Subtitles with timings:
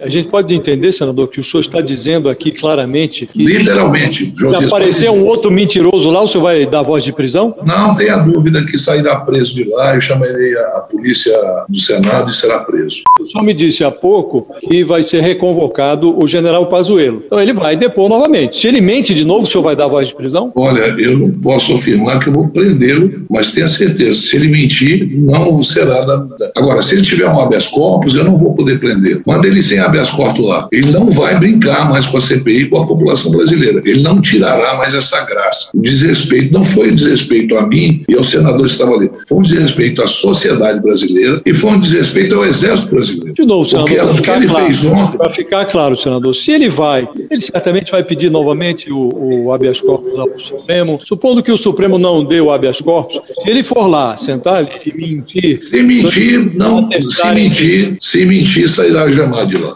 [0.00, 3.44] A gente pode entender, senador, que o senhor está dizendo aqui claramente que.
[3.44, 4.32] Literalmente.
[4.36, 7.54] Se aparecer um outro mentiroso lá, o senhor vai dar voz de prisão?
[7.66, 9.94] Não tenha dúvida que sairá preso de lá.
[9.94, 11.36] Eu chamarei a polícia
[11.68, 13.02] do Senado e será preso.
[13.20, 17.22] O senhor me disse há pouco que vai ser reconvocado o general Pazuello.
[17.26, 18.56] Então ele vai depor novamente.
[18.56, 20.50] Se ele mente de novo, o senhor vai dar voz de prisão?
[20.56, 25.10] Olha, eu não posso afirmar que eu vou prendê-lo, mas tenha certeza, se ele mentir,
[25.12, 26.26] não será da.
[26.56, 29.20] Agora, se ele tiver um habeas corpus, eu não vou poder prender.
[29.26, 30.68] Manda ele sem habeas corpus lá.
[30.72, 33.82] Ele não vai brincar mais com a CPI com a população brasileira.
[33.84, 35.70] Ele não tirará mais essa graça.
[35.74, 39.10] O desrespeito não foi desrespeito a mim e aos senadores que estavam ali.
[39.28, 43.34] Foi um desrespeito à sociedade brasileira e foi um desrespeito ao Exército brasileiro.
[43.34, 47.90] De novo, senador, para ficar, claro, para ficar claro, senador, se ele vai, ele certamente
[47.90, 51.00] vai pedir novamente o, o habeas corpus lá para o Supremo.
[51.04, 54.68] Supondo que o Supremo não dê o habeas corpus, se ele for lá, sentar ali
[54.84, 55.62] e mentir.
[55.64, 56.88] Se mentir, não.
[56.90, 59.74] Se mentir, se mentir, sairá jamais de lá.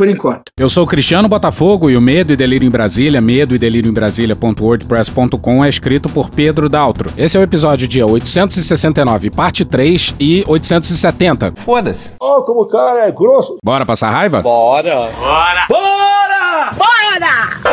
[0.00, 0.44] Por enquanto.
[0.58, 3.90] Eu sou o Cristiano Botafogo e o Medo e Delírio em Brasília, medo e delírio
[3.90, 7.12] em Brasília.wordpress.com é escrito por Pedro Daltro.
[7.18, 11.52] Esse é o episódio dia 869, parte 3 e 870.
[11.54, 12.12] Foda-se.
[12.18, 13.58] Oh, como o cara é grosso.
[13.62, 14.40] Bora passar raiva?
[14.40, 15.10] Bora!
[15.20, 15.66] Bora!
[15.68, 16.72] Bora!
[16.78, 17.69] Bora!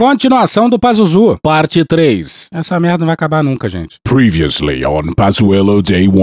[0.00, 2.48] Continuação do Pazuzu, parte 3.
[2.54, 3.98] Essa merda não vai acabar nunca, gente.
[4.02, 6.14] Previously on Pazuello Day 1.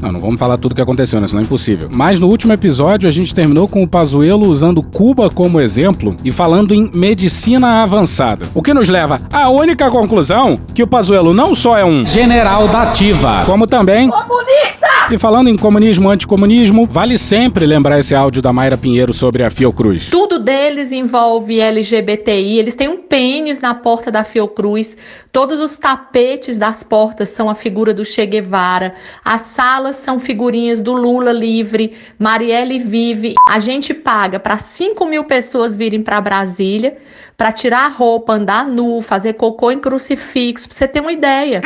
[0.00, 1.26] Não, não vamos falar tudo o que aconteceu, né?
[1.26, 1.88] Senão é impossível.
[1.90, 6.30] Mas no último episódio a gente terminou com o Pazuello usando Cuba como exemplo e
[6.30, 8.46] falando em medicina avançada.
[8.54, 12.68] O que nos leva à única conclusão que o Pazuello não só é um general
[12.68, 14.08] da ativa, como também...
[14.08, 14.86] Comunista!
[15.10, 19.50] E falando em comunismo, anticomunismo, vale sempre lembrar esse áudio da Mayra Pinheiro sobre a
[19.50, 20.10] Fiocruz.
[20.10, 24.96] Tudo deles envolve LGBTI, eles têm um pênis na porta da Fiocruz,
[25.32, 30.80] todos os tapetes das portas são a figura do Che Guevara, as salas são figurinhas
[30.80, 33.34] do Lula livre, Marielle vive.
[33.48, 36.96] A gente paga para 5 mil pessoas virem para Brasília
[37.36, 41.62] para tirar a roupa, andar nu, fazer cocô em crucifixo, pra você ter uma ideia.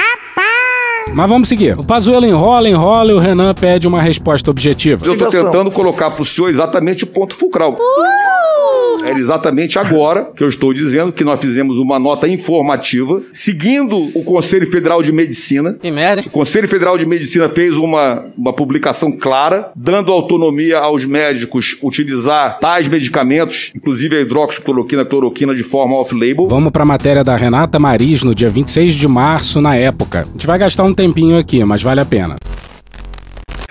[1.14, 1.78] Mas vamos seguir.
[1.78, 5.04] O Pazuello enrola, enrola e o Renan pede uma resposta objetiva.
[5.06, 7.72] Eu tô tentando colocar pro senhor exatamente o ponto fulcral.
[7.72, 8.81] Uh!
[9.04, 14.24] É exatamente agora que eu estou dizendo que nós fizemos uma nota informativa, seguindo o
[14.24, 15.76] Conselho Federal de Medicina.
[15.80, 16.22] Que merda.
[16.26, 22.58] O Conselho Federal de Medicina fez uma, uma publicação clara, dando autonomia aos médicos utilizar
[22.58, 26.46] tais medicamentos, inclusive a hidroxicloroquina, cloroquina, de forma off-label.
[26.46, 30.20] Vamos pra matéria da Renata Maris no dia 26 de março, na época.
[30.20, 32.36] A gente vai gastar um tempinho aqui, mas vale a pena.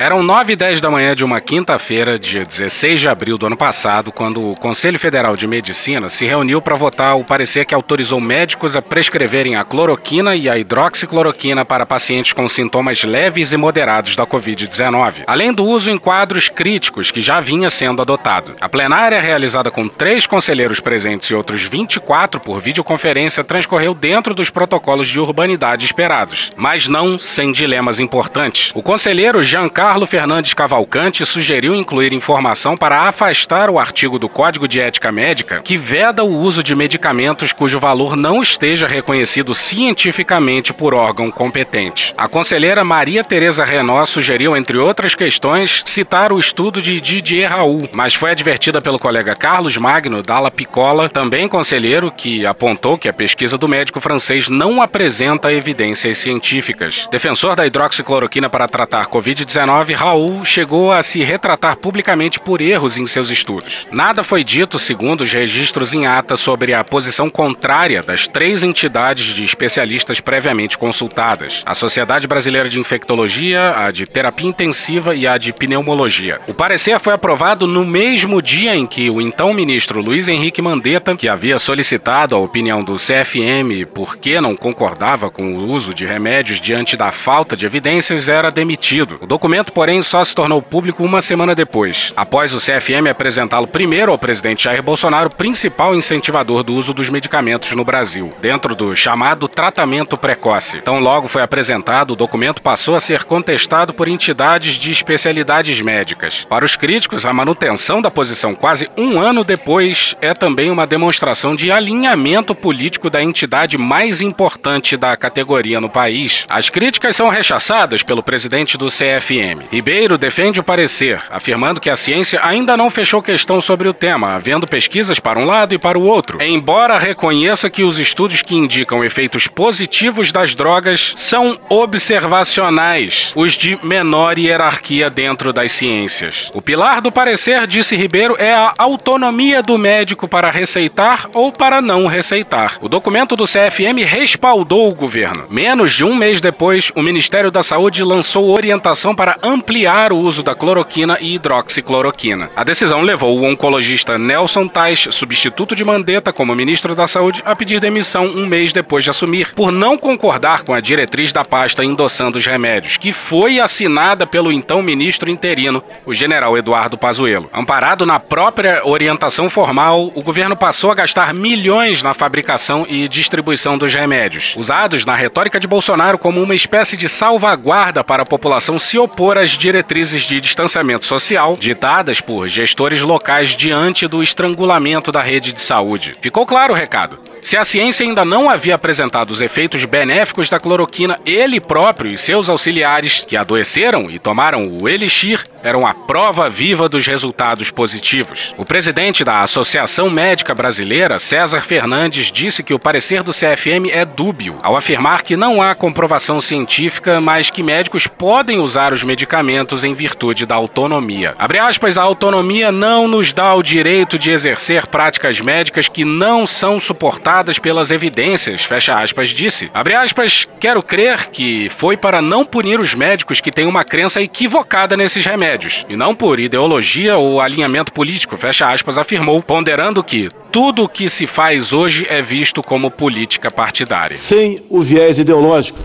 [0.01, 3.55] Eram 9 e 10 da manhã de uma quinta-feira, dia 16 de abril do ano
[3.55, 8.19] passado, quando o Conselho Federal de Medicina se reuniu para votar o parecer que autorizou
[8.19, 14.15] médicos a prescreverem a cloroquina e a hidroxicloroquina para pacientes com sintomas leves e moderados
[14.15, 18.55] da Covid-19, além do uso em quadros críticos que já vinha sendo adotado.
[18.59, 24.49] A plenária, realizada com três conselheiros presentes e outros 24 por videoconferência, transcorreu dentro dos
[24.49, 28.71] protocolos de urbanidade esperados, mas não sem dilemas importantes.
[28.73, 34.65] O conselheiro Giancarlo Carlo Fernandes Cavalcante sugeriu incluir informação para afastar o artigo do Código
[34.65, 40.71] de Ética Médica que veda o uso de medicamentos cujo valor não esteja reconhecido cientificamente
[40.71, 42.13] por órgão competente.
[42.17, 47.89] A conselheira Maria Tereza Renó sugeriu, entre outras questões, citar o estudo de Didier Raul,
[47.93, 53.13] mas foi advertida pelo colega Carlos Magno Dalla Piccola, também conselheiro, que apontou que a
[53.13, 57.09] pesquisa do médico francês não apresenta evidências científicas.
[57.11, 63.05] Defensor da hidroxicloroquina para tratar Covid-19, Raul chegou a se retratar publicamente por erros em
[63.05, 63.87] seus estudos.
[63.91, 69.33] Nada foi dito, segundo os registros em ata, sobre a posição contrária das três entidades
[69.33, 75.37] de especialistas previamente consultadas: a Sociedade Brasileira de Infectologia, a de Terapia Intensiva e a
[75.37, 76.39] de Pneumologia.
[76.47, 81.15] O parecer foi aprovado no mesmo dia em que o então ministro Luiz Henrique Mandetta,
[81.15, 86.59] que havia solicitado a opinião do CFM porque não concordava com o uso de remédios
[86.59, 89.17] diante da falta de evidências, era demitido.
[89.21, 93.67] O documento documento, porém, só se tornou público uma semana depois, após o CFM apresentá-lo
[93.67, 98.95] primeiro ao presidente Jair Bolsonaro, principal incentivador do uso dos medicamentos no Brasil, dentro do
[98.95, 100.81] chamado tratamento precoce.
[100.81, 106.45] Tão logo foi apresentado, o documento passou a ser contestado por entidades de especialidades médicas.
[106.49, 111.55] Para os críticos, a manutenção da posição quase um ano depois é também uma demonstração
[111.55, 116.45] de alinhamento político da entidade mais importante da categoria no país.
[116.49, 119.50] As críticas são rechaçadas pelo presidente do CFM.
[119.71, 124.35] Ribeiro defende o parecer, afirmando que a ciência ainda não fechou questão sobre o tema,
[124.35, 126.41] havendo pesquisas para um lado e para o outro.
[126.41, 133.77] Embora reconheça que os estudos que indicam efeitos positivos das drogas são observacionais, os de
[133.83, 136.49] menor hierarquia dentro das ciências.
[136.53, 141.81] O pilar do parecer, disse Ribeiro, é a autonomia do médico para receitar ou para
[141.81, 142.77] não receitar.
[142.81, 145.45] O documento do CFM respaldou o governo.
[145.49, 150.43] Menos de um mês depois, o Ministério da Saúde lançou orientação para ampliar o uso
[150.43, 152.49] da cloroquina e hidroxicloroquina.
[152.55, 157.55] A decisão levou o oncologista Nelson Tais, substituto de Mandetta como ministro da Saúde, a
[157.55, 161.83] pedir demissão um mês depois de assumir, por não concordar com a diretriz da pasta
[161.83, 167.49] endossando os remédios, que foi assinada pelo então ministro interino, o general Eduardo Pazuello.
[167.53, 173.77] Amparado na própria orientação formal, o governo passou a gastar milhões na fabricação e distribuição
[173.77, 178.77] dos remédios, usados na retórica de Bolsonaro como uma espécie de salvaguarda para a população
[178.77, 185.21] se opor às diretrizes de distanciamento social ditadas por gestores locais diante do estrangulamento da
[185.21, 186.13] rede de saúde.
[186.21, 187.30] Ficou claro o recado.
[187.41, 192.17] Se a ciência ainda não havia apresentado os efeitos benéficos da cloroquina, ele próprio e
[192.17, 198.53] seus auxiliares, que adoeceram e tomaram o elixir, eram a prova viva dos resultados positivos.
[198.57, 204.05] O presidente da Associação Médica Brasileira, César Fernandes, disse que o parecer do CFM é
[204.05, 209.83] dúbio, ao afirmar que não há comprovação científica, mas que médicos podem usar os medicamentos
[209.83, 211.33] em virtude da autonomia.
[211.39, 216.45] Abre aspas, a autonomia não nos dá o direito de exercer práticas médicas que não
[216.45, 219.71] são suportadas pelas evidências, fecha aspas, disse.
[219.73, 224.21] Abre aspas, quero crer que foi para não punir os médicos que têm uma crença
[224.21, 230.29] equivocada nesses remédios, e não por ideologia ou alinhamento político, fecha aspas, afirmou, ponderando que
[230.51, 234.17] tudo o que se faz hoje é visto como política partidária.
[234.17, 235.79] Sem o viés ideológico.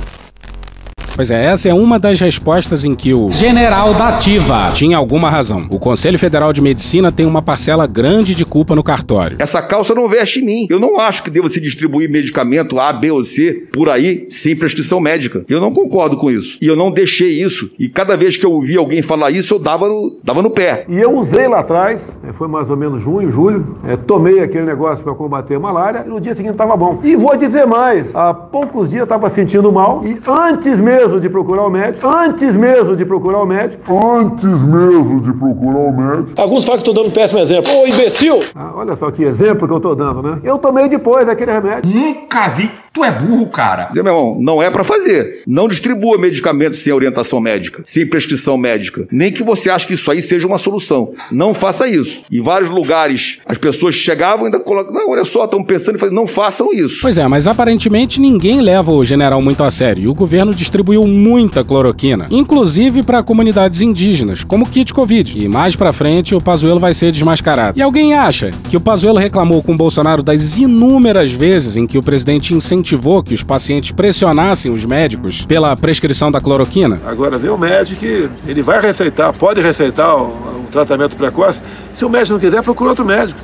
[1.16, 5.30] Pois é, essa é uma das respostas em que o general da ativa tinha alguma
[5.30, 5.66] razão.
[5.70, 9.38] O Conselho Federal de Medicina tem uma parcela grande de culpa no cartório.
[9.40, 10.66] Essa calça não veste em mim.
[10.68, 14.54] Eu não acho que deva se distribuir medicamento A, B ou C por aí sem
[14.54, 15.42] prescrição médica.
[15.48, 16.58] Eu não concordo com isso.
[16.60, 17.70] E eu não deixei isso.
[17.78, 20.84] E cada vez que eu ouvia alguém falar isso, eu dava no, dava no pé.
[20.86, 24.66] E eu usei lá atrás, é, foi mais ou menos junho, julho, é, tomei aquele
[24.66, 27.00] negócio para combater a malária e no dia seguinte estava bom.
[27.02, 31.20] E vou dizer mais, há poucos dias eu estava sentindo mal e antes mesmo mesmo
[31.20, 33.82] de procurar o médico, antes mesmo de procurar o médico,
[34.16, 36.40] antes mesmo de procurar o médico.
[36.40, 37.72] Alguns falam que estou dando um péssimo exemplo.
[37.72, 38.40] Ô, imbecil!
[38.54, 40.40] Ah, olha só que exemplo que eu estou dando, né?
[40.42, 41.90] Eu tomei depois daquele remédio.
[41.90, 42.70] Nunca vi.
[42.92, 43.90] Tu é burro, cara.
[43.92, 45.42] Meu irmão, não é para fazer.
[45.46, 49.06] Não distribua medicamentos sem orientação médica, sem prescrição médica.
[49.12, 51.12] Nem que você ache que isso aí seja uma solução.
[51.30, 52.22] Não faça isso.
[52.32, 55.98] Em vários lugares, as pessoas chegavam e ainda colocam, não, olha só, estão pensando em
[55.98, 57.00] fazer, não façam isso.
[57.02, 60.54] Pois é, mas aparentemente ninguém leva o general muito a sério e o governo
[60.96, 65.38] distribuiu muita cloroquina, inclusive para comunidades indígenas, como kit Covid.
[65.38, 67.78] E mais para frente o Pazuello vai ser desmascarado.
[67.78, 72.02] E alguém acha que o Pazuello reclamou com Bolsonaro das inúmeras vezes em que o
[72.02, 77.00] presidente incentivou que os pacientes pressionassem os médicos pela prescrição da cloroquina?
[77.04, 78.04] Agora vem o médico
[78.46, 81.60] ele vai receitar, pode receitar o, o tratamento precoce.
[81.92, 83.38] Se o médico não quiser, procura outro médico.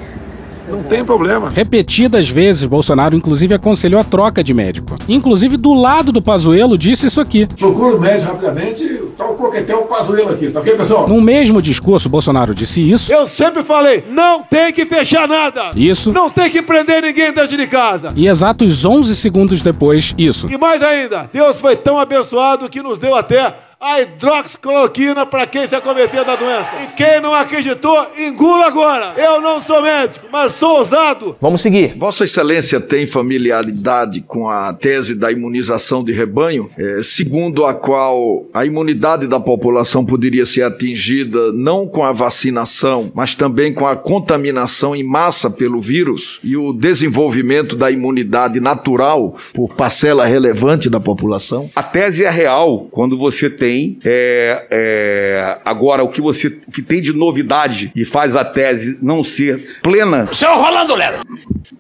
[0.69, 1.51] Não tem problema.
[1.51, 4.95] Repetidas vezes, Bolsonaro inclusive aconselhou a troca de médico.
[5.09, 7.47] Inclusive, do lado do Pazuello, disse isso aqui.
[7.47, 8.85] Procura o médico rapidamente,
[9.17, 11.09] tá o coquetel Pazuello aqui, tá ok, pessoal?
[11.09, 13.13] No mesmo discurso, Bolsonaro disse isso.
[13.13, 15.71] Eu sempre falei, não tem que fechar nada.
[15.75, 16.13] Isso.
[16.13, 18.13] Não tem que prender ninguém dentro de casa.
[18.15, 20.47] E exatos 11 segundos depois, isso.
[20.51, 25.67] E mais ainda, Deus foi tão abençoado que nos deu até a hidroxicloroquina para quem
[25.67, 26.71] se acometer da doença.
[26.85, 29.13] E quem não acreditou, engula agora.
[29.17, 31.37] Eu não sou médico, mas sou ousado.
[31.41, 31.97] Vamos seguir.
[31.99, 38.47] Vossa Excelência tem familiaridade com a tese da imunização de rebanho, é, segundo a qual
[38.55, 43.97] a imunidade da população poderia ser atingida não com a vacinação, mas também com a
[43.97, 51.01] contaminação em massa pelo vírus e o desenvolvimento da imunidade natural por parcela relevante da
[51.01, 51.69] população?
[51.75, 53.99] A tese é real quando você tem tem.
[54.05, 58.99] É, é, agora, o que você o que tem de novidade e faz a tese
[59.01, 60.29] não ser plena.
[60.33, 61.19] Seu Rolando Lero!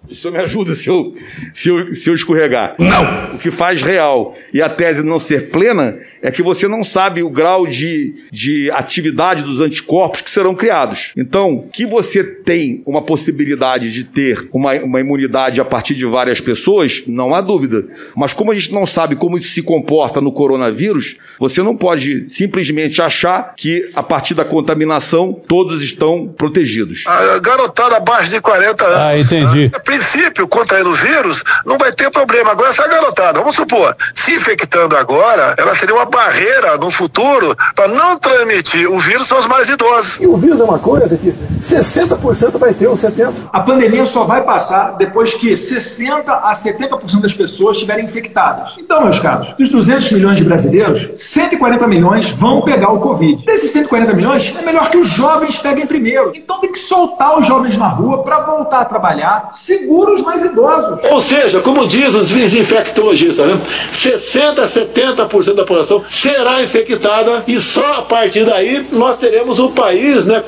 [0.08, 1.14] O senhor me ajuda se eu,
[1.54, 2.76] se eu, se eu escorregar.
[2.78, 3.34] Não!
[3.34, 7.22] O que faz real e a tese não ser plena é que você não sabe
[7.22, 11.12] o grau de, de atividade dos anticorpos que serão criados.
[11.16, 16.40] Então, que você tem uma possibilidade de ter uma, uma imunidade a partir de várias
[16.40, 17.86] pessoas, não há dúvida.
[18.14, 22.28] Mas como a gente não sabe como isso se comporta no coronavírus, você não pode
[22.28, 27.02] simplesmente achar que a partir da contaminação todos estão protegidos.
[27.08, 28.96] A garotada abaixo de 40 anos.
[28.98, 29.68] Ah, entendi.
[29.74, 32.52] A princípio, contraindo o vírus, não vai ter problema.
[32.52, 37.88] Agora, essa garotada, vamos supor, se infectando agora, ela seria uma barreira no futuro para
[37.88, 40.20] não transmitir o vírus aos mais idosos.
[40.20, 43.32] E o vírus é uma coisa que 60% vai ter, ou 70%.
[43.52, 48.74] A pandemia só vai passar depois que 60% a 70% das pessoas estiverem infectadas.
[48.78, 53.44] Então, meus caros, dos 200 milhões de brasileiros, 140 milhões vão pegar o Covid.
[53.44, 56.32] Desses 140 milhões, é melhor que os jovens peguem primeiro.
[56.34, 60.44] Então tem que soltar os jovens na rua para voltar a trabalhar, segura os mais
[60.44, 60.98] idosos.
[61.10, 63.60] Ou seja, como diz os infectologistas, né?
[63.92, 69.70] 60% a 70% da população será infectada e só a partir daí nós teremos o
[69.70, 70.42] país né,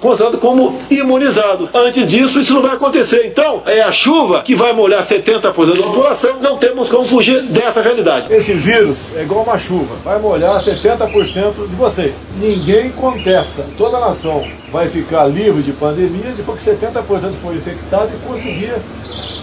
[0.00, 0.57] considerado como
[0.90, 1.68] imunizado.
[1.74, 3.26] Antes disso, isso não vai acontecer.
[3.26, 7.80] Então, é a chuva que vai molhar 70% da população, não temos como fugir dessa
[7.80, 8.32] realidade.
[8.32, 12.14] Esse vírus é igual uma chuva, vai molhar 70% de vocês.
[12.40, 13.64] Ninguém contesta.
[13.76, 18.74] Toda a nação vai ficar livre de pandemia depois que 70% for infectado e conseguir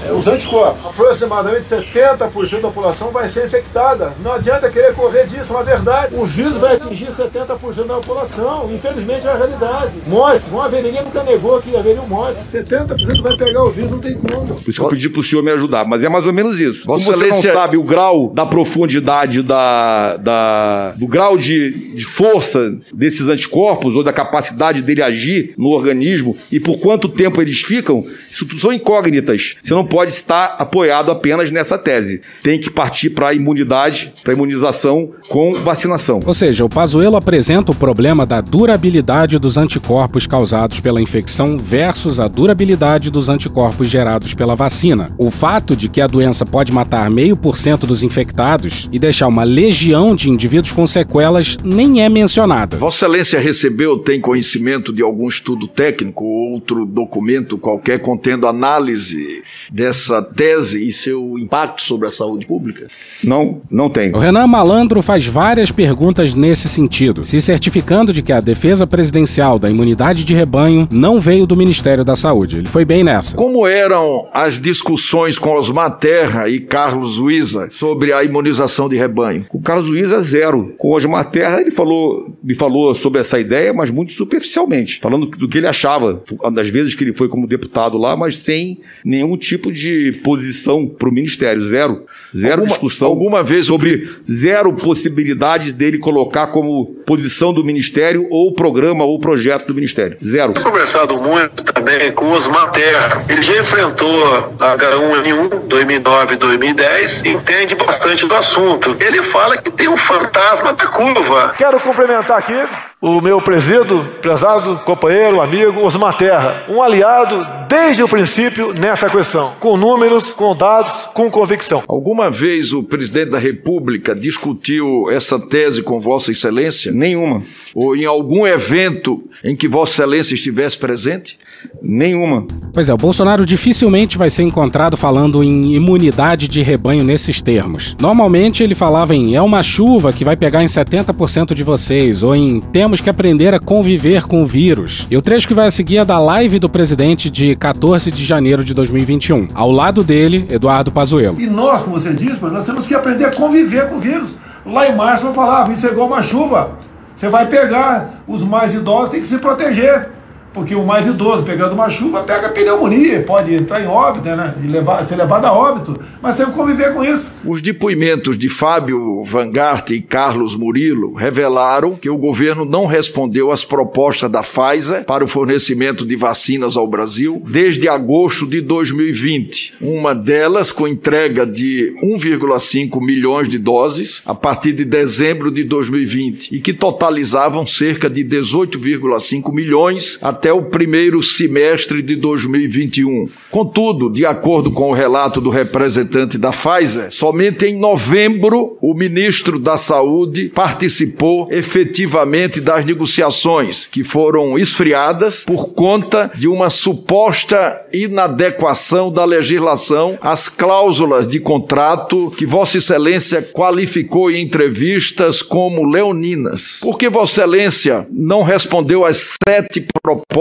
[0.06, 0.86] é, os anticorpos.
[0.86, 4.14] Aproximadamente 70% da população vai ser infectada.
[4.20, 6.16] Não adianta querer correr disso, é uma verdade.
[6.16, 8.70] O vírus vai atingir 70% da população.
[8.72, 9.94] Infelizmente é a realidade.
[10.08, 12.44] Mortes, vão haver, ninguém nunca negou que haveria mortes.
[12.52, 14.56] 70% vai pegar o vírus, não tem como.
[14.56, 16.86] Por isso que eu pedi pro senhor me ajudar, mas é mais ou menos isso.
[16.86, 21.94] Vossa Como você Excelência- não sabe o grau da profundidade da, da- do grau de,
[21.96, 27.42] de força desses anticorpos ou da capacidade dele agir no organismo e por quanto tempo
[27.42, 29.56] eles ficam, isso tudo são incógnitas.
[29.62, 32.22] Você não pode estar apoiado apenas nessa tese.
[32.42, 36.20] Tem que partir para a imunidade, para a imunização com vacinação.
[36.26, 42.20] Ou seja, o Pazuello apresenta o problema da durabilidade dos anticorpos causados pela infecção versus
[42.20, 45.12] a durabilidade dos anticorpos gerados pela vacina.
[45.18, 49.28] O fato de que a doença pode matar meio por cento dos infectados e deixar
[49.28, 52.78] uma legião de indivíduos com sequelas nem é mencionada.
[52.78, 59.44] Vossa Excelência recebeu, tem conhecimento de algum estudo técnico ou outro documento qualquer contendo análise
[59.72, 62.88] dessa tese e seu impacto sobre a saúde pública?
[63.24, 64.12] Não, não tem.
[64.12, 69.60] O Renan Malandro faz várias perguntas nesse sentido, se certificando de que a defesa presidencial
[69.60, 72.58] da imunidade de rebanho não veio do Ministério da Saúde.
[72.58, 73.36] Ele foi bem nessa.
[73.36, 79.46] Como eram as discussões com Osmar Terra e Carlos Luiza sobre a imunização de rebanho?
[79.54, 80.74] O Carlos Luiz é zero.
[80.78, 85.26] Com o Osmar Terra, ele falou, me falou sobre essa ideia, mas muito superficialmente, falando
[85.28, 86.22] do que ele achava,
[86.54, 91.10] das vezes que ele foi como deputado lá, mas sem nenhum tipo de posição para
[91.10, 91.64] o Ministério.
[91.66, 92.04] Zero.
[92.36, 93.08] Zero Alguma- discussão.
[93.08, 99.68] alguma vez sobre zero possibilidades dele colocar como posição do Ministério ou programa ou projeto
[99.68, 100.18] do Ministério.
[100.24, 100.54] Zero.
[100.66, 103.24] Conversado muito também com o Osmar Terra.
[103.30, 108.98] Ele já enfrentou a H1N1 2009 2010 entende bastante do assunto.
[109.00, 111.54] Ele fala que tem um fantasma da curva.
[111.56, 112.68] Quero cumprimentar aqui
[113.06, 119.54] o meu presídio, prezado companheiro, amigo Osmar Terra, um aliado desde o princípio nessa questão,
[119.60, 121.84] com números, com dados, com convicção.
[121.88, 126.92] Alguma vez o presidente da República discutiu essa tese com Vossa Excelência?
[126.92, 127.44] Nenhuma.
[127.76, 131.38] Ou em algum evento em que Vossa Excelência estivesse presente?
[131.82, 132.48] Nenhuma.
[132.74, 137.96] Pois é, o Bolsonaro dificilmente vai ser encontrado falando em imunidade de rebanho nesses termos.
[138.00, 142.36] Normalmente ele falava em é uma chuva que vai pegar em 70% de vocês, ou
[142.36, 145.08] em temos que aprender a conviver com o vírus.
[145.10, 148.24] E o trecho que vai a seguir é da live do presidente de 14 de
[148.24, 149.48] janeiro de 2021.
[149.54, 151.40] Ao lado dele, Eduardo Pazuello.
[151.40, 154.38] E nós, como você disse, nós temos que aprender a conviver com o vírus.
[154.66, 156.78] Lá em março eu falava, isso é igual uma chuva.
[157.16, 160.10] Você vai pegar, os mais idosos têm que se proteger.
[160.56, 164.56] Porque o mais idoso pegando uma chuva pega pneumonia, pode entrar em óbito, né?
[164.64, 166.00] E levar, ser levado a óbito.
[166.22, 167.30] Mas tem que conviver com isso.
[167.46, 173.66] Os depoimentos de Fábio Vangart e Carlos Murilo revelaram que o governo não respondeu às
[173.66, 179.74] propostas da Pfizer para o fornecimento de vacinas ao Brasil desde agosto de 2020.
[179.82, 186.56] Uma delas com entrega de 1,5 milhões de doses a partir de dezembro de 2020
[186.56, 193.28] e que totalizavam cerca de 18,5 milhões até até o primeiro semestre de 2021.
[193.50, 199.58] Contudo, de acordo com o relato do representante da Pfizer, somente em novembro o ministro
[199.58, 209.12] da Saúde participou efetivamente das negociações, que foram esfriadas por conta de uma suposta inadequação
[209.12, 216.82] da legislação às cláusulas de contrato que Vossa Excelência qualificou em entrevistas como leoninas.
[216.84, 220.35] Por que Vossa Excelência não respondeu às sete propostas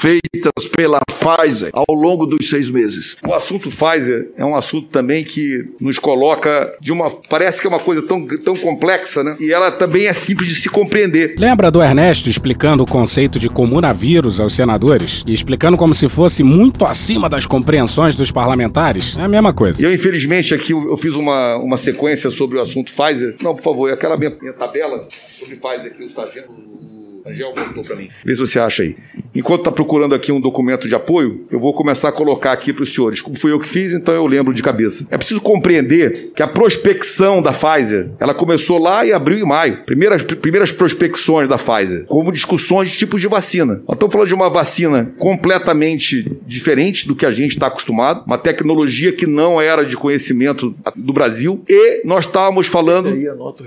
[0.00, 3.16] feitas pela Pfizer ao longo dos seis meses?
[3.26, 7.10] O assunto Pfizer é um assunto também que nos coloca de uma.
[7.10, 9.36] Parece que é uma coisa tão, tão complexa, né?
[9.40, 11.34] E ela também é simples de se compreender.
[11.38, 15.24] Lembra do Ernesto explicando o conceito de comunavírus aos senadores?
[15.26, 19.16] E explicando como se fosse muito acima das compreensões dos parlamentares?
[19.16, 19.84] É a mesma coisa.
[19.84, 23.36] Eu, infelizmente, aqui eu fiz uma, uma sequência sobre o assunto Pfizer.
[23.42, 25.00] Não, por favor, aquela minha, minha tabela
[25.38, 27.03] sobre Pfizer que o sargento.
[27.26, 28.10] Angel botou para mim.
[28.22, 28.96] Vê se você acha aí.
[29.34, 32.82] Enquanto está procurando aqui um documento de apoio, eu vou começar a colocar aqui para
[32.82, 33.22] os senhores.
[33.22, 35.06] Como fui eu que fiz, então eu lembro de cabeça.
[35.10, 39.84] É preciso compreender que a prospecção da Pfizer, ela começou lá em abril e maio.
[39.84, 43.82] Primeiras, primeiras prospecções da Pfizer, como discussões de tipos de vacina.
[43.88, 48.36] Nós estamos falando de uma vacina completamente diferente do que a gente está acostumado, uma
[48.36, 53.16] tecnologia que não era de conhecimento do Brasil, e nós estávamos falando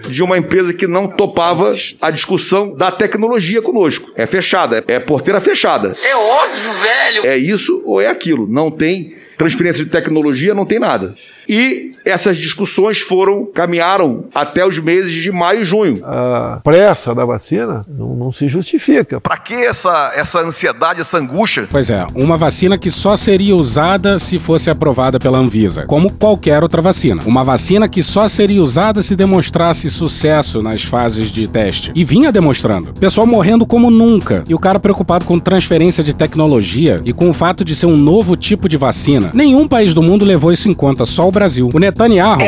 [0.09, 4.11] de uma empresa que não topava a discussão da tecnologia conosco.
[4.15, 5.93] É fechada, é porteira fechada.
[6.03, 7.27] É óbvio, velho.
[7.27, 8.47] É isso ou é aquilo.
[8.47, 11.15] Não tem transferência de tecnologia, não tem nada.
[11.47, 15.93] E essas discussões foram, caminharam até os meses de maio e junho.
[16.03, 19.19] A pressa da vacina não, não se justifica.
[19.19, 21.67] Para que essa, essa ansiedade, essa angústia?
[21.69, 26.63] Pois é, uma vacina que só seria usada se fosse aprovada pela Anvisa, como qualquer
[26.63, 27.21] outra vacina.
[27.25, 31.91] Uma vacina que só seria usada se demonstrasse sucesso nas fases de teste.
[31.95, 32.93] E vinha demonstrando.
[32.93, 34.43] Pessoal morrendo como nunca.
[34.47, 37.97] E o cara preocupado com transferência de tecnologia e com o fato de ser um
[37.97, 39.31] novo tipo de vacina.
[39.33, 41.69] Nenhum país do mundo levou isso em conta, só o Brasil.
[41.71, 42.41] O Netanyahu.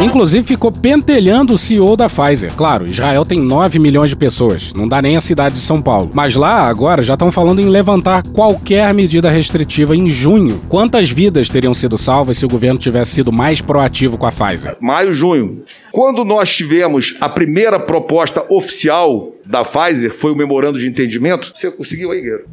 [0.00, 2.52] Inclusive ficou pentelhando o CEO da Pfizer.
[2.54, 6.10] Claro, Israel tem 9 milhões de pessoas, não dá nem a cidade de São Paulo.
[6.12, 10.60] Mas lá, agora, já estão falando em levantar qualquer medida restritiva em junho.
[10.68, 14.76] Quantas vidas teriam sido salvas se o governo tivesse sido mais proativo com a Pfizer?
[14.80, 15.62] Maio, junho.
[15.92, 21.52] Quando nós tivemos a primeira proposta oficial da Pfizer, foi o memorando de entendimento.
[21.54, 22.44] Você conseguiu aí, Guerreiro?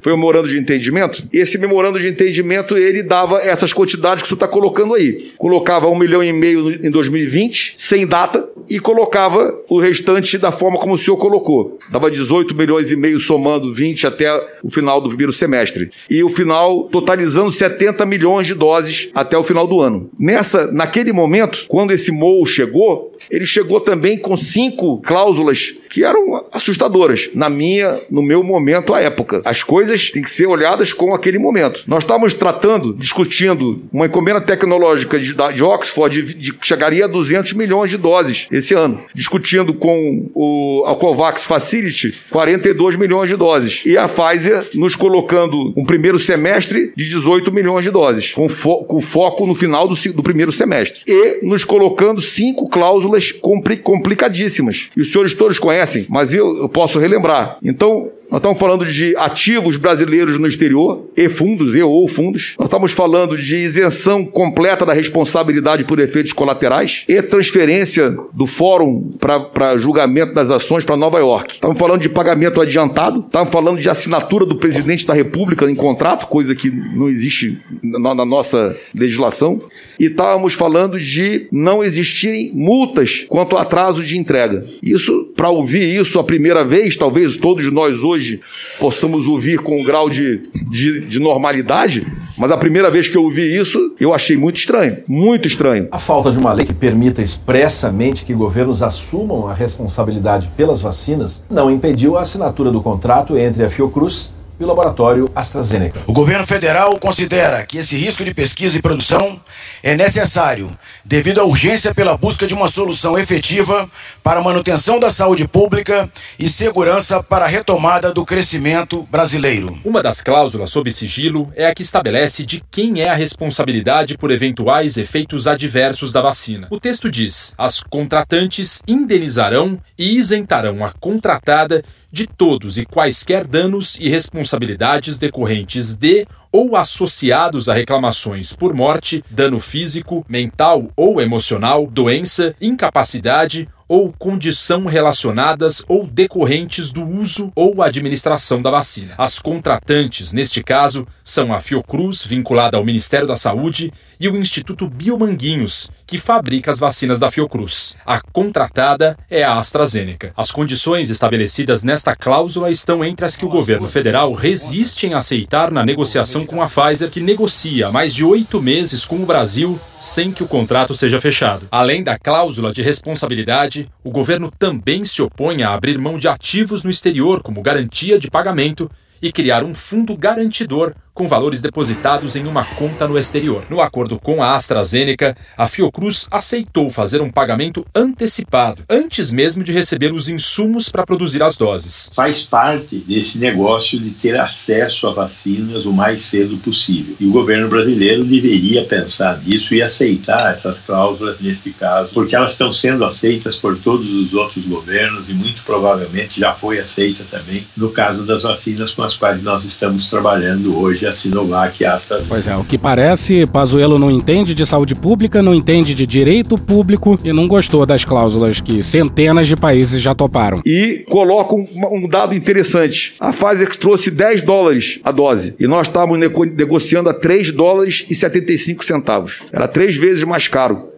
[0.00, 1.26] Foi o memorando de entendimento.
[1.32, 5.32] Esse memorando de entendimento, ele dava essas quantidades que você está colocando aí.
[5.36, 10.78] Colocava um milhão e meio em 2020, sem data, e colocava o restante da forma
[10.78, 11.78] como o senhor colocou.
[11.90, 14.28] Dava 18 milhões e meio somando 20 até
[14.62, 15.90] o final do primeiro semestre.
[16.10, 20.10] E o final totalizando 70 milhões de doses até o final do ano.
[20.18, 26.35] Nessa, naquele momento, quando esse MOU chegou, ele chegou também com cinco cláusulas que eram
[26.52, 29.42] assustadoras, na minha, no meu momento, à época.
[29.44, 31.82] As coisas têm que ser olhadas com aquele momento.
[31.86, 37.08] Nós estávamos tratando, discutindo uma encomenda tecnológica de, de Oxford de, de, que chegaria a
[37.08, 43.36] 200 milhões de doses esse ano, discutindo com o, a COVAX Facility 42 milhões de
[43.36, 43.82] doses.
[43.84, 48.84] E a Pfizer nos colocando um primeiro semestre de 18 milhões de doses, com, fo
[48.84, 51.00] com foco no final do, do primeiro semestre.
[51.06, 54.90] E nos colocando cinco cláusulas compli complicadíssimas.
[54.96, 57.58] E os senhores todos conhecem, mas eu, eu posso relembrar.
[57.62, 62.54] Então, nós estamos falando de ativos brasileiros no exterior, e fundos, e ou fundos.
[62.58, 69.12] Nós estamos falando de isenção completa da responsabilidade por efeitos colaterais e transferência do fórum
[69.18, 71.54] para julgamento das ações para Nova York.
[71.54, 76.26] Estamos falando de pagamento adiantado, estamos falando de assinatura do presidente da República em contrato,
[76.26, 79.62] coisa que não existe na, na nossa legislação.
[80.00, 84.66] E estávamos falando de não existirem multas quanto ao atraso de entrega.
[84.82, 88.40] Isso, para ouvir isso a primeira vez, talvez todos nós hoje hoje
[88.78, 90.38] possamos ouvir com um grau de,
[90.70, 94.98] de, de, normalidade, mas a primeira vez que eu ouvi isso, eu achei muito estranho.
[95.06, 95.86] Muito estranho.
[95.92, 101.44] A falta de uma lei que permita expressamente que governos assumam a responsabilidade pelas vacinas
[101.50, 106.00] não impediu a assinatura do contrato entre a Fiocruz e o laboratório AstraZeneca.
[106.06, 109.40] O governo federal considera que esse risco de pesquisa e produção
[109.82, 113.88] é necessário devido à urgência pela busca de uma solução efetiva
[114.22, 119.78] para a manutenção da saúde pública e segurança para a retomada do crescimento brasileiro.
[119.84, 124.30] Uma das cláusulas sob sigilo é a que estabelece de quem é a responsabilidade por
[124.30, 126.66] eventuais efeitos adversos da vacina.
[126.70, 131.84] O texto diz: as contratantes indenizarão e isentarão a contratada
[132.16, 139.22] de todos e quaisquer danos e responsabilidades decorrentes de ou associados a reclamações por morte,
[139.30, 147.82] dano físico, mental ou emocional, doença, incapacidade ou condição relacionadas ou decorrentes do uso ou
[147.82, 149.14] administração da vacina.
[149.18, 154.88] As contratantes, neste caso, são a Fiocruz, vinculada ao Ministério da Saúde, e o Instituto
[154.88, 157.96] Biomanguinhos, que fabrica as vacinas da Fiocruz.
[158.04, 160.32] A contratada é a AstraZeneca.
[160.36, 165.70] As condições estabelecidas nesta cláusula estão entre as que o governo federal resiste em aceitar
[165.70, 169.78] na negociação com a Pfizer, que negocia há mais de oito meses com o Brasil
[170.00, 171.66] sem que o contrato seja fechado.
[171.70, 176.82] Além da cláusula de responsabilidade, o governo também se opõe a abrir mão de ativos
[176.82, 182.46] no exterior como garantia de pagamento e criar um fundo garantidor com valores depositados em
[182.46, 183.64] uma conta no exterior.
[183.70, 189.72] No acordo com a AstraZeneca, a Fiocruz aceitou fazer um pagamento antecipado, antes mesmo de
[189.72, 192.10] receber os insumos para produzir as doses.
[192.14, 197.16] Faz parte desse negócio de ter acesso a vacinas o mais cedo possível.
[197.18, 202.52] E o governo brasileiro deveria pensar nisso e aceitar essas cláusulas nesse caso, porque elas
[202.52, 207.66] estão sendo aceitas por todos os outros governos e muito provavelmente já foi aceita também
[207.74, 211.94] no caso das vacinas com as quais nós estamos trabalhando hoje a Sinovac e a
[211.94, 212.28] AstraZeneca.
[212.28, 216.58] Pois é, o que parece, Pazuello não entende de saúde pública, não entende de direito
[216.58, 220.60] público e não gostou das cláusulas que centenas de países já toparam.
[220.64, 223.14] E coloca um, um dado interessante.
[223.20, 228.04] A Pfizer trouxe 10 dólares a dose e nós estávamos nego negociando a 3 dólares
[228.08, 229.40] e 75 centavos.
[229.52, 230.88] Era três vezes mais caro.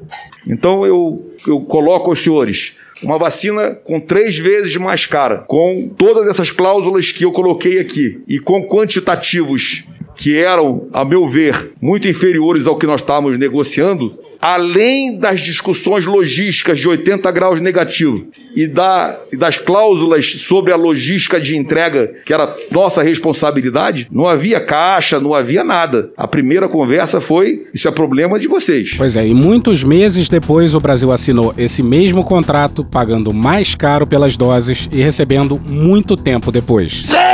[0.47, 6.27] Então eu, eu coloco aos senhores uma vacina com três vezes mais cara, com todas
[6.27, 9.85] essas cláusulas que eu coloquei aqui e com quantitativos
[10.19, 16.05] que eram, a meu ver, muito inferiores ao que nós estávamos negociando, além das discussões
[16.05, 22.35] logísticas de 80 graus negativo e da, das cláusulas sobre a logística de entrega, que
[22.35, 26.11] era nossa responsabilidade, não havia caixa, não havia nada.
[26.17, 28.95] A primeira conversa foi: isso é problema de vocês.
[28.97, 34.05] Pois é, e muitos meses depois o Brasil assinou esse mesmo contrato, pagando mais caro
[34.05, 37.05] pelas doses e recebendo muito tempo depois.
[37.07, 37.28] Gênio!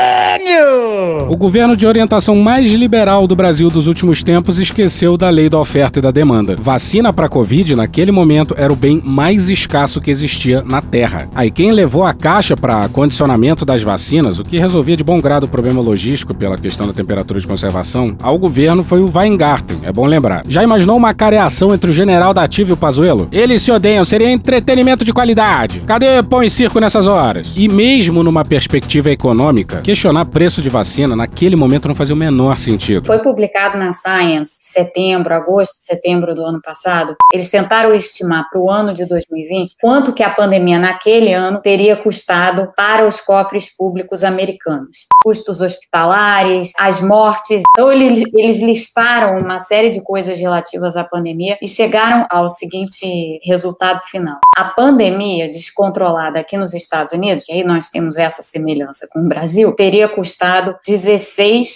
[1.28, 5.58] O governo de orientação mais liberal do Brasil dos últimos tempos esqueceu da lei da
[5.58, 6.54] oferta e da demanda.
[6.58, 11.28] Vacina para Covid, naquele momento, era o bem mais escasso que existia na Terra.
[11.34, 15.44] Aí quem levou a caixa para condicionamento das vacinas, o que resolvia de bom grado
[15.44, 19.92] o problema logístico pela questão da temperatura de conservação, ao governo foi o Weingarten, é
[19.92, 20.42] bom lembrar.
[20.48, 23.28] Já imaginou uma careação entre o general da Ativa e o Pazuello?
[23.32, 25.80] Eles se odeiam, seria entretenimento de qualidade.
[25.86, 27.52] Cadê pão e circo nessas horas?
[27.56, 32.56] E mesmo numa perspectiva econômica, questionar preço de vacina naquele momento não fazia o menor
[32.56, 33.06] sentido.
[33.06, 37.16] Foi publicado na Science setembro, agosto, setembro do ano passado.
[37.32, 41.96] Eles tentaram estimar para o ano de 2020 quanto que a pandemia naquele ano teria
[41.96, 45.06] custado para os cofres públicos americanos.
[45.22, 47.62] Custos hospitalares, as mortes.
[47.70, 53.40] Então eles, eles listaram uma série de coisas relativas à pandemia e chegaram ao seguinte
[53.44, 54.38] resultado final.
[54.56, 59.28] A pandemia descontrolada aqui nos Estados Unidos, que aí nós temos essa semelhança com o
[59.28, 61.03] Brasil, teria custado 16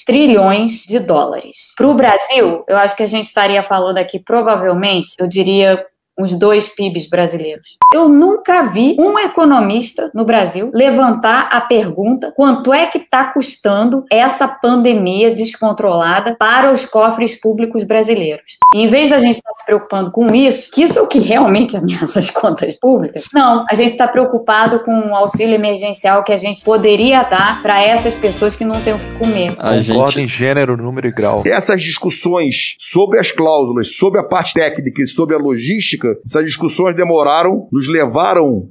[0.04, 1.72] trilhões de dólares.
[1.76, 5.84] Para o Brasil, eu acho que a gente estaria falando aqui provavelmente, eu diria
[6.18, 7.78] uns dois PIBs brasileiros.
[7.94, 14.04] Eu nunca vi um economista no Brasil levantar a pergunta quanto é que está custando
[14.10, 18.58] essa pandemia descontrolada para os cofres públicos brasileiros.
[18.74, 21.06] E em vez da gente estar tá se preocupando com isso, que isso é o
[21.06, 26.24] que realmente ameaça as contas públicas, não, a gente está preocupado com o auxílio emergencial
[26.24, 29.54] que a gente poderia dar para essas pessoas que não têm o que comer.
[29.58, 30.20] A gente...
[30.20, 31.42] em gênero, número e grau.
[31.46, 36.94] Essas discussões sobre as cláusulas, sobre a parte técnica e sobre a logística essas discussões
[36.94, 38.68] demoraram, nos levaram,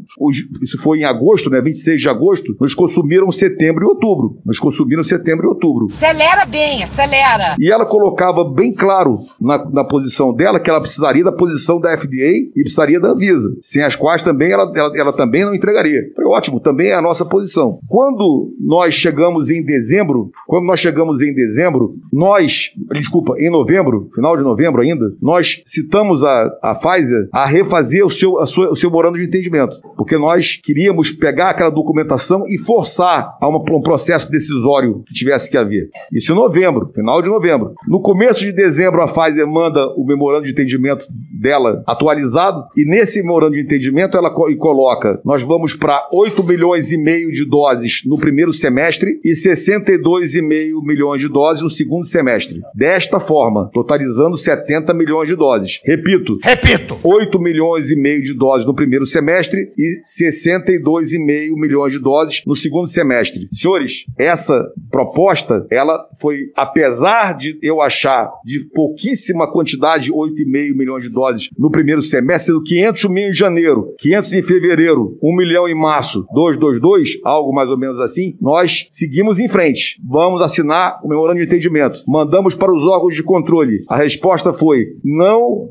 [0.62, 4.38] isso foi em agosto, né, 26 de agosto, nos consumiram setembro e outubro.
[4.46, 5.86] Nos consumiram setembro e outubro.
[5.86, 7.56] Acelera bem, acelera!
[7.60, 11.98] E ela colocava bem claro na, na posição dela que ela precisaria da posição da
[11.98, 16.02] FDA e precisaria da Anvisa, sem as quais também ela, ela, ela também não entregaria.
[16.16, 17.80] Foi ótimo, também é a nossa posição.
[17.88, 24.38] Quando nós chegamos em dezembro, quando nós chegamos em dezembro, nós, desculpa, em novembro, final
[24.38, 28.90] de novembro ainda, nós citamos a, a Pfizer a refazer o seu, sua, o seu
[28.90, 29.76] morando de entendimento.
[29.96, 35.50] Porque nós queríamos pegar aquela documentação e forçar a uma, um processo decisório que tivesse
[35.50, 35.90] que haver.
[36.12, 37.74] Isso em novembro, final de novembro.
[37.88, 43.22] No começo de dezembro, a Pfizer manda o memorando de entendimento dela atualizado, e nesse
[43.22, 48.02] memorando de entendimento ela co coloca: nós vamos para 8 milhões e meio de doses
[48.06, 52.62] no primeiro semestre e 62,5 milhões de doses no segundo semestre.
[52.74, 55.80] Desta forma, totalizando 70 milhões de doses.
[55.84, 56.38] Repito.
[56.44, 56.98] Repito.
[57.04, 62.56] 8 milhões e meio de doses no primeiro semestre e 62,5 milhões de doses no
[62.56, 63.48] segundo semestre.
[63.52, 71.10] Senhores, essa proposta, ela foi, apesar de eu achar de pouquíssima quantidade, 8,5 milhões de
[71.10, 75.76] doses no primeiro semestre, sendo 500 mil em janeiro, 500 em fevereiro, 1 milhão em
[75.76, 80.00] março, 222, algo mais ou menos assim, nós seguimos em frente.
[80.08, 82.02] Vamos assinar o memorando de entendimento.
[82.08, 83.84] Mandamos para os órgãos de controle.
[83.88, 85.70] A resposta foi: não,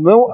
[0.00, 0.26] não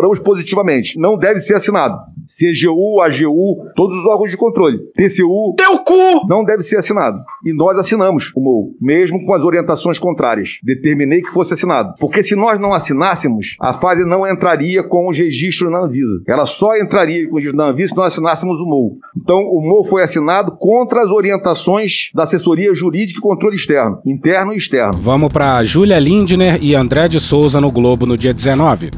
[0.00, 0.98] assessoramos positivamente.
[0.98, 1.98] Não deve ser assinado.
[2.26, 4.78] CGU, AGU, todos os órgãos de controle.
[4.94, 5.54] TCU.
[5.56, 6.26] Teu cu!
[6.28, 7.18] Não deve ser assinado.
[7.44, 10.58] E nós assinamos o MOU, mesmo com as orientações contrárias.
[10.62, 11.94] Determinei que fosse assinado.
[11.98, 16.22] Porque se nós não assinássemos, a fase não entraria com os registros na Anvisa.
[16.26, 18.98] Ela só entraria com os registros na Anvisa se nós assinássemos o MOU.
[19.16, 24.52] Então, o MOU foi assinado contra as orientações da assessoria jurídica e controle externo, interno
[24.52, 24.92] e externo.
[25.00, 28.90] Vamos para Júlia Lindner e André de Souza no Globo no dia 19.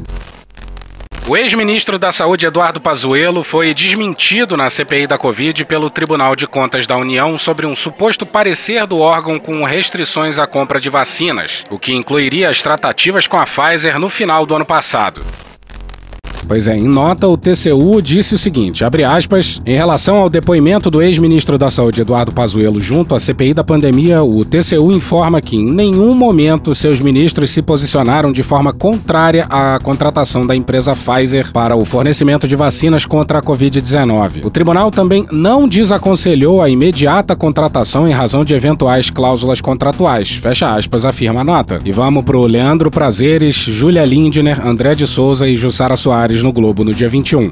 [1.25, 6.45] O ex-ministro da Saúde Eduardo Pazuello foi desmentido na CPI da Covid pelo Tribunal de
[6.45, 11.63] Contas da União sobre um suposto parecer do órgão com restrições à compra de vacinas,
[11.69, 15.23] o que incluiria as tratativas com a Pfizer no final do ano passado.
[16.47, 20.89] Pois é, em nota, o TCU disse o seguinte, abre aspas, em relação ao depoimento
[20.89, 25.55] do ex-ministro da Saúde Eduardo Pazuello junto à CPI da pandemia, o TCU informa que
[25.55, 31.51] em nenhum momento seus ministros se posicionaram de forma contrária à contratação da empresa Pfizer
[31.51, 34.45] para o fornecimento de vacinas contra a Covid-19.
[34.45, 40.31] O tribunal também não desaconselhou a imediata contratação em razão de eventuais cláusulas contratuais.
[40.31, 41.79] Fecha aspas, afirma a nota.
[41.85, 46.83] E vamos pro Leandro Prazeres, Júlia Lindner, André de Souza e Jussara Soares no Globo
[46.83, 47.51] no dia 21.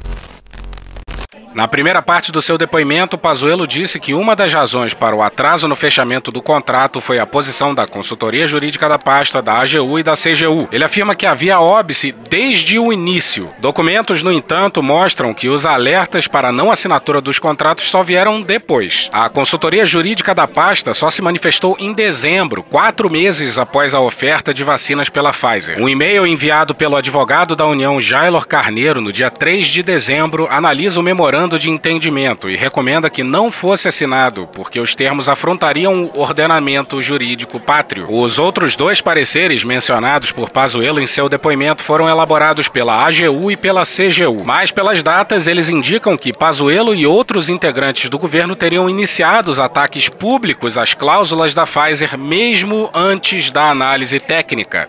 [1.54, 5.68] Na primeira parte do seu depoimento, Pazuello disse que uma das razões para o atraso
[5.68, 10.02] no fechamento do contrato foi a posição da consultoria jurídica da pasta, da AGU e
[10.02, 10.66] da CGU.
[10.72, 13.50] Ele afirma que havia óbice desde o início.
[13.58, 19.10] Documentos, no entanto, mostram que os alertas para não assinatura dos contratos só vieram depois.
[19.12, 24.54] A consultoria jurídica da pasta só se manifestou em dezembro, quatro meses após a oferta
[24.54, 25.78] de vacinas pela Pfizer.
[25.78, 30.98] Um e-mail enviado pelo advogado da União, Jailor Carneiro, no dia 3 de dezembro, analisa
[30.98, 36.20] o memorando de entendimento e recomenda que não fosse assinado, porque os termos afrontariam o
[36.20, 38.06] ordenamento jurídico pátrio.
[38.08, 43.56] Os outros dois pareceres mencionados por Pazuello em seu depoimento foram elaborados pela AGU e
[43.56, 48.88] pela CGU, mas pelas datas eles indicam que Pazuello e outros integrantes do governo teriam
[48.88, 54.88] iniciado os ataques públicos às cláusulas da Pfizer mesmo antes da análise técnica.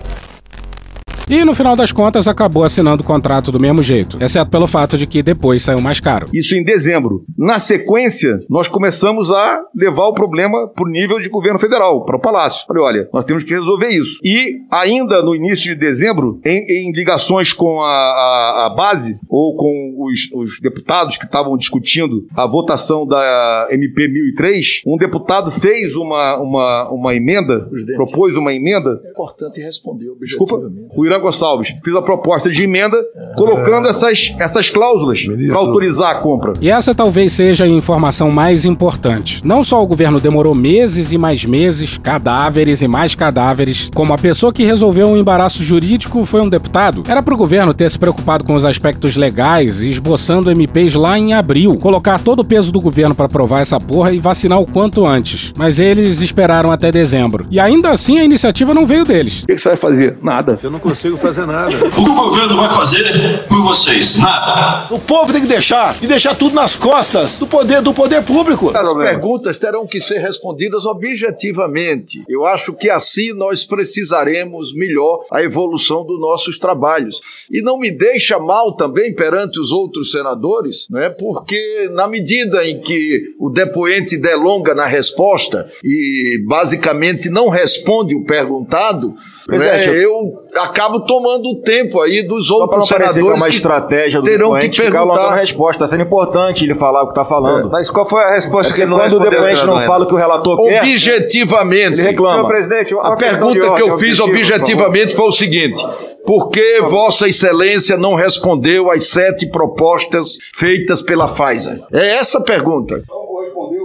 [1.30, 4.98] E no final das contas acabou assinando o contrato do mesmo jeito, exceto pelo fato
[4.98, 6.28] de que depois saiu mais caro.
[6.34, 7.24] Isso em dezembro.
[7.38, 12.18] Na sequência, nós começamos a levar o problema para o nível de governo federal, para
[12.18, 12.66] o Palácio.
[12.68, 14.20] Falei, olha, nós temos que resolver isso.
[14.24, 19.56] E ainda no início de dezembro, em, em ligações com a, a, a, base ou
[19.56, 25.96] com os, os deputados que estavam discutindo a votação da MP 1003, um deputado fez
[25.96, 29.00] uma, uma, uma emenda, Presidente, propôs uma emenda.
[29.06, 30.12] É importante responder.
[30.20, 30.56] Desculpa,
[30.96, 32.98] o Irã Gonçalves fez a proposta de emenda
[33.36, 36.54] colocando essas, essas cláusulas para autorizar a compra.
[36.60, 39.42] E essa talvez seja a informação mais importante.
[39.44, 44.18] Não só o governo demorou meses e mais meses, cadáveres e mais cadáveres, como a
[44.18, 47.04] pessoa que resolveu um embaraço jurídico foi um deputado.
[47.08, 51.18] Era para o governo ter se preocupado com os aspectos legais e esboçando MPs lá
[51.18, 54.66] em abril, colocar todo o peso do governo para aprovar essa porra e vacinar o
[54.66, 55.54] quanto antes.
[55.58, 57.46] Mas eles esperaram até dezembro.
[57.52, 59.44] E ainda assim a iniciativa não veio deles.
[59.44, 60.18] O que, que você vai fazer?
[60.22, 60.60] Nada.
[60.64, 61.76] Eu não consigo fazer nada.
[61.86, 64.18] O que o governo vai fazer por vocês?
[64.18, 64.94] Nada.
[64.94, 68.72] O povo tem que deixar e deixar tudo nas costas do poder do poder público.
[68.76, 72.24] As perguntas terão que ser respondidas objetivamente.
[72.28, 77.20] Eu acho que assim nós precisaremos melhor a evolução dos nossos trabalhos.
[77.52, 81.10] E não me deixa mal também perante os outros senadores, né?
[81.10, 88.26] Porque na medida em que o depoente delonga na resposta e basicamente não responde o
[88.26, 89.16] perguntado,
[89.50, 89.88] né?
[89.98, 94.20] eu acabo tomando o tempo aí dos Só outros não que é senadores uma estratégia
[94.22, 95.30] do terão que perguntar.
[95.30, 95.84] a resposta.
[95.84, 97.70] Está sendo importante ele falar o que está falando.
[97.70, 100.08] Mas qual foi a resposta É que ele não quando o depoente não fala o
[100.08, 102.00] que o relator quer, Objetivamente.
[102.00, 102.36] ele reclama.
[102.36, 105.86] Senhor presidente, A pergunta que eu fiz objetivamente foi o seguinte:
[106.26, 111.80] por que Vossa Excelência não respondeu às sete propostas feitas pela Pfizer?
[111.92, 113.02] É essa a pergunta.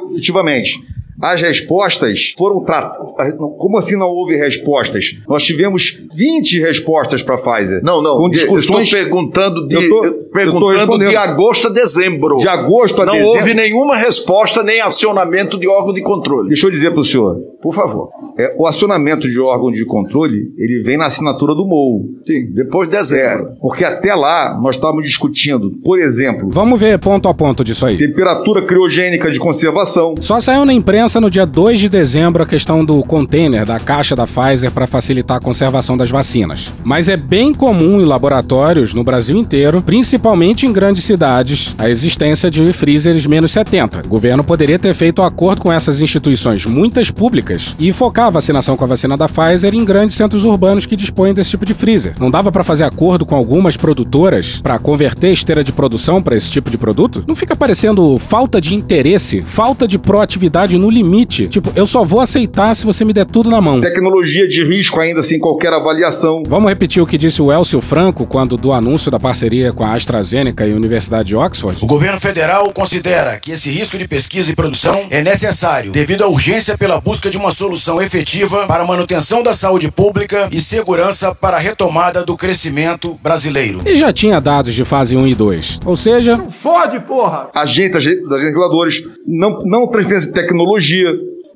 [0.05, 0.98] Objetivamente.
[1.21, 3.35] As respostas foram tratadas.
[3.37, 5.17] Como assim não houve respostas?
[5.29, 7.81] Nós tivemos 20 respostas para a Pfizer.
[7.83, 8.17] Não, não.
[8.19, 8.77] Com discussões.
[8.79, 12.37] Eu estou perguntando de, Eu tô- eu perguntando de agosto a dezembro.
[12.37, 13.37] De agosto a não dezembro.
[13.37, 16.49] houve nenhuma resposta nem acionamento de órgão de controle.
[16.49, 17.37] Deixa eu dizer para o senhor.
[17.61, 18.11] Por favor.
[18.39, 22.21] É, o acionamento de órgão de controle, ele vem na assinatura do MOU.
[22.25, 23.49] Sim, depois de dezembro.
[23.49, 27.85] É, porque até lá nós estávamos discutindo, por exemplo, Vamos ver ponto a ponto disso
[27.85, 27.99] aí.
[27.99, 30.15] temperatura criogênica de conservação.
[30.21, 34.15] Só saiu na imprensa no dia 2 de dezembro a questão do container da caixa
[34.15, 36.71] da Pfizer para facilitar a conservação das vacinas.
[36.85, 42.51] Mas é bem comum em laboratórios no Brasil inteiro, principalmente em grandes cidades, a existência
[42.51, 44.03] de freezers menos 70.
[44.05, 48.31] O governo poderia ter feito um acordo com essas instituições, muitas públicas, e focar a
[48.31, 51.73] vacinação com a vacina da Pfizer em grandes centros urbanos que dispõem desse tipo de
[51.73, 52.13] freezer.
[52.21, 56.51] Não dava para fazer acordo com algumas produtoras para converter esteira de produção para esse
[56.51, 57.25] tipo de produto?
[57.27, 61.49] Não fica parecendo falta de interesse, falta de proatividade no limite.
[61.49, 63.81] Tipo, eu só vou aceitar se você me der tudo na mão.
[63.81, 66.43] Tecnologia de risco ainda sem qualquer avaliação.
[66.47, 69.93] Vamos repetir o que disse o Elcio Franco quando do anúncio da parceria com a
[69.93, 71.83] AstraZeneca e a Universidade de Oxford?
[71.83, 76.29] O governo federal considera que esse risco de pesquisa e produção é necessário devido à
[76.29, 81.35] urgência pela busca de uma solução efetiva para a manutenção da saúde pública e segurança
[81.35, 83.83] para a retomada do crescimento brasileiro.
[83.85, 85.81] E já tinha dados de fase 1 e 2.
[85.85, 87.51] Ou seja, Fode, porra!
[87.55, 90.78] Agentes agentes reguladores, não, não transferência de tecnologia.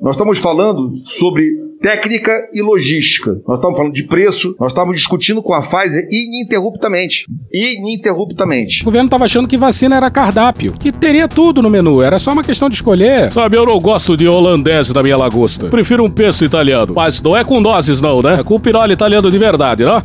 [0.01, 1.45] Nós estamos falando sobre
[1.81, 3.41] técnica e logística.
[3.47, 7.27] Nós estamos falando de preço, nós estamos discutindo com a Pfizer ininterruptamente.
[7.53, 8.83] Ininterruptamente.
[8.83, 12.33] o governo tava achando que vacina era cardápio, que teria tudo no menu, era só
[12.33, 13.33] uma questão de escolher.
[13.33, 15.67] Sabe, eu não gosto de holandese na minha lagosta.
[15.69, 16.93] Prefiro um pesto italiano.
[16.95, 18.41] Mas não é com nozes, não, né?
[18.41, 20.03] É com piroli italiano de verdade, né?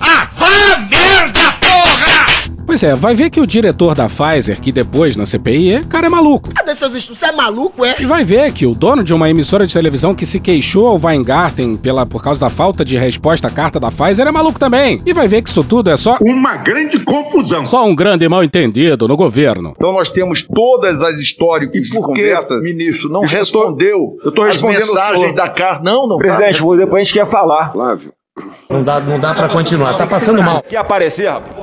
[2.67, 6.07] Pois é, vai ver que o diretor da Pfizer, que depois na CPI, é, cara
[6.07, 6.53] é maluco.
[6.53, 7.19] Cadê seus estudos?
[7.19, 7.95] Você é maluco, é?
[7.97, 10.99] E vai ver que o dono de uma emissora de televisão que se queixou ao
[11.01, 14.99] Weingarten pela, por causa da falta de resposta à carta da Pfizer é maluco também.
[15.05, 16.17] E vai ver que isso tudo é só.
[16.19, 17.65] Uma grande confusão.
[17.65, 19.73] Só um grande mal entendido no governo.
[19.73, 24.55] Então nós temos todas as históricas de Por que, ministro, não respondeu eu tô as
[24.55, 25.83] respondendo mensagens da carta?
[25.85, 26.17] Não, não.
[26.17, 26.75] Presidente, tá.
[26.75, 27.71] depois a gente quer falar.
[27.71, 28.16] Flávio.
[28.69, 29.97] Não dá, não dá pra continuar.
[29.97, 30.61] Tá passando mal.
[30.61, 31.57] Quer aparecer, rapaz?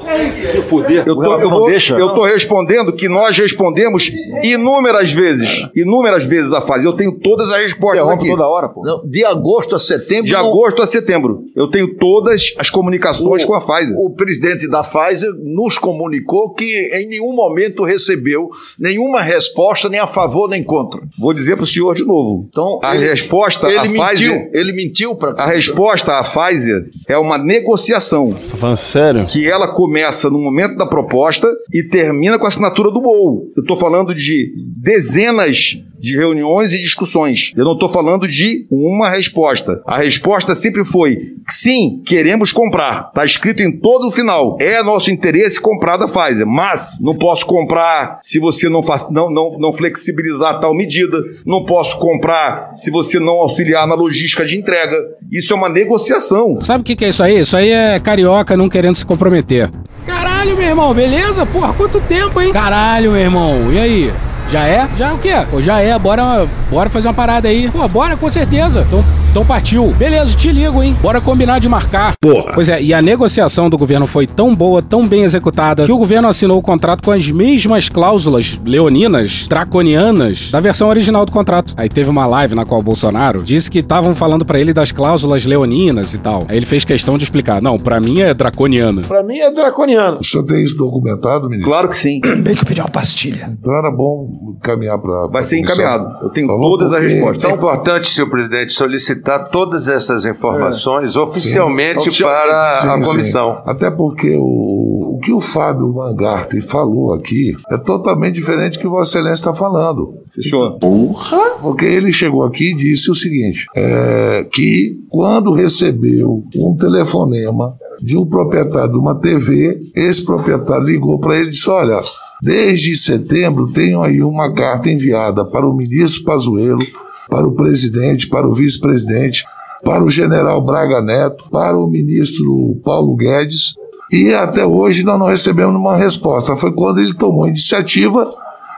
[0.51, 1.05] Se fuder.
[1.07, 1.97] Eu tô, eu, vou- deixa.
[1.99, 4.11] eu tô respondendo que nós respondemos
[4.43, 5.69] inúmeras vezes.
[5.75, 6.85] Inúmeras vezes a fase.
[6.85, 8.29] Eu tenho todas as respostas aqui.
[8.29, 8.83] toda hora, pô.
[8.83, 10.25] Não, de agosto a setembro.
[10.25, 11.45] De não- agosto a setembro.
[11.55, 13.97] Eu tenho todas as comunicações o, com a Pfizer.
[13.99, 20.07] O presidente da Pfizer nos comunicou que em nenhum momento recebeu nenhuma resposta, nem a
[20.07, 21.01] favor nem contra.
[21.19, 22.47] Vou dizer para o senhor de novo.
[22.49, 24.05] Então, a ele- resposta ele à mentiu.
[24.07, 24.51] Pfizer.
[24.53, 26.64] Ele mentiu para A resposta à Pfizer
[27.09, 28.33] é uma negociação.
[28.33, 29.27] Você tá falando sério?
[29.27, 33.53] Que ela começa no momento da proposta e termina com a assinatura do MOU.
[33.57, 37.53] Eu estou falando de dezenas de reuniões e discussões.
[37.57, 39.83] Eu não estou falando de uma resposta.
[39.87, 41.17] A resposta sempre foi:
[41.49, 43.07] sim, queremos comprar.
[43.09, 44.59] Está escrito em todo o final.
[44.61, 49.31] É nosso interesse comprar da Pfizer, mas não posso comprar se você não, faz, não,
[49.31, 51.17] não, não flexibilizar tal medida.
[51.47, 54.97] Não posso comprar se você não auxiliar na logística de entrega.
[55.33, 56.54] Isso é uma negociação.
[56.61, 57.41] Sabe o que, que é isso aí?
[57.41, 59.71] Isso aí é carioca não querendo se comprometer.
[60.07, 61.47] Caralho, meu irmão, beleza?
[61.47, 62.53] Porra, quanto tempo, hein?
[62.53, 64.13] Caralho, meu irmão, e aí?
[64.51, 64.89] Já é?
[64.97, 65.35] Já é o quê?
[65.51, 67.71] Pô, já é, bora, bora fazer uma parada aí.
[67.71, 68.85] Pô, bora, com certeza.
[68.87, 69.89] Então, então partiu.
[69.99, 70.97] Beleza, te ligo, hein?
[71.03, 72.13] Bora combinar de marcar.
[72.21, 72.53] Porra.
[72.55, 75.99] Pois é, e a negociação do governo foi tão boa, tão bem executada, que o
[75.99, 81.75] governo assinou o contrato com as mesmas cláusulas leoninas, draconianas, da versão original do contrato.
[81.77, 84.93] Aí teve uma live na qual o Bolsonaro disse que estavam falando pra ele das
[84.93, 86.47] cláusulas leoninas e tal.
[86.49, 87.61] Aí ele fez questão de explicar.
[87.61, 89.03] Não, pra mim é draconiana.
[89.03, 90.19] Pra mim é draconiano.
[90.21, 91.69] O senhor tem isso documentado, menino?
[91.69, 92.21] Claro que sim.
[92.21, 93.53] Bem que eu pedi uma pastilha.
[93.61, 95.27] Então era bom caminhar para.
[95.27, 96.23] Vai ser encaminhado.
[96.23, 97.51] Eu tenho Tá bom, todas as respostas.
[97.51, 102.23] É importante, senhor presidente, solicitar todas essas informações oficialmente Sim.
[102.23, 103.11] para Sim, a sim.
[103.11, 103.63] comissão.
[103.65, 108.81] Até porque o, o que o Fábio Van Garten falou aqui é totalmente diferente do
[108.81, 110.15] que Vossa Excelência está falando.
[110.29, 110.79] senhor.
[110.79, 111.39] Porra!
[111.61, 118.17] Porque ele chegou aqui e disse o seguinte: é, que quando recebeu um telefonema de
[118.19, 122.01] um proprietário de uma TV, esse proprietário ligou para ele e disse: Olha,
[122.43, 126.85] desde setembro tenho aí uma carta enviada para o ministro Pazuello,
[127.29, 129.45] para o presidente, para o vice-presidente,
[129.85, 133.75] para o general Braga Neto, para o ministro Paulo Guedes,
[134.11, 136.57] e até hoje nós não recebemos uma resposta.
[136.57, 138.31] Foi quando ele tomou a iniciativa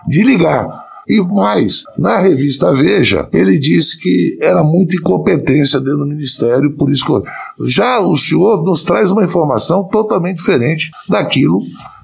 [0.08, 0.85] de ligar.
[1.08, 6.90] E mais, na revista Veja, ele disse que era muita incompetência dentro do Ministério, por
[6.90, 11.60] isso que já o senhor nos traz uma informação totalmente diferente daquilo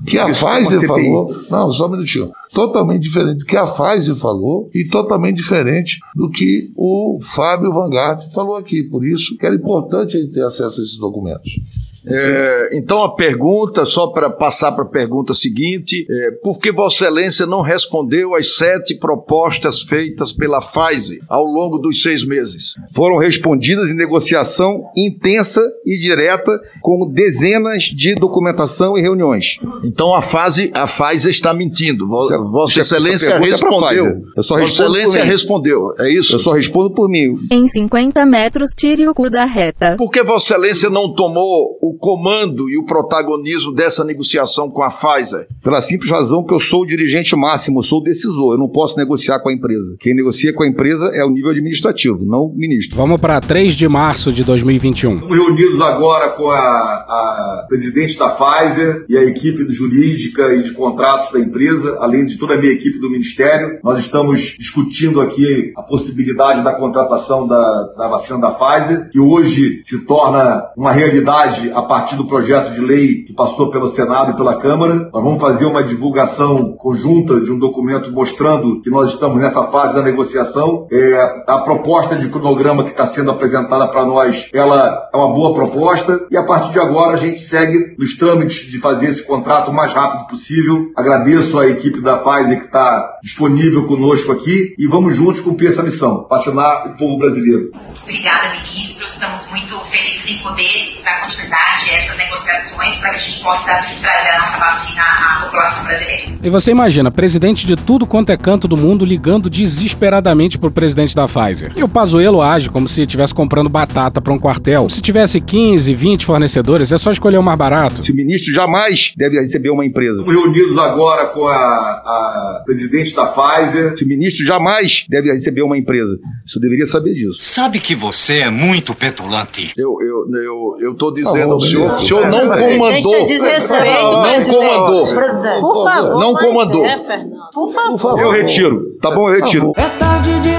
[0.06, 1.34] que a Pfizer falou.
[1.50, 2.30] Não, só um minutinho.
[2.52, 8.32] Totalmente diferente do que a Pfizer falou e totalmente diferente do que o Fábio Vanguard
[8.32, 8.82] falou aqui.
[8.84, 11.60] Por isso que era importante ele ter acesso a esses documentos.
[12.06, 17.04] É, então a pergunta, só para passar para a pergunta seguinte, é, por que Vossa
[17.04, 22.74] Excelência não respondeu às sete propostas feitas pela Pfizer ao longo dos seis meses?
[22.94, 29.58] Foram respondidas em negociação intensa e direta com dezenas de documentação e reuniões.
[29.84, 32.06] Então a fase, a Pfizer está mentindo.
[32.08, 34.04] Vo- Essa- Vossa essa Excelência é respondeu.
[34.04, 34.22] Pfizer.
[34.36, 36.34] Eu só Vossa Excelência respondeu, é isso?
[36.34, 37.34] Eu só respondo por mim.
[37.50, 39.96] Em 50 metros, tire o cu da reta.
[39.96, 44.90] Por que Vossa Excelência não tomou o comando e o protagonismo dessa negociação com a
[44.90, 45.46] Pfizer?
[45.62, 48.68] Pela simples razão que eu sou o dirigente máximo, eu sou o decisor, eu não
[48.68, 49.96] posso negociar com a empresa.
[50.00, 52.96] Quem negocia com a empresa é o nível administrativo, não o ministro.
[52.96, 55.14] Vamos para 3 de março de 2021.
[55.14, 60.62] Estamos reunidos agora com a, a presidente da Pfizer e a equipe de jurídica e
[60.62, 63.78] de contratos da empresa, além de toda a minha equipe do Ministério.
[63.82, 69.80] Nós estamos discutindo aqui a possibilidade da contratação da, da vacina da Pfizer, que hoje
[69.82, 74.36] se torna uma realidade a partir do projeto de lei que passou pelo Senado e
[74.36, 75.10] pela Câmara.
[75.12, 79.94] Nós vamos fazer uma divulgação conjunta de um documento mostrando que nós estamos nessa fase
[79.94, 80.86] da negociação.
[80.90, 85.54] É, a proposta de cronograma que está sendo apresentada para nós, ela é uma boa
[85.54, 89.70] proposta e a partir de agora a gente segue nos trâmites de fazer esse contrato
[89.70, 90.90] o mais rápido possível.
[90.96, 95.82] Agradeço a equipe da Pfizer que está disponível conosco aqui e vamos juntos cumprir essa
[95.82, 97.70] missão, vacinar o povo brasileiro.
[98.02, 99.06] Obrigada, ministro.
[99.06, 103.72] Estamos muito felizes em poder dar continuidade a essas negociações para que a gente possa
[104.02, 106.22] trazer a nossa vacina à população brasileira.
[106.42, 111.14] E você imagina, presidente de tudo quanto é canto do mundo ligando desesperadamente pro presidente
[111.14, 111.72] da Pfizer.
[111.74, 114.88] E o Pazuello age como se estivesse comprando batata para um quartel.
[114.90, 118.02] Se tivesse 15, 20 fornecedores, é só escolher o mais barato.
[118.02, 120.18] Se o ministro jamais deve receber uma empresa.
[120.20, 123.96] Estamos reunidos agora com a, a presidente da Pfizer.
[123.96, 126.18] Se o ministro jamais deve receber uma empresa.
[126.46, 127.38] Isso eu deveria saber disso.
[127.40, 129.72] Sabe que você é muito petulante.
[129.76, 133.24] Eu eu eu dizendo Ah, ao senhor, o senhor não comandou.
[133.24, 134.68] desrespeito, Não presidente.
[134.68, 135.60] comandou.
[135.60, 136.84] Por favor, Não comandou.
[136.84, 137.50] É, Fernando.
[137.52, 138.20] Por favor.
[138.20, 138.80] Eu retiro.
[139.00, 139.72] Tá bom, eu retiro.
[139.76, 140.51] É tarde demais.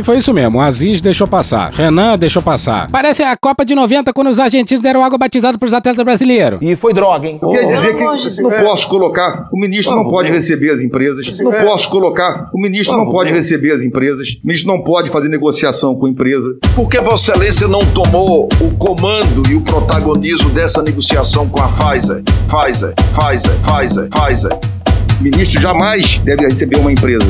[0.00, 1.70] E foi isso mesmo, o Aziz deixou passar.
[1.74, 2.90] Renan deixou passar.
[2.90, 6.58] Parece a Copa de 90 quando os argentinos deram água batizada pros atletas brasileiros.
[6.62, 7.38] E foi droga, hein?
[7.38, 11.90] Quer dizer que não posso colocar, o ministro não pode receber as empresas, não posso
[11.90, 16.06] colocar, o ministro não pode receber as empresas, o ministro não pode fazer negociação com
[16.06, 16.56] a empresa.
[16.74, 21.68] Por que Vossa Excelência não tomou o comando e o protagonismo dessa negociação com a
[21.68, 22.22] Pfizer?
[22.48, 24.58] Pfizer, Pfizer, Pfizer, Pfizer.
[25.20, 27.26] O ministro jamais deve receber uma empresa.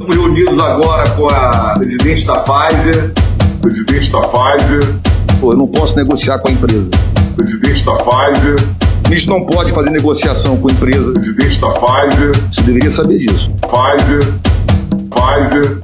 [0.00, 3.12] Estamos reunidos agora com a presidente da Pfizer.
[3.60, 4.94] Presidente da Pfizer.
[5.38, 6.88] Pô, eu não posso negociar com a empresa.
[7.36, 8.56] Presidente da Pfizer.
[9.04, 11.12] O ministro não pode fazer negociação com a empresa.
[11.12, 12.32] Presidente da Pfizer.
[12.50, 13.50] Você deveria saber disso.
[13.60, 14.34] Pfizer.
[15.10, 15.79] Pfizer.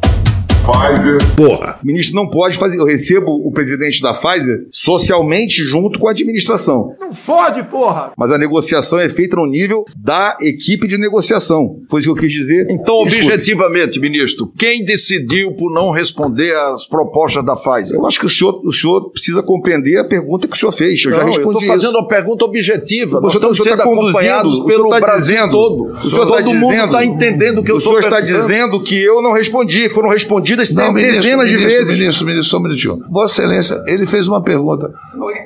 [0.67, 1.19] Pfizer.
[1.37, 1.79] Porra.
[1.83, 2.79] O ministro não pode fazer.
[2.79, 6.93] Eu recebo o presidente da Pfizer socialmente junto com a administração.
[7.01, 8.13] Não fode, porra!
[8.17, 11.77] Mas a negociação é feita no nível da equipe de negociação.
[11.89, 12.67] Foi isso que eu quis dizer.
[12.69, 13.27] Então, Escuta.
[13.27, 17.97] objetivamente, ministro, quem decidiu por não responder às propostas da Pfizer?
[17.97, 21.05] Eu acho que o senhor, o senhor precisa compreender a pergunta que o senhor fez.
[21.05, 23.19] Eu já Não, eu respondi estou fazendo uma pergunta objetiva.
[23.19, 25.37] O Nós senhor tá- estamos o senhor sendo tá acompanhados o senhor pelo tá Brasil
[25.37, 25.93] dizendo- todo.
[25.93, 28.83] o senhor tá todo mundo dizendo- está entendendo que eu O estou senhor está dizendo
[28.83, 29.89] que eu não respondi.
[29.91, 30.09] Foram
[30.57, 31.99] respondidas Não, ministro, dezenas de ministro, vezes.
[31.99, 33.03] ministro, ministro, só um minutinho.
[33.11, 34.93] Vossa Excelência, ele fez uma pergunta.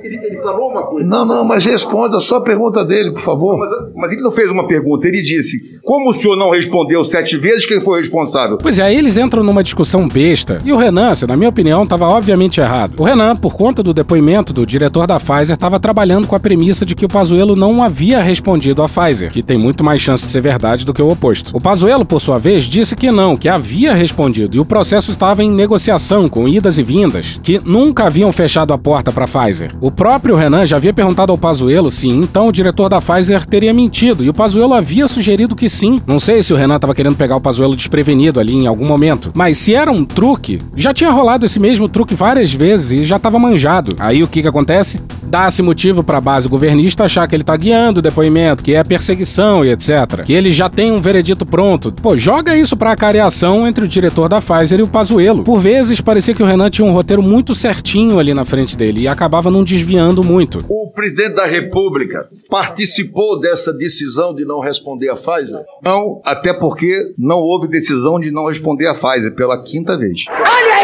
[0.03, 1.09] Ele, ele falou uma coisa.
[1.09, 3.59] Não, não, mas responda só a pergunta dele, por favor.
[3.59, 7.37] Mas, mas ele não fez uma pergunta, ele disse: como o senhor não respondeu sete
[7.37, 8.57] vezes, quem foi responsável?
[8.59, 10.59] Pois é, aí eles entram numa discussão besta.
[10.65, 12.95] E o Renan, na minha opinião, estava obviamente errado.
[12.97, 16.87] O Renan, por conta do depoimento do diretor da Pfizer, estava trabalhando com a premissa
[16.87, 20.31] de que o Pazuello não havia respondido à Pfizer, que tem muito mais chance de
[20.31, 21.51] ser verdade do que o oposto.
[21.57, 25.43] O Pazuello, por sua vez, disse que não, que havia respondido e o processo estava
[25.43, 29.75] em negociação com idas e vindas, que nunca haviam fechado a porta para a Pfizer.
[29.81, 33.75] O próprio Renan já havia perguntado ao Pazuello se então o diretor da Pfizer teria
[33.75, 36.01] mentido e o Pazuello havia sugerido que sim.
[36.07, 39.33] Não sei se o Renan estava querendo pegar o Pazuello desprevenido ali em algum momento,
[39.35, 43.17] mas se era um truque, já tinha rolado esse mesmo truque várias vezes e já
[43.17, 43.97] estava manjado.
[43.99, 45.01] Aí o que que acontece?
[45.23, 48.85] Dá-se motivo para a base governista achar que ele tá guiando o depoimento, que é
[48.85, 50.23] perseguição e etc.
[50.25, 51.93] Que ele já tem um veredito pronto.
[51.93, 55.45] Pô, joga isso pra careação entre o diretor da Pfizer e o Pazuello.
[55.45, 59.03] Por vezes parecia que o Renan tinha um roteiro muito certinho ali na frente dele
[59.03, 60.59] e acabava não desviando muito.
[60.69, 65.60] O presidente da República participou dessa decisão de não responder à Pfizer?
[65.85, 70.25] Não, até porque não houve decisão de não responder à Pfizer pela quinta vez.
[70.29, 70.80] Olha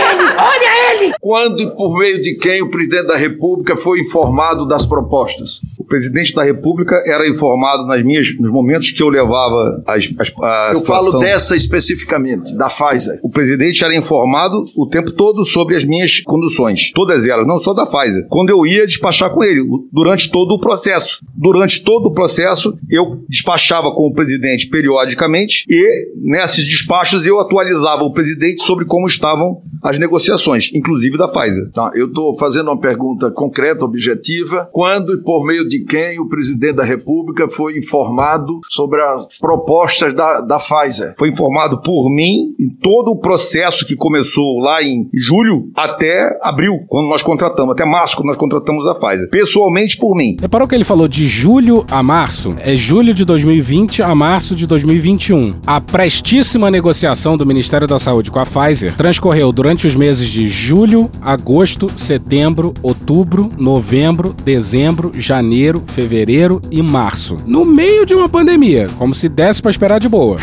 [1.21, 5.61] Quando e por meio de quem o presidente da República foi informado das propostas?
[5.79, 10.33] O presidente da República era informado nas minhas, nos momentos que eu levava as, as,
[10.43, 13.19] a Eu situação- falo dessa especificamente, da Pfizer.
[13.23, 17.73] O presidente era informado o tempo todo sobre as minhas conduções, todas elas, não só
[17.73, 18.27] da Pfizer.
[18.29, 21.19] Quando eu ia despachar com ele, durante todo o processo.
[21.37, 28.03] Durante todo o processo, eu despachava com o presidente periodicamente e nesses despachos eu atualizava
[28.03, 31.71] o presidente sobre como estavam as negociações, inclusive da Pfizer.
[31.73, 34.69] Tá, eu estou fazendo uma pergunta concreta, objetiva.
[34.73, 40.13] Quando e por meio de quem o presidente da República foi informado sobre as propostas
[40.13, 41.15] da, da Pfizer?
[41.19, 46.81] Foi informado por mim em todo o processo que começou lá em julho até abril,
[46.89, 49.29] quando nós contratamos, até março, quando nós contratamos a Pfizer.
[49.31, 50.37] Pessoalmente por mim.
[50.41, 52.55] Reparou que ele falou de julho a março?
[52.59, 55.57] É julho de 2020 a março de 2021.
[55.67, 60.49] A prestíssima negociação do Ministério da Saúde com a Pfizer transcorreu durante os meses de
[60.49, 67.37] julho, agosto, setembro, outubro, novembro, dezembro, janeiro, fevereiro e março.
[67.45, 70.37] No meio de uma pandemia, como se desse pra esperar de boa.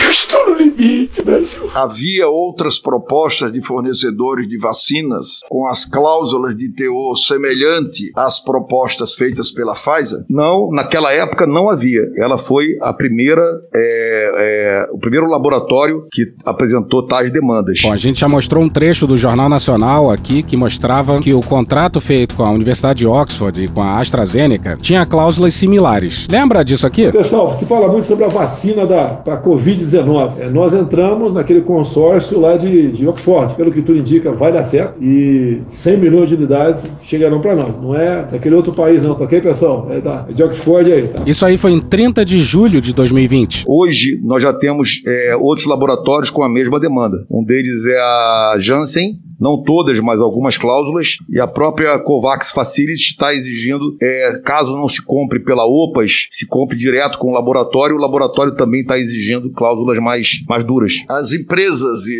[1.23, 1.69] Brasil.
[1.73, 9.13] Havia outras propostas de fornecedores de vacinas com as cláusulas de teor semelhante às propostas
[9.13, 10.19] feitas pela Pfizer?
[10.29, 12.01] Não, naquela época não havia.
[12.17, 17.79] Ela foi a primeira, é, é, o primeiro laboratório que apresentou tais demandas.
[17.81, 21.41] Bom, a gente já mostrou um trecho do Jornal Nacional aqui que mostrava que o
[21.41, 26.27] contrato feito com a Universidade de Oxford e com a AstraZeneca tinha cláusulas similares.
[26.29, 27.11] Lembra disso aqui?
[27.11, 30.39] Pessoal, se fala muito sobre a vacina da pra Covid-19.
[30.39, 33.53] É, nós entramos naquele consórcio lá de, de Oxford.
[33.55, 35.01] Pelo que tudo indica, vai dar certo.
[35.01, 37.75] E 100 milhões de unidades chegarão para nós.
[37.81, 39.87] Não é daquele outro país, não, tá ok, pessoal?
[39.91, 41.21] É, da, é de Oxford aí, tá?
[41.25, 43.65] Isso aí foi em 30 de julho de 2020.
[43.67, 47.17] Hoje nós já temos é, outros laboratórios com a mesma demanda.
[47.29, 53.01] Um deles é a Janssen, não todas, mas algumas cláusulas, e a própria COVAX Facility
[53.01, 57.97] está exigindo, é, caso não se compre pela OPAS, se compre direto com o laboratório,
[57.97, 60.93] o laboratório também está exigindo cláusulas mais, mais duras.
[61.09, 62.17] As empresas e,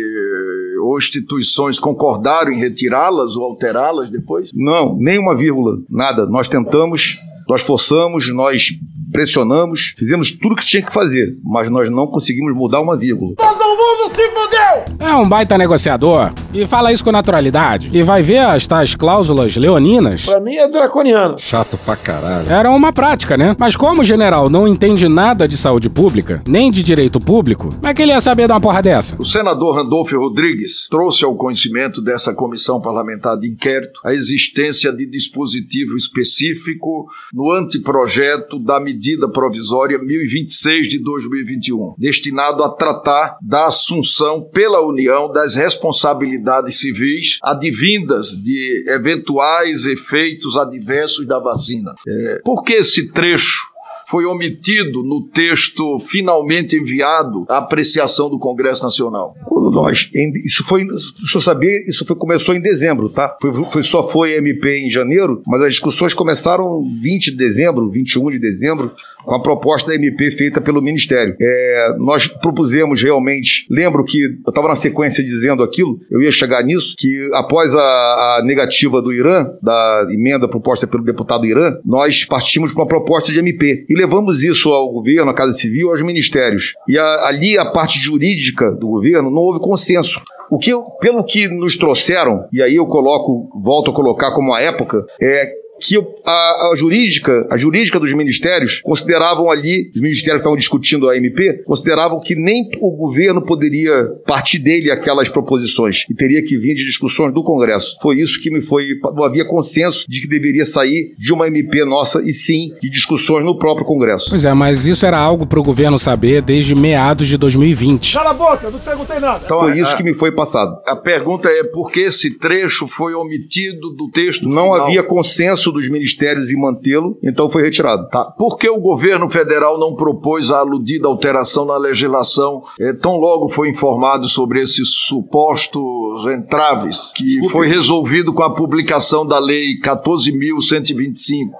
[0.82, 4.50] ou instituições concordaram em retirá-las ou alterá-las depois?
[4.52, 6.26] Não, nem uma vírgula, nada.
[6.26, 7.16] Nós tentamos,
[7.48, 8.74] nós forçamos, nós
[9.14, 13.36] pressionamos, fizemos tudo o que tinha que fazer, mas nós não conseguimos mudar uma vírgula.
[13.36, 15.06] Todo mundo se fudeu!
[15.06, 17.90] É um baita negociador e fala isso com naturalidade.
[17.92, 20.26] E vai ver as tais cláusulas leoninas.
[20.26, 21.38] Pra mim é draconiano.
[21.38, 22.50] Chato pra caralho.
[22.50, 23.54] Era uma prática, né?
[23.56, 27.86] Mas como o general não entende nada de saúde pública, nem de direito público, como
[27.86, 29.14] é que ele ia saber de uma porra dessa?
[29.20, 35.06] O senador Randolfo Rodrigues trouxe ao conhecimento dessa comissão parlamentar de inquérito a existência de
[35.06, 44.42] dispositivo específico no anteprojeto da medida provisória 1026 de 2021, destinado a tratar da assunção
[44.52, 51.92] pela União das responsabilidades civis advindas de eventuais efeitos adversos da vacina.
[52.06, 53.73] É, por que esse trecho
[54.08, 59.34] foi omitido no texto finalmente enviado à apreciação do Congresso Nacional?
[59.44, 60.10] Quando nós,
[60.44, 63.36] isso foi, deixa eu saber, isso foi, começou em dezembro, tá?
[63.40, 68.30] Foi, foi- só foi MP em janeiro, mas as discussões começaram 20 de dezembro, 21
[68.30, 68.90] de dezembro,
[69.24, 71.34] com a proposta da MP feita pelo Ministério.
[71.40, 76.62] É, nós propusemos realmente, lembro que eu estava na sequência dizendo aquilo, eu ia chegar
[76.62, 82.24] nisso, que após a, a negativa do Irã, da emenda proposta pelo deputado Irã, nós
[82.24, 86.02] partimos para uma proposta de MP e levamos isso ao governo, à Casa Civil, aos
[86.02, 86.74] ministérios.
[86.88, 90.20] E a- ali a parte jurídica do governo não houve consenso.
[90.50, 90.70] O que,
[91.00, 95.46] pelo que nos trouxeram, e aí eu coloco, volto a colocar como a época, é
[95.80, 101.08] que a, a jurídica, a jurídica dos ministérios consideravam ali, os ministérios que estavam discutindo
[101.08, 103.92] a MP, consideravam que nem o governo poderia
[104.26, 107.96] partir dele aquelas proposições e teria que vir de discussões do Congresso.
[108.00, 111.84] Foi isso que me foi, não havia consenso de que deveria sair de uma MP
[111.84, 114.30] nossa e sim de discussões no próprio Congresso.
[114.30, 118.14] Pois é, mas isso era algo pro governo saber desde meados de 2020.
[118.14, 119.42] Cala a boca, não perguntei nada.
[119.44, 120.74] Então, Foi a- isso que me foi passado.
[120.86, 124.74] A pergunta é por que esse trecho foi omitido do texto Não final?
[124.86, 128.08] havia consenso dos ministérios em mantê-lo, então foi retirado.
[128.08, 128.24] Tá.
[128.38, 133.48] Por que o governo federal não propôs a aludida alteração na legislação eh, tão logo
[133.48, 135.82] foi informado sobre esses supostos
[136.26, 137.52] entraves, que Desculpe.
[137.52, 141.50] foi resolvido com a publicação da Lei 14.125,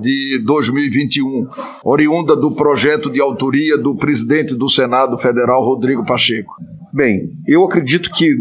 [0.00, 1.46] de 2021,
[1.84, 6.54] oriunda do projeto de autoria do presidente do Senado Federal, Rodrigo Pacheco?
[6.92, 8.36] Bem, eu acredito que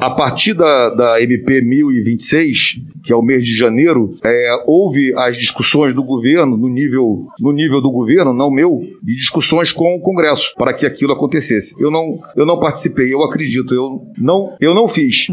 [0.00, 5.36] a partir da, da MP 1026, que é o mês de janeiro, é, houve as
[5.36, 10.00] discussões do governo, no nível, no nível do governo, não meu, de discussões com o
[10.00, 11.74] Congresso, para que aquilo acontecesse.
[11.78, 15.26] Eu não, eu não participei, eu acredito, eu não, eu não fiz.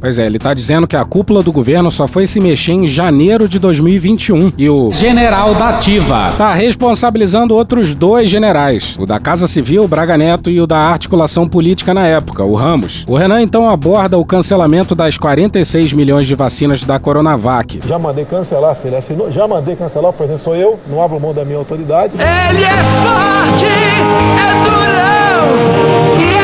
[0.00, 2.86] Pois é, ele tá dizendo que a cúpula do governo só foi se mexer em
[2.86, 9.20] janeiro de 2021 e o general da ativa tá responsabilizando outros dois generais, o da
[9.20, 13.04] Casa Civil, Braga Neto, e o da articulação política na época, o Ramos.
[13.08, 17.80] O Renan então aborda o cancelamento das 46 milhões de vacinas da Coronavac.
[17.86, 19.30] Já mandei cancelar, se ele assinou.
[19.30, 22.16] Já mandei cancelar, por exemplo, sou eu, não abro mão da minha autoridade.
[22.16, 26.35] Ele é forte, é durão,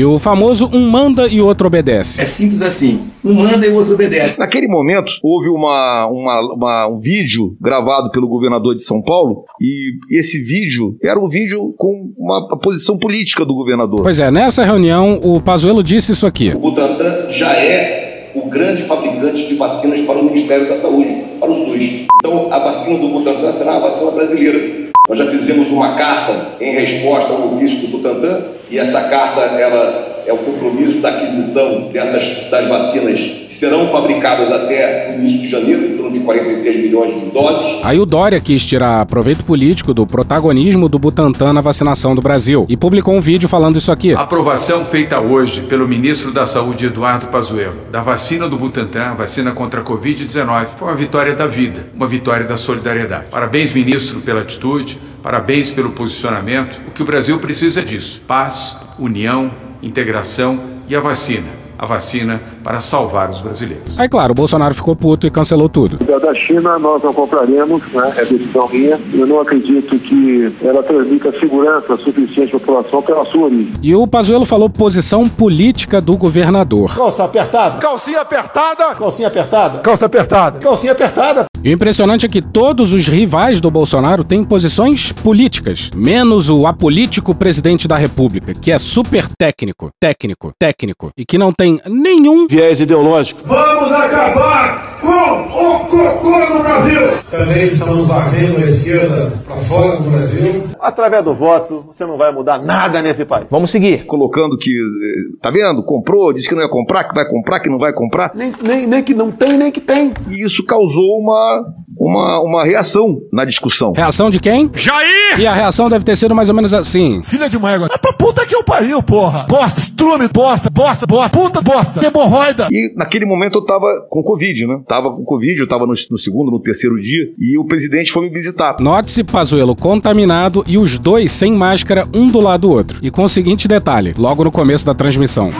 [0.00, 2.22] E o famoso um manda e outro obedece.
[2.22, 3.02] É simples assim.
[3.22, 4.38] Um manda e o outro obedece.
[4.38, 9.92] Naquele momento, houve uma, uma- uma- um vídeo gravado pelo governador de São Paulo, e
[10.18, 14.02] esse vídeo era um vídeo com uma posição política do governador.
[14.02, 16.50] Pois é, nessa reunião o Pazuello disse isso aqui.
[16.54, 21.50] O Butantan já é o grande fabricante de vacinas para o Ministério da Saúde, para
[21.50, 22.06] o SUS.
[22.24, 24.89] Então, a vacina do Butantan será a vacina brasileira.
[25.08, 30.19] Nós já fizemos uma carta em resposta ao ofício do Butantan e essa carta ela
[30.30, 35.48] é o compromisso da aquisição dessas das vacinas que serão fabricadas até o início de
[35.48, 37.80] janeiro, em torno de 46 milhões de doses.
[37.82, 42.64] Aí o Dória quis tirar proveito político do protagonismo do Butantan na vacinação do Brasil
[42.68, 44.14] e publicou um vídeo falando isso aqui.
[44.14, 49.50] A aprovação feita hoje pelo ministro da Saúde, Eduardo Pazuello, da vacina do Butantan, vacina
[49.50, 53.26] contra a Covid-19, foi uma vitória da vida, uma vitória da solidariedade.
[53.30, 56.80] Parabéns, ministro, pela atitude, parabéns pelo posicionamento.
[56.86, 59.50] O que o Brasil precisa é disso: paz, união,
[59.82, 60.58] integração
[60.88, 61.60] e a vacina.
[61.78, 63.98] A vacina para salvar os brasileiros.
[63.98, 65.96] Aí claro, o Bolsonaro ficou puto e cancelou tudo.
[66.04, 68.12] Da da China nós não compraremos, né?
[68.16, 69.00] é decisão minha.
[69.14, 73.72] Eu não acredito que ela transmita segurança suficiente à população pela sua origem.
[73.82, 76.94] E o Pazuello falou posição política do governador.
[76.94, 77.78] Calça apertada?
[77.78, 78.94] Calcinha apertada?
[78.94, 79.78] Calcinha apertada?
[79.78, 80.58] Calça apertada?
[80.58, 81.49] Calcinha apertada?
[81.62, 86.66] E o impressionante é que todos os rivais do Bolsonaro têm posições políticas, menos o
[86.66, 92.46] apolítico presidente da República, que é super técnico, técnico, técnico, e que não tem nenhum
[92.48, 93.42] viés ideológico.
[93.44, 97.00] Vamos acabar com o cocô no Brasil.
[97.30, 100.64] Também estamos varrendo a esquerda para fora do Brasil.
[100.80, 103.46] Através do voto, você não vai mudar nada nesse país.
[103.50, 104.04] Vamos seguir.
[104.06, 105.82] Colocando que, eh, tá vendo?
[105.82, 108.32] Comprou, disse que não ia comprar, que vai comprar, que não vai comprar.
[108.34, 110.12] Nem, nem, nem que não tem, nem que tem.
[110.28, 111.49] E isso causou uma,
[111.96, 113.92] uma, uma reação na discussão.
[113.92, 114.70] Reação de quem?
[114.74, 115.38] Jair!
[115.38, 117.22] E a reação deve ter sido mais ou menos assim.
[117.22, 117.88] Filha de uma égua.
[117.92, 119.46] É pra puta que eu pariu, porra.
[119.48, 122.68] Bosta, estrume, bosta, bosta, bosta, puta bosta, hemorroida.
[122.70, 124.80] E naquele momento eu tava com Covid, né?
[124.88, 128.22] Tava com Covid, eu tava no, no segundo, no terceiro dia, e o presidente foi
[128.22, 128.76] me visitar.
[128.80, 133.00] Note-se Pazuello contaminado e os dois sem máscara, um do lado do outro.
[133.02, 135.50] E com o seguinte detalhe, logo no começo da transmissão.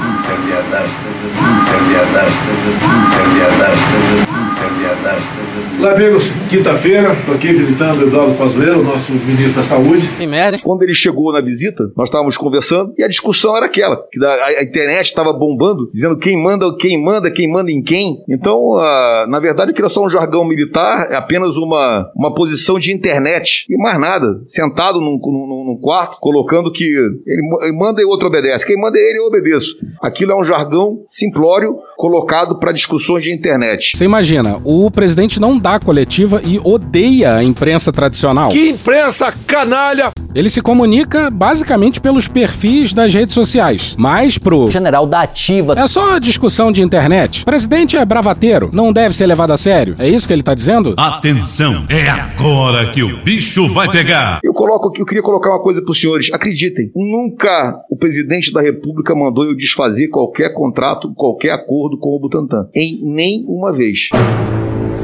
[5.80, 6.24] Olá, amigos.
[6.50, 10.06] Quinta-feira, tô aqui visitando o Eduardo Pazuello, nosso ministro da Saúde.
[10.18, 10.58] Que merda.
[10.58, 14.46] Quando ele chegou na visita, nós estávamos conversando e a discussão era aquela, que a,
[14.58, 18.18] a internet estava bombando, dizendo quem manda, quem manda, quem manda em quem.
[18.28, 22.78] Então, ah, na verdade, aquilo é só um jargão militar, é apenas uma, uma posição
[22.78, 24.26] de internet e mais nada.
[24.44, 28.66] Sentado num, num- num quarto, colocando que ele, ma- ele manda e outro obedece.
[28.66, 29.76] Quem manda é ele, eu obedeço.
[30.02, 33.92] Aquilo é um jargão simplório colocado para discussões de internet.
[33.96, 38.48] Você imagina, o presidente não dá coletiva e odeia a imprensa tradicional.
[38.48, 40.10] Que imprensa canalha!
[40.34, 43.94] Ele se comunica basicamente pelos perfis das redes sociais.
[43.98, 45.74] Mas pro general da ativa.
[45.78, 47.42] É só discussão de internet.
[47.42, 49.94] O presidente é bravateiro, não deve ser levado a sério.
[49.98, 50.94] É isso que ele tá dizendo?
[50.96, 54.40] Atenção, é agora que o bicho vai pegar.
[54.42, 56.32] Eu coloco, eu queria colocar uma coisa para os senhores.
[56.32, 62.20] Acreditem, nunca o presidente da República mandou eu desfazer qualquer contrato, qualquer acordo com o
[62.20, 62.68] Butantan.
[62.74, 64.08] Em nenhuma vez.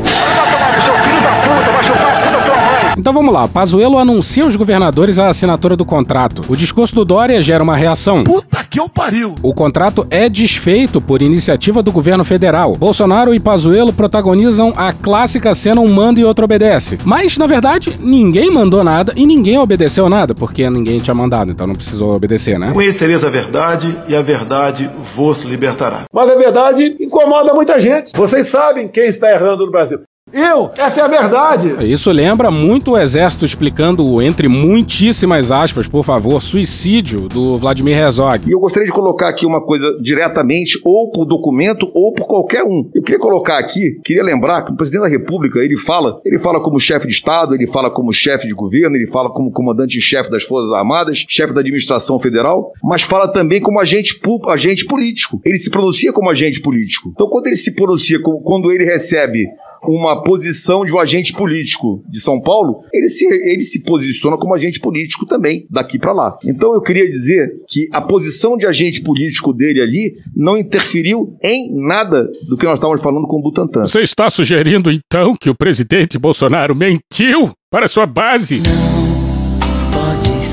[0.05, 2.76] Vai tomar no seu filho da puta, vai chupar a puta tua mão.
[2.97, 6.43] Então vamos lá, Pazuello anuncia aos governadores a assinatura do contrato.
[6.49, 8.25] O discurso do Dória gera uma reação.
[8.25, 9.35] Puta que eu pariu!
[9.43, 12.75] O contrato é desfeito por iniciativa do governo federal.
[12.75, 16.99] Bolsonaro e Pazuello protagonizam a clássica cena um manda e outro obedece.
[17.05, 21.67] Mas, na verdade, ninguém mandou nada e ninguém obedeceu nada, porque ninguém tinha mandado, então
[21.67, 22.73] não precisou obedecer, né?
[22.73, 26.05] Conhecereis a verdade e a verdade vos libertará.
[26.11, 28.13] Mas a verdade incomoda muita gente.
[28.17, 30.01] Vocês sabem quem está errando no Brasil.
[30.33, 30.73] Eu?
[30.77, 31.87] Essa é a verdade.
[31.87, 38.49] Isso lembra muito o exército explicando, entre muitíssimas aspas, por favor, suicídio do Vladimir Herzog.
[38.49, 42.65] E eu gostaria de colocar aqui uma coisa diretamente, ou por documento, ou por qualquer
[42.65, 42.91] um.
[42.93, 46.61] Eu queria colocar aqui, queria lembrar que o presidente da República, ele fala, ele fala
[46.61, 50.43] como chefe de Estado, ele fala como chefe de governo, ele fala como comandante-chefe das
[50.43, 55.41] Forças Armadas, chefe da administração federal, mas fala também como agente, agente político.
[55.45, 57.11] Ele se pronuncia como agente político.
[57.15, 59.47] Então, quando ele se pronuncia, quando ele recebe
[59.93, 64.55] uma posição de um agente político de São Paulo, ele se, ele se posiciona como
[64.55, 66.37] agente político também, daqui para lá.
[66.45, 71.75] Então eu queria dizer que a posição de agente político dele ali não interferiu em
[71.75, 73.87] nada do que nós estávamos falando com o Butantan.
[73.87, 78.63] Você está sugerindo então que o presidente Bolsonaro mentiu para sua base?
[78.63, 79.06] Pode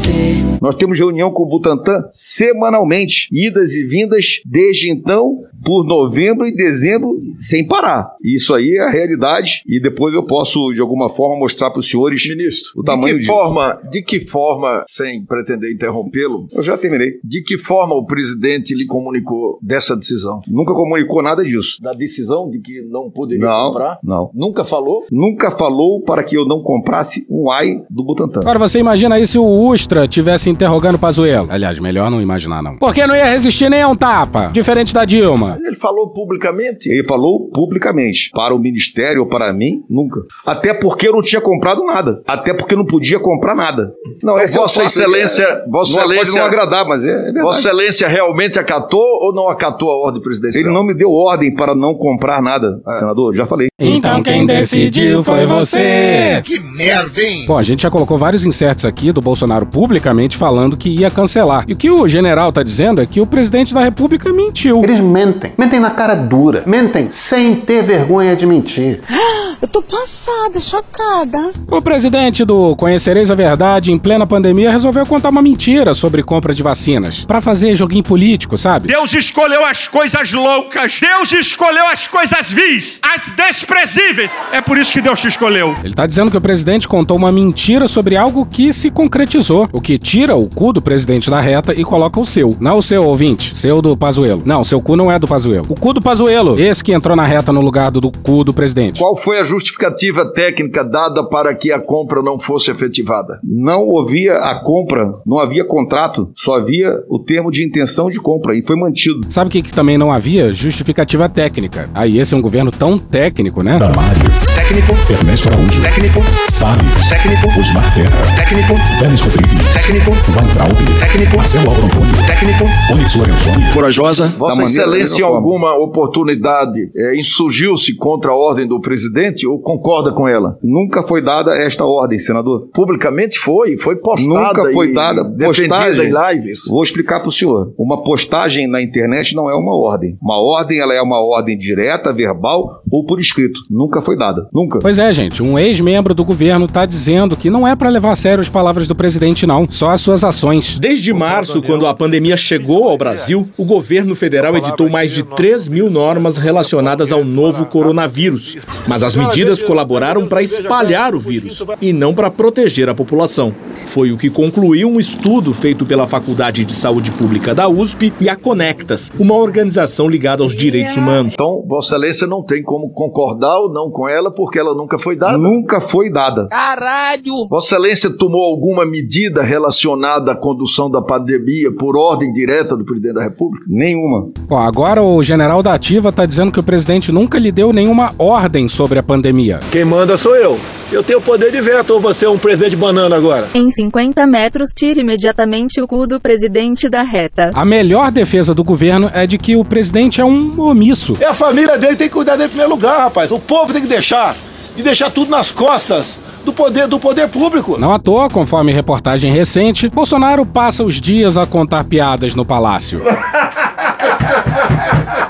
[0.03, 0.33] ser.
[0.61, 6.53] Nós temos reunião com o Butantan semanalmente, idas e vindas desde então por novembro e
[6.53, 8.09] dezembro sem parar.
[8.23, 11.89] Isso aí é a realidade e depois eu posso de alguma forma mostrar para os
[11.89, 13.31] senhores Ministro, o tamanho de que disso.
[13.33, 17.13] forma, de que forma, sem pretender interrompê-lo, eu já terminei.
[17.23, 20.41] De que forma o presidente lhe comunicou dessa decisão?
[20.47, 21.77] Nunca comunicou nada disso.
[21.81, 23.99] Da decisão de que não poderia Não, comprar?
[24.03, 24.31] não.
[24.33, 25.05] Nunca falou?
[25.11, 28.41] Nunca falou para que eu não comprasse um AI do Butantan.
[28.41, 31.47] Agora você imagina aí se o Ustra tivesse interrogando o Pazuello.
[31.49, 32.77] Aliás, melhor não imaginar não.
[32.77, 35.57] Porque não ia resistir nem a um tapa, diferente da Dilma.
[35.63, 36.89] Ele falou publicamente?
[36.89, 38.29] Ele falou publicamente.
[38.33, 40.21] Para o ministério ou para mim, nunca.
[40.45, 42.21] Até porque eu não tinha comprado nada.
[42.27, 43.91] Até porque eu não podia comprar nada.
[44.21, 47.07] Não, esse é Vossa fato, Excelência, é- Vossa não, pode Excelência, não agradar, mas é,
[47.09, 47.41] é verdade.
[47.41, 50.63] Vossa Excelência realmente acatou ou não acatou a ordem presidencial?
[50.63, 53.33] Ele não me deu ordem para não comprar nada, senador.
[53.35, 53.67] Já falei.
[53.79, 56.41] Então quem decidiu foi você.
[56.43, 57.45] Que merda, hein?
[57.47, 61.65] Bom, a gente já colocou vários insertos aqui do Bolsonaro publicamente falando que ia cancelar.
[61.67, 64.81] E o que o general tá dizendo é que o presidente da República mentiu.
[64.81, 65.51] Eles mentem.
[65.57, 66.63] Mentem na cara dura.
[66.65, 69.01] Mentem sem ter vergonha de mentir.
[69.63, 71.53] Eu tô passada, chocada.
[71.71, 76.53] O presidente do Conhecereis a Verdade em plena pandemia resolveu contar uma mentira sobre compra
[76.53, 77.23] de vacinas.
[77.23, 78.89] Pra fazer joguinho político, sabe?
[78.89, 80.99] Deus escolheu as coisas loucas.
[80.99, 84.37] Deus escolheu as coisas vis, as desprezíveis.
[84.51, 85.73] É por isso que Deus te escolheu.
[85.81, 89.81] Ele tá dizendo que o presidente contou uma mentira sobre algo que se concretizou, o
[89.81, 92.55] que tira o cu do presidente da reta e coloca o seu.
[92.59, 94.43] Não o seu, ouvinte, seu do Pazuelo.
[94.45, 95.65] Não, seu cu não é do Pazuelo.
[95.67, 98.53] O cu do Pazuelo, esse que entrou na reta no lugar do, do cu do
[98.53, 98.99] presidente.
[98.99, 103.39] Qual foi a justificativa técnica dada para que a compra não fosse efetivada?
[103.43, 108.55] Não havia a compra, não havia contrato, só havia o termo de intenção de compra
[108.55, 109.21] e foi mantido.
[109.29, 110.53] Sabe o que, que também não havia?
[110.53, 111.89] Justificativa técnica.
[111.95, 113.79] Aí esse é um governo tão técnico, né?
[113.79, 114.45] Damares.
[114.53, 114.93] Técnico.
[115.09, 115.81] Ernesto Araújo.
[115.81, 116.21] Técnico.
[116.49, 117.09] Salles.
[117.09, 117.47] Técnico.
[117.59, 118.35] Osmar Terra.
[118.35, 118.73] Técnico.
[118.99, 119.62] Vélez Rodrigues.
[119.73, 120.11] Técnico.
[120.11, 120.99] Weintraub.
[120.99, 121.37] Técnico.
[121.37, 122.25] Marcelo Álvaro Antônio.
[122.25, 122.63] Técnico.
[122.91, 123.73] Onyx Lorenzoni.
[123.73, 124.27] Corajosa.
[124.37, 130.27] Vossa Excelência, em alguma oportunidade, é, insurgiu-se contra a ordem do presidente ou concorda com
[130.27, 130.57] ela?
[130.63, 132.69] Nunca foi dada esta ordem, senador.
[132.73, 134.47] Publicamente foi, foi postada.
[134.47, 136.09] Nunca foi e dada postagem.
[136.09, 136.61] em lives.
[136.69, 137.73] Vou explicar para o senhor.
[137.77, 140.17] Uma postagem na internet não é uma ordem.
[140.21, 143.59] Uma ordem, ela é uma ordem direta, verbal ou por escrito.
[143.69, 144.47] Nunca foi dada.
[144.53, 144.79] Nunca.
[144.79, 148.15] Pois é, gente, um ex-membro do governo tá dizendo que não é pra levar a
[148.15, 150.77] sério as palavras do presidente, não, só as suas ações.
[150.79, 155.69] Desde março, quando a pandemia chegou ao Brasil, o governo federal editou mais de 3
[155.69, 158.57] mil normas relacionadas ao novo coronavírus.
[158.87, 163.53] Mas as medidas colaboraram para espalhar o vírus e não para proteger a população.
[163.87, 168.27] Foi o que concluiu um estudo feito pela Faculdade de Saúde Pública da USP e
[168.27, 171.33] a Conectas, uma organização ligada aos direitos humanos.
[171.33, 175.15] Então, Vossa Excelência não tem como concordar ou não com ela, porque ela nunca foi
[175.15, 175.37] dada.
[175.37, 176.47] Nunca foi dada.
[176.47, 177.47] Caralho!
[177.49, 183.15] Vossa Excelência tomou alguma medida relacionada à condução da pandemia por ordem direta do presidente
[183.15, 183.65] da República?
[183.67, 184.29] Nenhuma.
[184.49, 188.13] Ó, agora o general da Ativa tá dizendo que o presidente nunca lhe deu nenhuma
[188.17, 189.59] ordem sobre a pandemia.
[189.71, 190.59] Quem manda sou eu.
[190.91, 193.47] Eu tenho poder de veto ou você é um presidente banana agora?
[193.55, 197.49] Em 50 metros, tire imediatamente o cu do presidente da reta.
[197.53, 201.17] A melhor defesa do governo é de que o presidente é um omisso.
[201.19, 203.31] É a família dele tem que cuidar dele em primeiro lugar, rapaz.
[203.31, 204.35] O povo tem que deixar.
[204.77, 207.77] E deixar tudo nas costas do poder do poder público.
[207.79, 213.01] Não à toa, conforme reportagem recente, Bolsonaro passa os dias a contar piadas no palácio.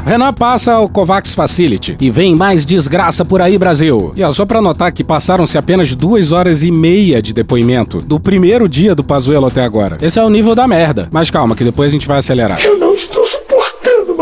[0.06, 4.12] Renan passa ao Covax Facility e vem mais desgraça por aí, Brasil.
[4.18, 8.20] E ó, só pra notar que passaram-se apenas duas horas e meia de depoimento do
[8.20, 9.98] primeiro dia do Pazuello até agora.
[10.02, 11.08] Esse é o nível da merda.
[11.10, 12.60] Mas calma, que depois a gente vai acelerar.
[12.62, 12.94] Eu não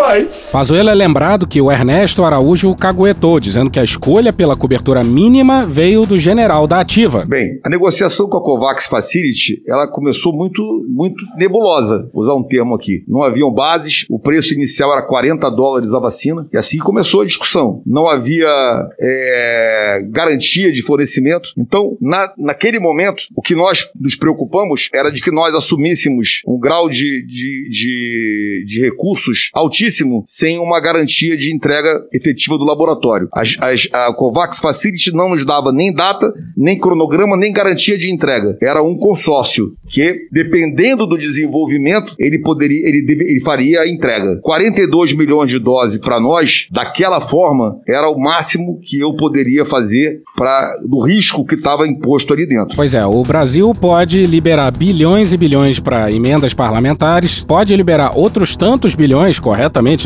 [0.02, 0.49] mais.
[0.52, 5.04] Pazuello é lembrado que o Ernesto Araújo o caguetou, dizendo que a escolha pela cobertura
[5.04, 7.24] mínima veio do general da ativa.
[7.26, 12.43] Bem, a negociação com a COVAX Facility, ela começou muito, muito nebulosa, vou usar um
[12.43, 13.04] termo aqui.
[13.08, 17.26] Não haviam bases, o preço inicial era 40 dólares a vacina, e assim começou a
[17.26, 17.84] discussão.
[17.86, 18.49] Não havia
[18.99, 21.49] é, garantia de fornecimento.
[21.58, 26.60] Então, na, naquele momento, o que nós nos preocupamos era de que nós assumíssemos um
[26.60, 29.91] grau de, de, de, de recursos altíssimo
[30.26, 33.28] sem uma garantia de entrega efetiva do laboratório.
[33.34, 38.12] As, as, a COVAX Facility não nos dava nem data, nem cronograma, nem garantia de
[38.12, 38.58] entrega.
[38.62, 44.39] Era um consórcio que, dependendo do desenvolvimento, ele poderia, ele, deve, ele faria a entrega.
[44.42, 50.22] 42 milhões de doses para nós, daquela forma, era o máximo que eu poderia fazer
[50.36, 52.76] para do risco que estava imposto ali dentro.
[52.76, 58.56] Pois é, o Brasil pode liberar bilhões e bilhões para emendas parlamentares, pode liberar outros
[58.56, 59.39] tantos bilhões,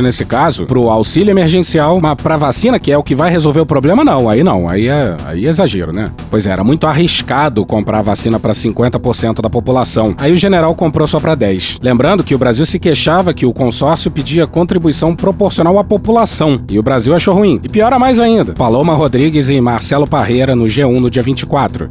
[0.02, 3.60] nesse caso, para o auxílio emergencial, mas para vacina, que é o que vai resolver
[3.60, 4.30] o problema, não.
[4.30, 6.12] Aí não, aí é, aí é exagero, né?
[6.30, 10.16] Pois é, era muito arriscado comprar vacina para 50% da população.
[10.18, 11.80] Aí o general comprou só para 10.
[11.82, 16.80] Lembrando que o Brasil se queixava que o consórcio pedia contribuição proporcional à população, e
[16.80, 17.60] o Brasil achou ruim.
[17.64, 18.54] E piora mais ainda.
[18.54, 21.90] Paloma Rodrigues e Marcelo Parreira no G1 no dia 24.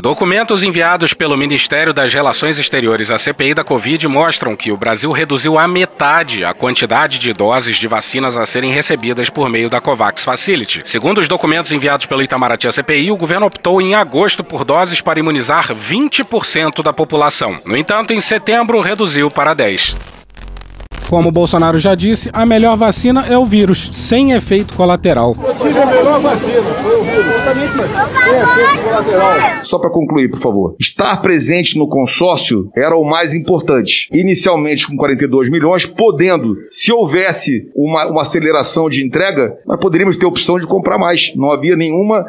[0.00, 5.10] Documentos enviados pelo Ministério das Relações Exteriores à CPI da Covid mostram que o Brasil
[5.10, 9.80] reduziu à metade a quantidade de doses de vacinas a serem recebidas por meio da
[9.80, 10.82] COVAX Facility.
[10.84, 15.00] Segundo os documentos enviados pelo Itamaraty à CPI, o governo optou em agosto por doses
[15.00, 17.60] para imunizar 20% da população.
[17.66, 20.17] No entanto, em setembro, reduziu para 10%.
[21.08, 25.34] Como o Bolsonaro já disse, a melhor vacina é o vírus, sem efeito colateral.
[25.58, 27.26] tive a melhor vacina, foi o vírus.
[27.26, 29.64] Exatamente, sem efeito colateral.
[29.64, 30.76] Só para concluir, por favor.
[30.78, 34.08] Estar presente no consórcio era o mais importante.
[34.12, 40.26] Inicialmente com 42 milhões, podendo, se houvesse uma, uma aceleração de entrega, nós poderíamos ter
[40.26, 41.32] opção de comprar mais.
[41.34, 42.22] Não havia nenhuma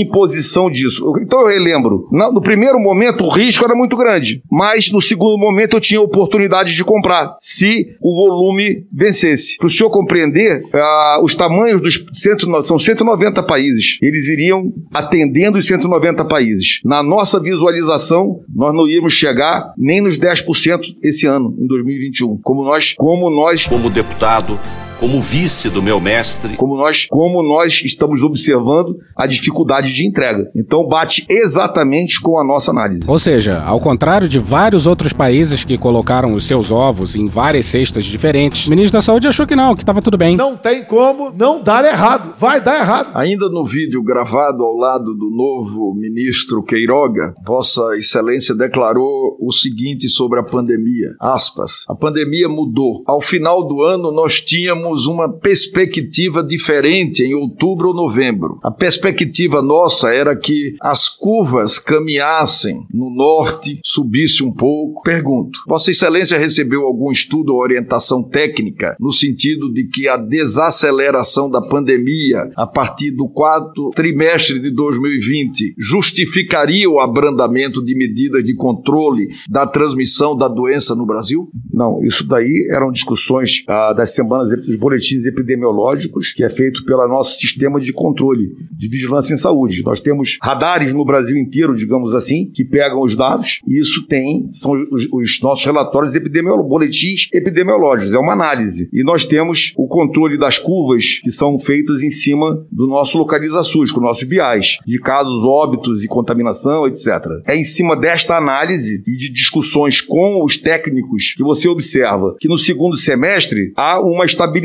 [0.00, 1.12] imposição disso.
[1.20, 5.76] Então eu relembro, no primeiro momento o risco era muito grande, mas no segundo momento
[5.76, 9.56] eu tinha oportunidade de comprar, se o volume vencesse.
[9.56, 15.58] Para o senhor compreender, uh, os tamanhos dos cento, são 190 países, eles iriam atendendo
[15.58, 16.80] os 190 países.
[16.84, 22.38] Na nossa visualização, nós não íamos chegar nem nos 10% esse ano, em 2021.
[22.42, 24.58] Como nós, como nós, como deputado,
[24.98, 26.56] como vice do meu mestre.
[26.56, 30.50] Como nós, como nós estamos observando a dificuldade de entrega.
[30.54, 33.04] Então bate exatamente com a nossa análise.
[33.08, 37.66] Ou seja, ao contrário de vários outros países que colocaram os seus ovos em várias
[37.66, 40.36] cestas diferentes, o ministro da Saúde achou que não, que estava tudo bem.
[40.36, 42.34] Não tem como não dar errado.
[42.38, 43.10] Vai dar errado.
[43.14, 50.08] Ainda no vídeo gravado ao lado do novo ministro Queiroga, Vossa Excelência declarou o seguinte
[50.08, 51.14] sobre a pandemia.
[51.20, 51.84] Aspas.
[51.88, 53.02] A pandemia mudou.
[53.06, 58.58] Ao final do ano nós tínhamos uma perspectiva diferente em outubro ou novembro.
[58.62, 65.02] A perspectiva nossa era que as curvas caminhassem no norte, subisse um pouco.
[65.02, 71.50] Pergunto: Vossa Excelência recebeu algum estudo ou orientação técnica no sentido de que a desaceleração
[71.50, 78.54] da pandemia a partir do quarto trimestre de 2020 justificaria o abrandamento de medidas de
[78.54, 81.48] controle da transmissão da doença no Brasil?
[81.72, 87.06] Não, isso daí eram discussões ah, das semanas dos boletins epidemiológicos, que é feito pelo
[87.08, 89.82] nosso sistema de controle de vigilância em saúde.
[89.84, 94.48] Nós temos radares no Brasil inteiro, digamos assim, que pegam os dados, e isso tem,
[94.52, 98.88] são os, os nossos relatórios epidemiológicos, boletins epidemiológicos, é uma análise.
[98.92, 103.92] E nós temos o controle das curvas que são feitos em cima do nosso localiza-SUS,
[103.92, 107.08] com nossos BIAs, de casos óbitos e contaminação, etc.
[107.46, 112.48] É em cima desta análise e de discussões com os técnicos que você observa que
[112.48, 114.63] no segundo semestre há uma estabilidade.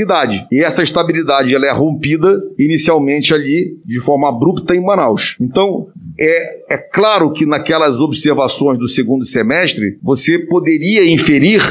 [0.51, 5.35] E essa estabilidade ela é rompida inicialmente ali de forma abrupta em Manaus.
[5.39, 5.87] Então,
[6.19, 11.61] é, é claro que naquelas observações do segundo semestre, você poderia inferir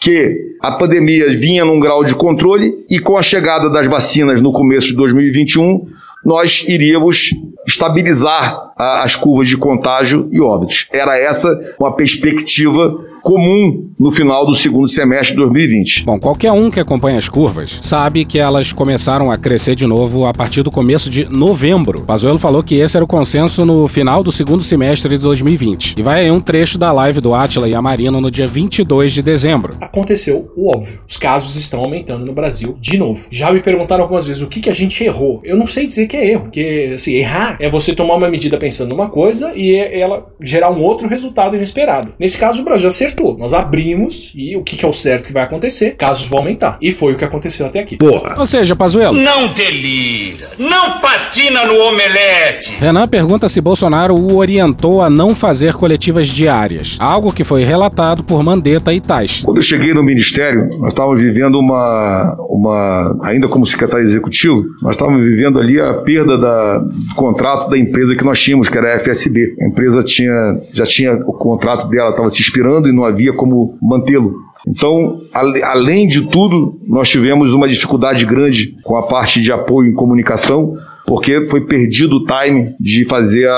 [0.00, 4.52] que a pandemia vinha num grau de controle e com a chegada das vacinas no
[4.52, 5.86] começo de 2021,
[6.24, 7.30] nós iríamos
[7.66, 10.88] estabilizar a, as curvas de contágio e óbitos.
[10.92, 16.04] Era essa uma perspectiva comum no final do segundo semestre de 2020.
[16.04, 20.26] Bom, qualquer um que acompanha as curvas sabe que elas começaram a crescer de novo
[20.26, 22.02] a partir do começo de novembro.
[22.02, 25.94] Pazuello falou que esse era o consenso no final do segundo semestre de 2020.
[25.98, 29.12] E vai aí um trecho da live do Atila e a Marina no dia 22
[29.12, 29.74] de dezembro.
[29.80, 31.00] Aconteceu o óbvio.
[31.08, 33.26] Os casos estão aumentando no Brasil de novo.
[33.30, 35.40] Já me perguntaram algumas vezes o que, que a gente errou.
[35.42, 38.58] Eu não sei dizer que é erro, porque assim, errar é você tomar uma medida
[38.58, 42.12] pensando numa coisa e ela gerar um outro resultado inesperado.
[42.18, 45.32] Nesse caso, o Brasil acertou Nós abrimos e o que, que é o certo que
[45.32, 46.78] vai acontecer, casos vão aumentar.
[46.80, 47.96] E foi o que aconteceu até aqui.
[47.96, 48.34] Porra.
[48.38, 49.16] Ou seja, Pazuello.
[49.16, 52.72] Não delira, não patina no omelete.
[52.78, 58.22] Renan pergunta se Bolsonaro o orientou a não fazer coletivas diárias, algo que foi relatado
[58.24, 59.42] por Mandetta e Tais.
[59.44, 64.92] Quando eu cheguei no ministério, nós estávamos vivendo uma, uma ainda como secretário executivo, nós
[64.92, 68.94] estávamos vivendo ali a perda da, do contrato da empresa que nós tínhamos, que era
[68.94, 69.54] a FSB.
[69.60, 73.76] A empresa tinha, já tinha o contrato dela, estava se expirando e não havia como
[73.80, 74.34] mantê-lo.
[74.66, 75.20] Então,
[75.62, 80.76] além de tudo, nós tivemos uma dificuldade grande com a parte de apoio em comunicação,
[81.06, 83.52] porque foi perdido o time de fazer a,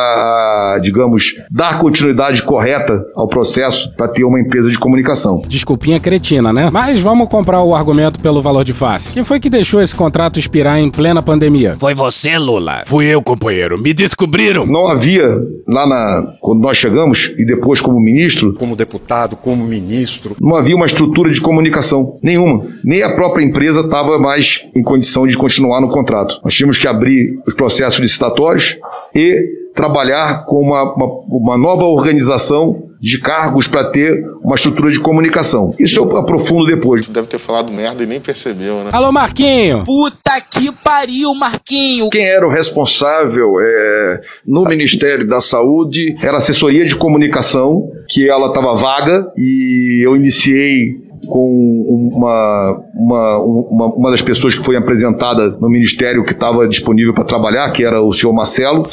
[0.74, 5.42] a, digamos, dar continuidade correta ao processo para ter uma empresa de comunicação.
[5.46, 6.68] Desculpinha cretina, né?
[6.72, 9.14] Mas vamos comprar o argumento pelo valor de face.
[9.14, 11.76] Quem foi que deixou esse contrato expirar em plena pandemia?
[11.78, 12.82] Foi você, Lula.
[12.86, 13.80] Fui eu, companheiro.
[13.80, 14.66] Me descobriram.
[14.66, 20.36] Não havia lá na quando nós chegamos e depois como ministro, como deputado, como ministro,
[20.40, 22.64] não havia uma estrutura de comunicação nenhuma.
[22.84, 26.40] Nem a própria empresa estava mais em condição de continuar no contrato.
[26.42, 28.76] Nós tínhamos que abrir os processos licitatórios
[29.14, 34.98] e trabalhar com uma, uma, uma nova organização de cargos para ter uma estrutura de
[34.98, 35.74] comunicação.
[35.78, 37.06] Isso eu aprofundo depois.
[37.08, 38.90] deve ter falado merda e nem percebeu, né?
[38.92, 39.84] Alô, Marquinho!
[39.84, 42.08] Puta que pariu, Marquinho.
[42.10, 46.16] Quem era o responsável é, no Ministério da Saúde?
[46.22, 53.38] Era a assessoria de comunicação, que ela estava vaga e eu iniciei com uma, uma,
[53.38, 57.84] uma, uma das pessoas que foi apresentada no ministério que estava disponível para trabalhar, que
[57.84, 58.84] era o senhor Marcelo.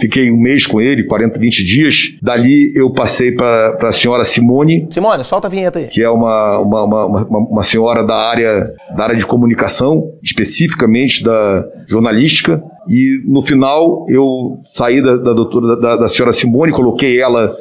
[0.00, 1.96] Fiquei um mês com ele, 40, 20 dias.
[2.22, 4.86] Dali eu passei para a senhora Simone.
[4.90, 5.86] Simone, solta a vinheta aí.
[5.86, 8.64] Que é uma, uma, uma, uma, uma senhora da área,
[8.96, 12.62] da área de comunicação, especificamente da jornalística.
[12.88, 17.54] E no final eu saí da, da doutora, da, da senhora Simone, coloquei ela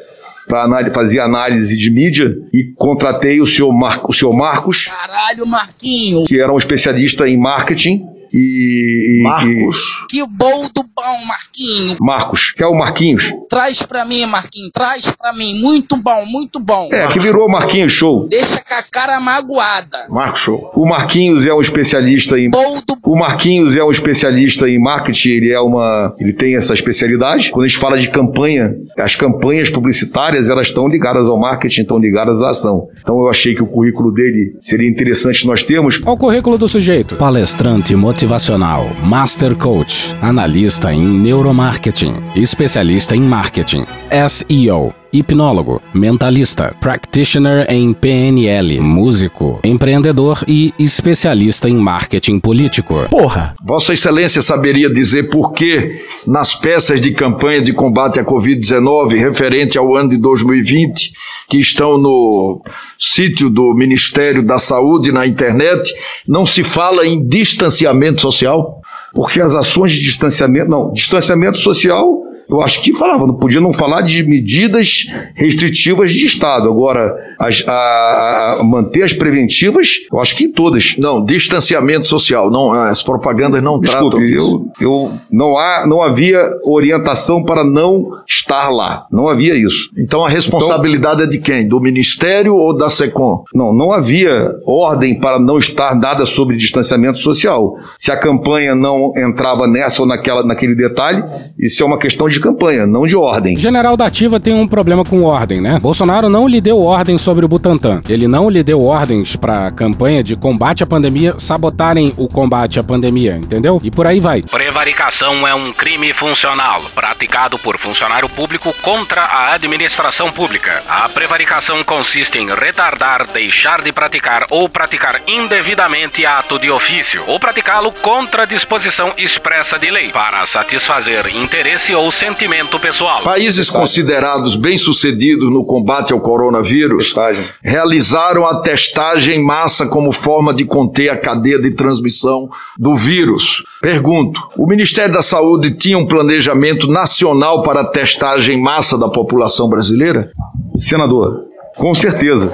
[0.47, 4.85] para fazer análise de mídia e contratei o senhor, Mar, o senhor Marcos.
[4.85, 6.25] Caralho, Marquinho.
[6.25, 8.16] Que era um especialista em marketing.
[8.33, 9.77] E, e Marcos.
[10.03, 10.07] E...
[10.07, 11.97] Que bom do bom, Marquinho.
[11.99, 13.31] Marcos, que é o Marquinhos.
[13.49, 15.59] Traz pra mim, Marquinho, traz pra mim.
[15.59, 16.89] Muito bom, muito bom.
[16.91, 18.27] É, que virou Marquinhos Show.
[18.27, 20.07] Deixa com a cara magoada.
[20.09, 20.71] Marcos Show.
[20.75, 22.49] O Marquinhos é um especialista em.
[22.49, 22.57] Do...
[23.03, 26.15] O Marquinhos é um especialista em marketing, ele é uma.
[26.19, 27.51] Ele tem essa especialidade.
[27.51, 31.97] Quando a gente fala de campanha, as campanhas publicitárias, elas estão ligadas ao marketing, estão
[31.97, 32.87] ligadas à ação.
[33.01, 35.97] Então eu achei que o currículo dele seria interessante nós termos.
[35.99, 37.15] Qual o currículo do sujeito?
[37.15, 43.85] Palestrante motivacional, Master Coach, analista em neuromarketing, especialista em marketing,
[44.27, 53.07] SEO, hipnólogo, mentalista, practitioner em PNL, músico, empreendedor e especialista em marketing político.
[53.09, 53.55] Porra!
[53.63, 59.77] Vossa Excelência saberia dizer por que nas peças de campanha de combate à Covid-19 referente
[59.77, 61.11] ao ano de 2020,
[61.49, 62.61] que estão no
[62.99, 65.93] sítio do Ministério da Saúde na internet,
[66.27, 68.81] não se fala em distanciamento social?
[69.13, 73.73] Porque as ações de distanciamento, não, distanciamento social eu acho que falava, não podia não
[73.73, 76.69] falar de medidas restritivas de Estado.
[76.69, 80.95] Agora, as, a, a, manter as preventivas, eu acho que em todas.
[80.97, 86.49] Não, distanciamento social, não, as propagandas não Desculpe, tratam eu, eu não há, não havia
[86.63, 89.05] orientação para não estar lá.
[89.11, 89.89] Não havia isso.
[89.97, 91.67] Então a responsabilidade então, é de quem?
[91.67, 93.43] Do Ministério ou da SECOM?
[93.53, 97.75] Não, não havia ordem para não estar nada sobre distanciamento social.
[97.97, 101.23] Se a campanha não entrava nessa ou naquela, naquele detalhe,
[101.59, 103.57] isso é uma questão de campanha, não de ordem.
[103.57, 105.79] General da Ativa tem um problema com ordem, né?
[105.81, 108.01] Bolsonaro não lhe deu ordem sobre o Butantan.
[108.07, 112.79] Ele não lhe deu ordens para a campanha de combate à pandemia sabotarem o combate
[112.79, 113.79] à pandemia, entendeu?
[113.83, 114.41] E por aí vai.
[114.41, 120.83] Prevaricação é um crime funcional praticado por funcionário público contra a administração pública.
[120.87, 127.39] A prevaricação consiste em retardar, deixar de praticar ou praticar indevidamente ato de ofício ou
[127.39, 133.21] praticá-lo contra disposição expressa de lei para satisfazer interesse ou sentimento pessoal.
[133.23, 137.15] Países considerados bem-sucedidos no combate ao coronavírus
[137.63, 143.63] realizaram a testagem em massa como forma de conter a cadeia de transmissão do vírus.
[143.81, 149.07] Pergunto: o Ministério da Saúde tinha um planejamento nacional para a testagem em massa da
[149.07, 150.29] população brasileira?
[150.75, 151.45] Senador,
[151.77, 152.51] com certeza.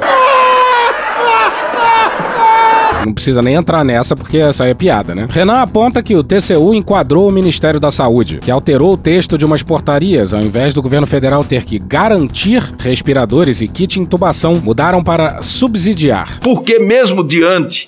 [3.05, 5.27] Não precisa nem entrar nessa porque essa aí é piada, né?
[5.29, 9.45] Renan aponta que o TCU enquadrou o Ministério da Saúde, que alterou o texto de
[9.45, 15.03] umas portarias, ao invés do governo federal ter que garantir respiradores e kit intubação, mudaram
[15.03, 16.39] para subsidiar.
[16.39, 17.87] Porque mesmo diante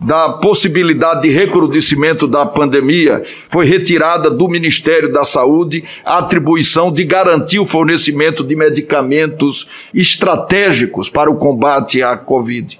[0.00, 7.04] da possibilidade de recrudescimento da pandemia, foi retirada do Ministério da Saúde a atribuição de
[7.04, 12.78] garantir o fornecimento de medicamentos estratégicos para o combate à Covid.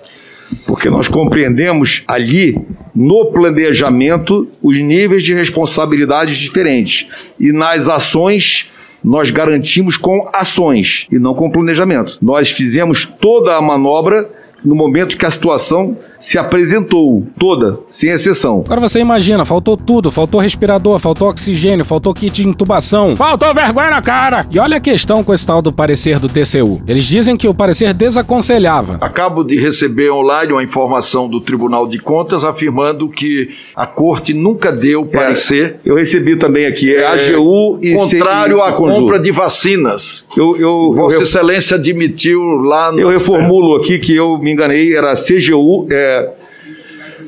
[0.67, 2.55] Porque nós compreendemos ali,
[2.95, 7.07] no planejamento, os níveis de responsabilidades diferentes.
[7.39, 8.71] E nas ações,
[9.03, 12.19] nós garantimos com ações e não com planejamento.
[12.21, 14.29] Nós fizemos toda a manobra
[14.65, 18.63] no momento que a situação se apresentou, toda, sem exceção.
[18.67, 23.91] Agora você imagina, faltou tudo, faltou respirador, faltou oxigênio, faltou kit de intubação, faltou vergonha
[23.91, 24.47] na cara.
[24.51, 26.81] E olha a questão com esse tal do parecer do TCU.
[26.89, 28.99] Eles dizem que o parecer desaconselhava.
[29.01, 34.73] Acabo de receber online uma informação do Tribunal de Contas afirmando que a corte nunca
[34.73, 35.81] deu parecer.
[35.85, 40.25] Eu recebi também aqui, é, AGU e contrário à compra de vacinas.
[40.37, 44.95] Eu, eu, Vossa eu- Excelência admitiu lá no Eu reformulo aqui que eu me enganei,
[44.97, 46.31] era CGU, é,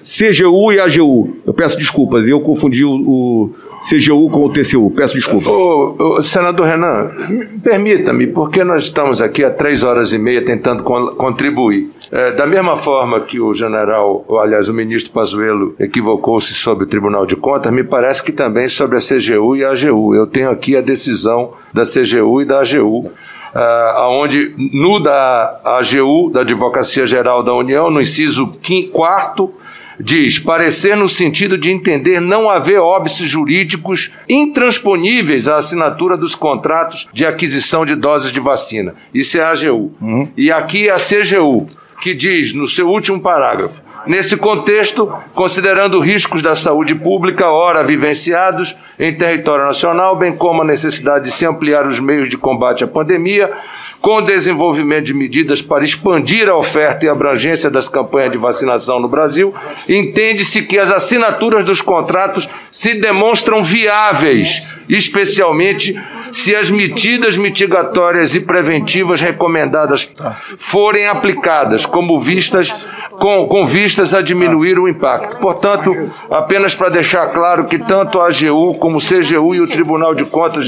[0.04, 1.36] CGU e AGU.
[1.44, 3.54] Eu peço desculpas, eu confundi o, o
[3.90, 4.88] CGU com o TCU.
[4.92, 5.48] Peço desculpas.
[5.48, 10.44] Ô, ô, senador Renan, me- permita-me, porque nós estamos aqui há três horas e meia
[10.44, 11.90] tentando con- contribuir.
[12.12, 16.86] É, da mesma forma que o general, ou, aliás, o ministro Pazuello equivocou-se sobre o
[16.86, 20.14] Tribunal de Contas, me parece que também sobre a CGU e a AGU.
[20.14, 23.10] Eu tenho aqui a decisão da CGU e da AGU.
[23.54, 29.52] Ah, aonde no da AGU, da Advocacia Geral da União, no inciso quin- quarto,
[30.00, 37.08] diz parecer no sentido de entender não haver óbices jurídicos intransponíveis à assinatura dos contratos
[37.12, 38.94] de aquisição de doses de vacina.
[39.14, 39.92] Isso é a AGU.
[40.36, 41.66] E aqui é a CGU,
[42.00, 43.80] que diz no seu último parágrafo.
[44.06, 50.64] Nesse contexto, considerando riscos da saúde pública, ora vivenciados em território nacional, bem como a
[50.64, 53.52] necessidade de se ampliar os meios de combate à pandemia,
[54.00, 59.00] com o desenvolvimento de medidas para expandir a oferta e abrangência das campanhas de vacinação
[59.00, 59.52] no Brasil,
[59.88, 66.00] entende-se que as assinaturas dos contratos se demonstram viáveis, especialmente
[66.32, 70.08] se as medidas mitigatórias e preventivas recomendadas
[70.56, 72.86] forem aplicadas como vistas
[73.18, 75.38] com, com vistas a diminuir o impacto.
[75.38, 75.92] Portanto,
[76.30, 80.24] apenas para deixar claro que tanto a AGU como o CGU e o Tribunal de
[80.24, 80.66] Contas,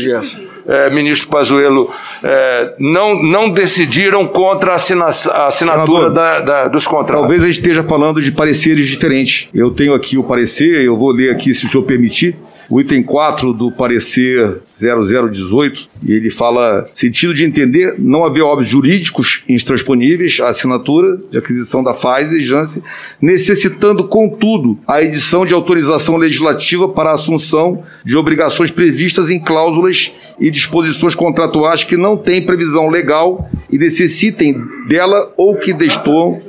[0.66, 1.91] eh, ministro Pazuello,
[2.22, 7.22] eh, não, não decidiram contra a, assina- a assinatura Senador, da- da- dos contratos.
[7.22, 9.49] Talvez a gente esteja falando de pareceres diferentes.
[9.55, 12.37] Eu tenho aqui o parecer, eu vou ler aqui, se o senhor permitir.
[12.71, 18.71] O item 4 do parecer 0018, e ele fala sentido de entender não haver óbitos
[18.71, 22.81] jurídicos intransponíveis à assinatura de aquisição da Pfizer e Janssen,
[23.21, 30.12] necessitando, contudo, a edição de autorização legislativa para a assunção de obrigações previstas em cláusulas
[30.39, 36.41] e disposições contratuais que não têm previsão legal e necessitem dela ou que destoam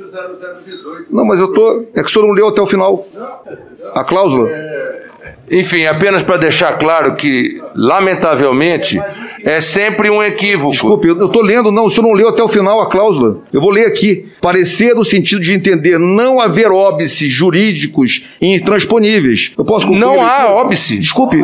[1.10, 1.86] não, mas eu tô.
[1.94, 3.06] É que o senhor não leu até o final
[3.94, 4.48] a cláusula.
[5.50, 8.98] Enfim, apenas para deixar claro que, lamentavelmente,
[9.44, 10.72] é sempre um equívoco.
[10.72, 13.40] Desculpe, eu estou lendo, não, o senhor não leu até o final a cláusula.
[13.52, 14.26] Eu vou ler aqui.
[14.40, 19.52] Parecer no sentido de entender não haver óbices jurídicos intransponíveis.
[19.56, 20.98] Eu posso concluir Não há óbice.
[20.98, 21.36] Desculpe.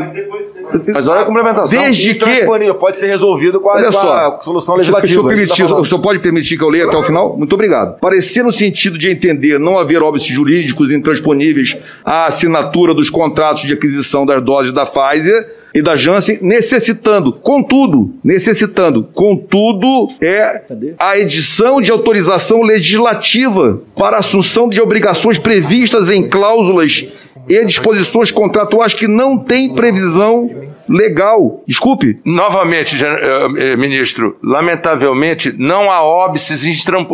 [0.94, 1.80] Mas olha a complementação.
[1.80, 2.24] Desde que.
[2.24, 5.28] Intransponível, Pode ser resolvido com a, Olha com só, a solução se o senhor legislativa.
[5.28, 7.36] permitir, tá o senhor pode permitir que eu leia até o final?
[7.36, 7.98] Muito obrigado.
[7.98, 13.72] Parecer no sentido de entender não haver óbices jurídicos intransponíveis à assinatura dos contratos de
[13.72, 20.62] aquisição das doses da Pfizer e da Janssen, necessitando, contudo, necessitando, contudo, é
[20.98, 27.06] a edição de autorização legislativa para a assunção de obrigações previstas em cláusulas
[27.48, 30.48] e disposições contratuais que não têm previsão
[30.88, 31.62] legal.
[31.66, 32.18] Desculpe.
[32.24, 36.64] Novamente, eh, eh, ministro, lamentavelmente não há óbices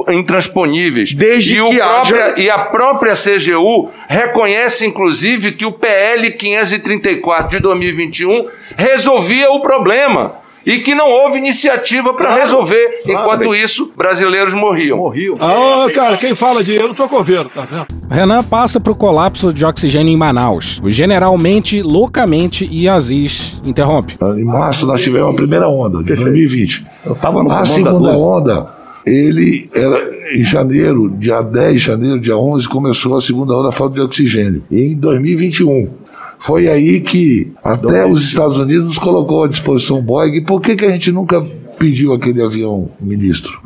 [0.09, 1.12] intransponíveis.
[1.14, 6.30] Desde e, o que própria- haja- e a própria CGU reconhece, inclusive, que o PL
[6.32, 10.32] 534 de 2021 resolvia o problema.
[10.67, 13.03] E que não houve iniciativa para Claro, resolver.
[13.05, 13.21] claro.
[13.27, 14.97] Enquanto isso, brasileiros morriam.
[14.97, 15.35] Morriam.
[15.41, 17.87] Ah, cara, quem fala de eu não sou coveiro, tá vendo?
[18.11, 20.81] Renan passa pro colapso de oxigênio em Manaus.
[20.83, 24.17] O generalmente, loucamente e Aziz interrompe.
[24.39, 26.87] Em março nós tivemos a primeira onda, de 2020.
[27.05, 28.67] Eu tava no A segunda onda,
[29.07, 29.99] ele era
[30.35, 34.01] em janeiro, dia 10 de janeiro, dia 11, começou a segunda onda da falta de
[34.01, 34.62] oxigênio.
[34.71, 35.89] E em 2021.
[36.39, 40.45] Foi aí que até os Estados Unidos nos colocou à disposição Boeing.
[40.45, 41.41] Por que, que a gente nunca
[41.78, 43.59] pediu aquele avião, ministro?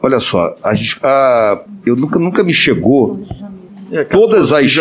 [0.00, 3.18] Olha só, a gente- a- eu nunca, nunca me chegou
[4.10, 4.76] todas as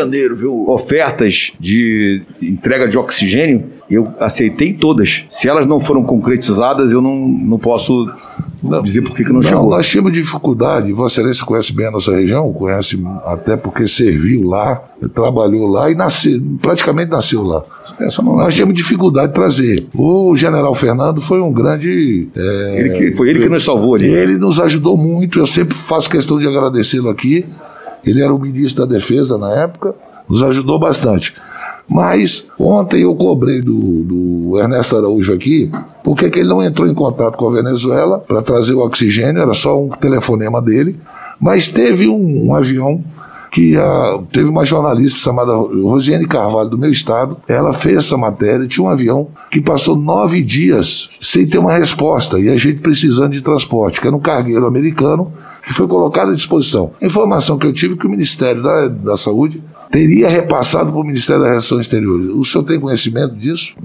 [0.68, 5.24] ofertas de entrega de oxigênio, eu aceitei todas.
[5.30, 8.10] Se elas não foram concretizadas, eu não, não posso
[8.84, 9.70] dizer por que, não, Não, chegou.
[9.70, 10.92] nós tínhamos dificuldade.
[10.94, 14.82] Vossa Excelência conhece bem a nossa região, conhece até porque serviu lá,
[15.14, 17.64] trabalhou lá e nasceu, praticamente nasceu lá.
[18.00, 19.88] É, não Nós tínhamos dificuldade de trazer.
[19.96, 22.28] O general Fernando foi um grande.
[22.36, 24.08] é, Ele que- foi ele que nos salvou ali.
[24.10, 25.40] Ele nos ajudou muito.
[25.40, 27.46] Eu sempre faço questão de agradecê-lo aqui.
[28.06, 29.94] Ele era o ministro da Defesa na época,
[30.28, 31.34] nos ajudou bastante.
[31.88, 35.72] Mas ontem eu cobrei do, do Ernesto Araújo aqui,
[36.04, 39.54] porque que ele não entrou em contato com a Venezuela para trazer o oxigênio, era
[39.54, 41.00] só um telefonema dele.
[41.40, 43.04] Mas teve um, um avião
[43.54, 48.66] que ah, teve uma jornalista chamada Rosiane Carvalho, do meu estado, ela fez essa matéria,
[48.66, 53.32] tinha um avião que passou nove dias sem ter uma resposta, e a gente precisando
[53.32, 55.32] de transporte, que era um cargueiro americano,
[55.62, 56.94] que foi colocado à disposição.
[57.00, 61.00] A informação que eu tive é que o Ministério da, da Saúde teria repassado para
[61.00, 62.32] o Ministério das Relações Exteriores.
[62.34, 63.76] O senhor tem conhecimento disso?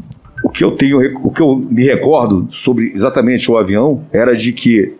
[0.48, 4.50] O que eu tenho, o que eu me recordo sobre exatamente o avião era de
[4.50, 4.94] que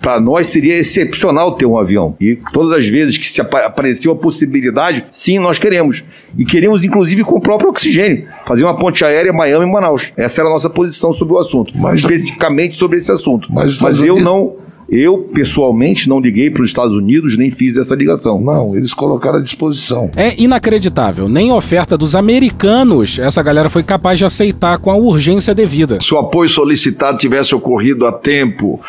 [0.00, 2.14] para nós seria excepcional ter um avião.
[2.20, 6.04] E todas as vezes que se apa- apareceu a possibilidade, sim, nós queremos.
[6.38, 8.26] E queremos, inclusive, com o próprio oxigênio.
[8.46, 10.12] Fazer uma ponte aérea Miami e Manaus.
[10.16, 11.72] Essa era a nossa posição sobre o assunto.
[11.96, 13.48] especificamente sobre esse assunto.
[13.52, 14.54] Mas, Mas eu não.
[14.88, 18.40] Eu, pessoalmente, não liguei para os Estados Unidos, nem fiz essa ligação.
[18.40, 20.10] Não, eles colocaram à disposição.
[20.16, 21.28] É inacreditável.
[21.28, 25.98] Nem oferta dos americanos essa galera foi capaz de aceitar com a urgência devida.
[26.00, 28.80] Se o apoio solicitado tivesse ocorrido a tempo,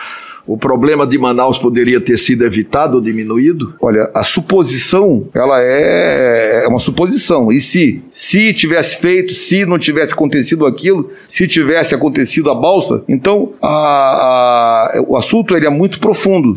[0.47, 3.75] o problema de Manaus poderia ter sido evitado ou diminuído?
[3.81, 7.51] Olha, a suposição, ela é, é uma suposição.
[7.51, 13.03] E se, se tivesse feito, se não tivesse acontecido aquilo, se tivesse acontecido a balsa,
[13.07, 16.55] então a- a- o assunto ele é muito profundo.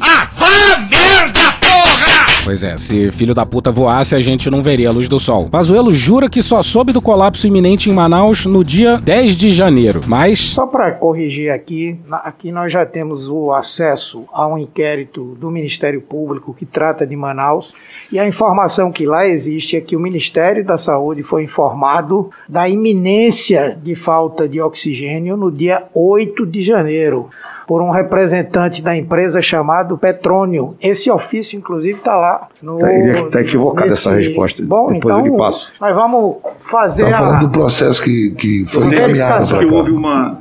[2.42, 5.48] Pois é, se filho da puta voasse, a gente não veria a luz do sol.
[5.50, 10.00] Pazuello jura que só soube do colapso iminente em Manaus no dia 10 de janeiro,
[10.06, 15.50] mas Só para corrigir aqui, aqui nós já temos o acesso a um inquérito do
[15.50, 17.74] Ministério Público que trata de Manaus
[18.10, 22.68] e a informação que lá existe é que o Ministério da Saúde foi informado da
[22.68, 27.28] iminência de falta de oxigênio no dia 8 de janeiro
[27.70, 30.74] por um representante da empresa chamado Petrônio.
[30.80, 32.78] Esse ofício, inclusive, está lá no.
[32.78, 34.60] Tá, ele tá equivocado essa resposta.
[34.64, 35.72] Bom, Depois então, eu lhe passo.
[35.80, 37.20] nós vamos fazer Está a.
[37.20, 40.40] falando do processo que, que foi encaminhado que houve uma.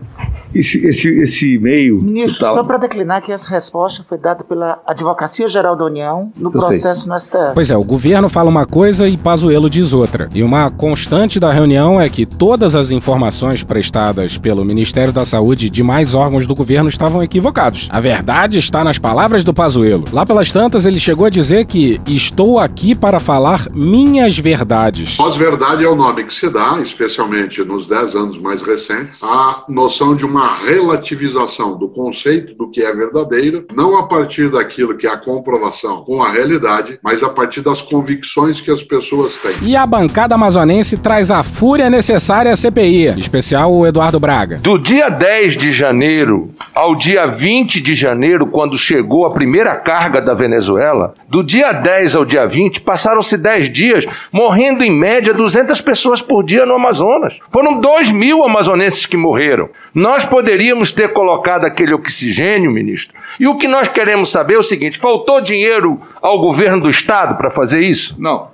[0.53, 2.01] Esse, esse, esse e-mail.
[2.01, 6.49] Ministro, só para declinar que essa resposta foi dada pela Advocacia Geral da União no
[6.49, 6.69] Eu sei.
[6.69, 7.53] processo no STF.
[7.53, 10.27] Pois é, o governo fala uma coisa e Pazuello diz outra.
[10.34, 15.67] E uma constante da reunião é que todas as informações prestadas pelo Ministério da Saúde
[15.67, 17.88] e demais órgãos do governo estavam equivocados.
[17.91, 20.05] A verdade está nas palavras do Pazuello.
[20.11, 25.15] Lá pelas tantas, ele chegou a dizer que estou aqui para falar minhas verdades.
[25.15, 30.15] Pós-verdade é o nome que se dá, especialmente nos dez anos mais recentes, à noção
[30.15, 35.09] de uma relativização do conceito do que é verdadeiro, não a partir daquilo que é
[35.09, 39.55] a comprovação com a realidade, mas a partir das convicções que as pessoas têm.
[39.61, 44.57] E a bancada amazonense traz a fúria necessária à CPI, em especial o Eduardo Braga.
[44.57, 50.21] Do dia 10 de janeiro ao dia 20 de janeiro, quando chegou a primeira carga
[50.21, 55.81] da Venezuela, do dia 10 ao dia 20, passaram-se 10 dias, morrendo em média 200
[55.81, 57.37] pessoas por dia no Amazonas.
[57.51, 59.69] Foram 2 mil amazonenses que morreram.
[59.93, 63.15] Nós poderíamos ter colocado aquele oxigênio, ministro.
[63.39, 67.35] E o que nós queremos saber é o seguinte: faltou dinheiro ao governo do estado
[67.35, 68.15] para fazer isso?
[68.18, 68.47] Não.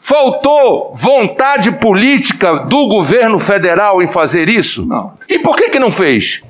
[0.00, 4.84] Faltou vontade política do governo federal em fazer isso?
[4.86, 5.12] Não.
[5.28, 6.42] E por que, que não fez?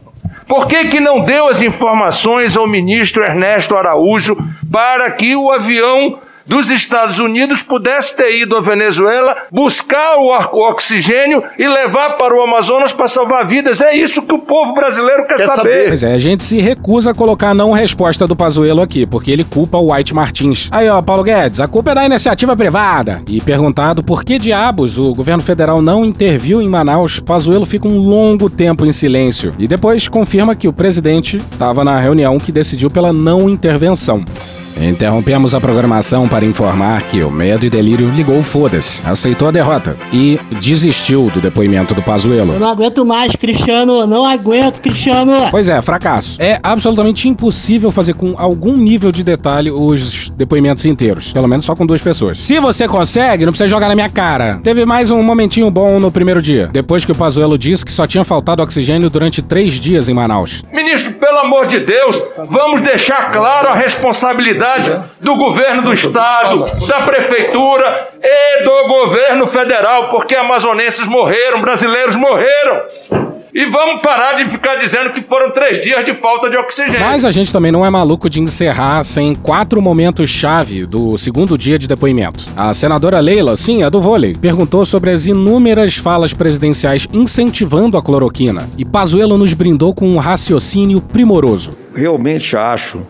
[0.47, 4.37] Por que, que não deu as informações ao ministro Ernesto Araújo
[4.71, 6.19] para que o avião
[6.51, 12.43] dos Estados Unidos pudesse ter ido à Venezuela buscar o oxigênio e levar para o
[12.43, 13.81] Amazonas para salvar vidas?
[13.81, 15.87] É isso que o povo brasileiro quer, saber.
[15.87, 19.31] Pois é, a gente se recusa a colocar a não resposta do Pazuello aqui, porque
[19.31, 20.69] ele culpa o White Martins.
[20.73, 23.23] Aí, ó, Paulo Guedes, a culpa é da iniciativa privada.
[23.29, 27.99] E perguntado por que diabos o governo federal não interviu em Manaus, Pazuello fica um
[27.99, 29.55] longo tempo em silêncio.
[29.57, 34.25] E depois confirma que o presidente estava na reunião que decidiu pela não intervenção.
[34.89, 39.97] Interrompemos a programação para informar que o Medo e Delírio ligou foda-se, aceitou a derrota
[40.13, 42.55] e desistiu do depoimento do Pazuello.
[42.55, 44.07] Eu não aguento mais, Cristiano.
[44.07, 45.49] Não aguento, Cristiano.
[45.51, 46.37] Pois é, fracasso.
[46.41, 51.33] É absolutamente impossível fazer com algum nível de detalhe os depoimentos inteiros.
[51.33, 52.39] Pelo menos só com duas pessoas.
[52.39, 54.61] Se você consegue, não precisa jogar na minha cara.
[54.63, 58.07] Teve mais um momentinho bom no primeiro dia, depois que o Pazuello disse que só
[58.07, 60.63] tinha faltado oxigênio durante três dias em Manaus.
[60.73, 66.30] Ministro, pelo amor de Deus, vamos deixar claro a responsabilidade do governo do estado,
[66.87, 72.83] da prefeitura e do governo federal, porque amazonenses morreram, brasileiros morreram.
[73.53, 77.01] E vamos parar de ficar dizendo que foram três dias de falta de oxigênio.
[77.01, 81.77] Mas a gente também não é maluco de encerrar sem quatro momentos-chave do segundo dia
[81.77, 82.47] de depoimento.
[82.57, 88.03] A senadora Leila, sim, a do vôlei, perguntou sobre as inúmeras falas presidenciais incentivando a
[88.03, 88.69] cloroquina.
[88.79, 91.73] E Pazuello nos brindou com um raciocínio primoroso.
[91.93, 93.03] Realmente acho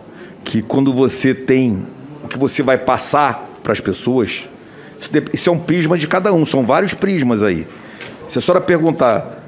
[0.43, 1.87] que quando você tem
[2.31, 4.49] que você vai passar para as pessoas,
[5.33, 7.67] isso é um prisma de cada um, são vários prismas aí.
[8.29, 9.45] Se a senhora perguntar,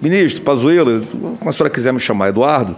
[0.00, 1.04] ministro Pazuello,
[1.38, 2.76] como a senhora quiser me chamar, Eduardo,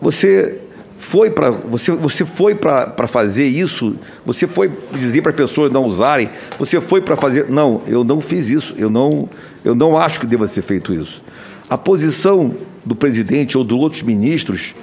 [0.00, 0.60] você
[0.98, 3.96] foi para você, você foi para fazer isso?
[4.24, 6.30] Você foi dizer para as pessoas não usarem?
[6.58, 7.48] Você foi para fazer?
[7.50, 8.74] Não, eu não fiz isso.
[8.76, 9.28] Eu não,
[9.64, 11.22] eu não acho que deva ser feito isso.
[11.68, 12.54] A posição
[12.84, 14.74] do presidente ou de outros ministros,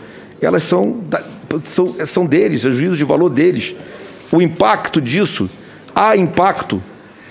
[0.42, 0.98] elas são,
[1.66, 3.76] são, são deles, é juízo de valor deles.
[4.34, 5.48] O impacto disso,
[5.94, 6.82] há impacto,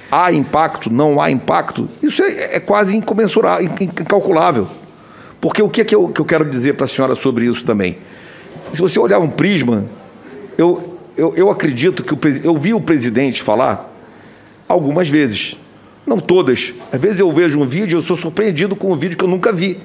[0.08, 4.68] há impacto, não há impacto, isso é, é quase incomensurável, in- incalculável.
[5.40, 7.64] Porque o que, é que, eu, que eu quero dizer para a senhora sobre isso
[7.64, 7.98] também?
[8.72, 9.84] Se você olhar um prisma,
[10.56, 13.92] eu, eu, eu acredito que o, eu vi o presidente falar
[14.68, 15.56] algumas vezes,
[16.06, 16.72] não todas.
[16.92, 19.28] Às vezes eu vejo um vídeo e eu sou surpreendido com um vídeo que eu
[19.28, 19.76] nunca vi.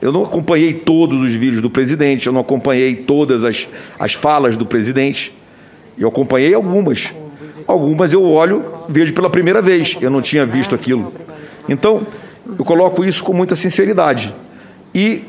[0.00, 3.66] Eu não acompanhei todos os vídeos do presidente, eu não acompanhei todas as,
[3.98, 5.32] as falas do presidente.
[5.98, 7.12] Eu acompanhei algumas.
[7.66, 9.96] Algumas eu olho, vejo pela primeira vez.
[10.00, 11.12] Eu não tinha visto aquilo.
[11.68, 12.06] Então,
[12.58, 14.34] eu coloco isso com muita sinceridade.
[14.94, 15.24] E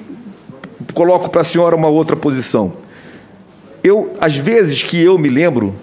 [0.93, 2.73] coloco para a senhora uma outra posição.
[3.83, 5.75] Eu, às vezes que eu me lembro,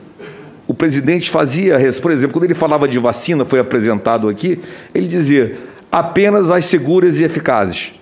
[0.66, 4.60] o presidente fazia, por exemplo, quando ele falava de vacina, foi apresentado aqui,
[4.94, 5.56] ele dizia
[5.90, 7.92] apenas as seguras e eficazes.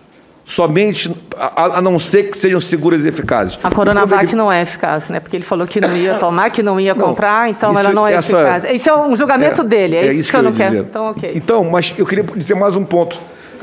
[0.50, 3.56] Somente, a, a não ser que sejam seguras e eficazes.
[3.62, 5.20] A Coronavac não é eficaz, né?
[5.20, 8.04] Porque ele falou que não ia tomar, que não ia comprar, então isso- ela não
[8.04, 8.64] é essa- eficaz.
[8.74, 10.70] Isso é um julgamento dele, é, isso, que eu não quero.
[10.70, 10.86] dizer.
[10.90, 11.32] Então, ok.
[11.36, 13.16] Então, mas eu queria dizer mais um ponto.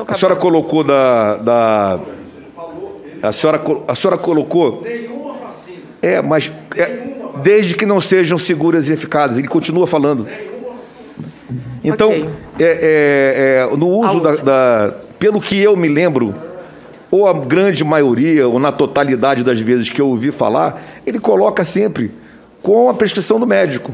[0.07, 1.99] A senhora colocou da, da
[3.21, 4.83] a senhora a senhora colocou
[6.01, 6.89] é, mas é,
[7.43, 9.37] desde que não sejam seguras e eficazes.
[9.39, 10.25] Ele continua falando.
[11.83, 12.29] Então, Ok.
[12.59, 16.33] é, é, é, no uso da, da- pelo que eu me lembro,
[17.09, 21.63] ou a grande maioria, ou na totalidade das vezes que eu ouvi falar, ele coloca
[21.63, 22.11] sempre
[22.61, 23.93] com a prescrição do médico.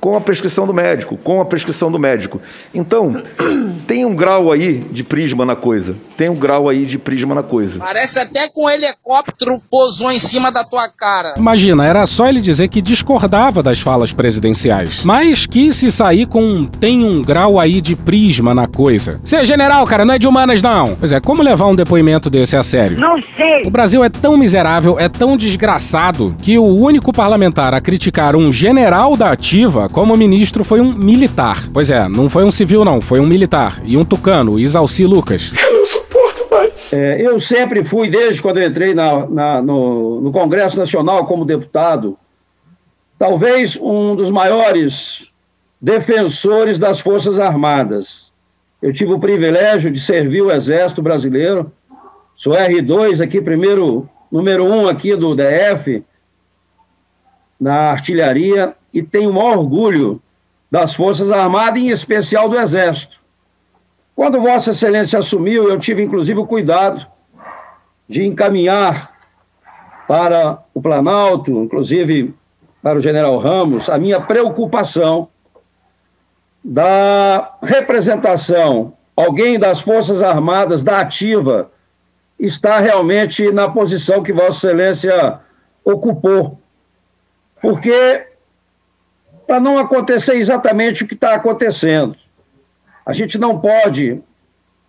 [0.00, 2.40] Com a prescrição do médico, com a prescrição do médico.
[2.74, 3.22] Então,
[3.86, 5.94] tem um grau aí de prisma na coisa.
[6.16, 7.78] Tem um grau aí de prisma na coisa.
[7.78, 11.34] Parece até que um helicóptero pousou em cima da tua cara.
[11.36, 16.42] Imagina, era só ele dizer que discordava das falas presidenciais, mas que se sair com
[16.42, 19.20] um tem um grau aí de prisma na coisa.
[19.22, 20.96] Você é general, cara, não é de humanas não.
[20.96, 22.98] Pois é, como levar um depoimento desse a sério?
[22.98, 23.62] Não sei.
[23.66, 28.50] O Brasil é tão miserável, é tão desgraçado, que o único parlamentar a criticar um
[28.50, 31.64] general da ativa como ministro foi um militar.
[31.72, 33.80] Pois é, não foi um civil não, foi um militar.
[33.84, 35.52] E um tucano, Isalci Lucas.
[36.92, 41.44] É, eu sempre fui, desde quando eu entrei na- na- no, no Congresso Nacional como
[41.44, 42.16] deputado,
[43.18, 45.28] talvez um dos maiores
[45.80, 48.30] defensores das Forças Armadas.
[48.82, 51.70] Eu tive o privilégio de servir o Exército Brasileiro,
[52.34, 56.02] sou R2 aqui, primeiro, número um aqui do DF,
[57.60, 60.20] na artilharia, e tenho o maior orgulho
[60.70, 63.18] das Forças Armadas, em especial do Exército.
[64.14, 67.06] Quando Vossa Excelência assumiu, eu tive inclusive o cuidado
[68.08, 69.12] de encaminhar
[70.06, 72.34] para o Planalto, inclusive
[72.82, 75.28] para o general Ramos, a minha preocupação
[76.62, 81.70] da representação, alguém das Forças Armadas, da ativa,
[82.38, 85.40] está realmente na posição que Vossa Excelência
[85.84, 86.58] ocupou.
[87.60, 88.26] Porque,
[89.50, 92.14] para não acontecer exatamente o que está acontecendo,
[93.04, 94.22] a gente não pode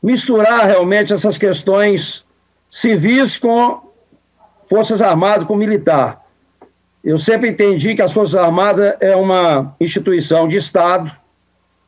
[0.04, 2.24] misturar realmente essas questões
[2.70, 3.82] civis com
[4.70, 6.24] Forças Armadas, com militar.
[7.04, 11.12] Eu sempre entendi que as Forças Armadas é uma instituição de Estado,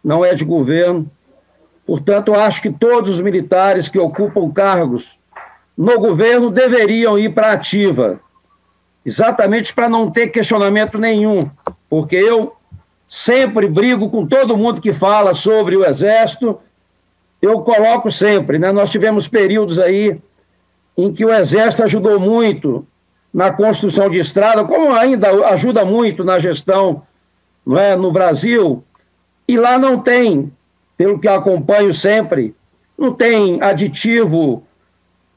[0.04, 1.08] não é de governo.
[1.86, 5.20] Portanto, acho que todos os militares que ocupam cargos
[5.78, 8.20] no governo deveriam ir para ativa,
[9.06, 11.48] exatamente para não ter questionamento nenhum,
[11.88, 12.58] porque eu
[13.14, 16.60] sempre brigo com todo mundo que fala sobre o Exército,
[17.40, 18.72] eu coloco sempre, né?
[18.72, 20.20] Nós tivemos períodos aí
[20.98, 22.88] em que o Exército ajudou muito
[23.32, 27.04] na construção de estrada, como ainda ajuda muito na gestão
[27.64, 28.84] não é, no Brasil,
[29.48, 30.52] e lá não tem,
[30.98, 32.56] pelo que acompanho sempre,
[32.98, 34.64] não tem aditivo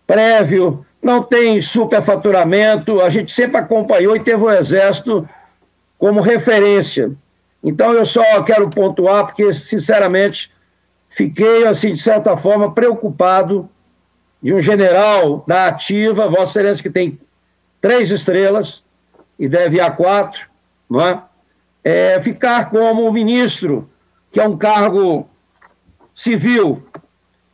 [0.07, 5.29] prévio, não tem superfaturamento, a gente sempre acompanhou e teve o Exército
[5.99, 7.15] como referência.
[7.67, 10.53] Então eu só quero pontuar porque, sinceramente,
[11.11, 13.69] fiquei, assim, de certa forma, preocupado
[14.41, 17.19] de um general da ativa, Vossa Excelência que tem
[17.81, 18.85] três estrelas
[19.37, 20.49] e deve ir a quatro,
[20.89, 21.21] não é?
[21.83, 23.91] é ficar como ministro,
[24.31, 25.29] que é um cargo
[26.15, 26.87] civil.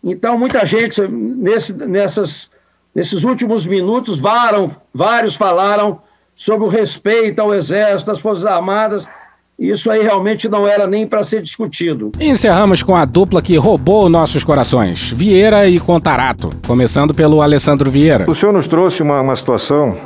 [0.05, 2.51] Então, muita gente, nesse, nessas,
[2.94, 6.02] nesses últimos minutos, varam, vários falaram
[6.36, 9.09] sobre o respeito ao Exército, às Forças Armadas.
[9.58, 12.10] Isso aí realmente não era nem para ser discutido.
[12.18, 17.90] E encerramos com a dupla que roubou nossos corações, Vieira e Contarato, começando pelo Alessandro
[17.90, 18.28] Vieira.
[18.28, 19.96] O senhor nos trouxe uma, uma situação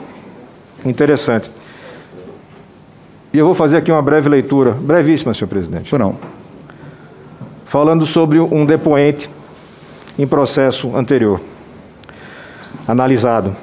[0.84, 1.50] interessante.
[3.32, 5.96] E eu vou fazer aqui uma breve leitura, brevíssima, senhor presidente.
[5.96, 6.16] Não.
[7.64, 9.30] Falando sobre um depoente
[10.18, 11.40] em processo anterior,
[12.86, 13.54] analisado.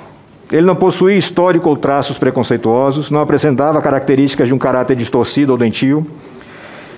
[0.51, 5.57] Ele não possuía histórico ou traços preconceituosos, não apresentava características de um caráter distorcido ou
[5.57, 6.05] doentio.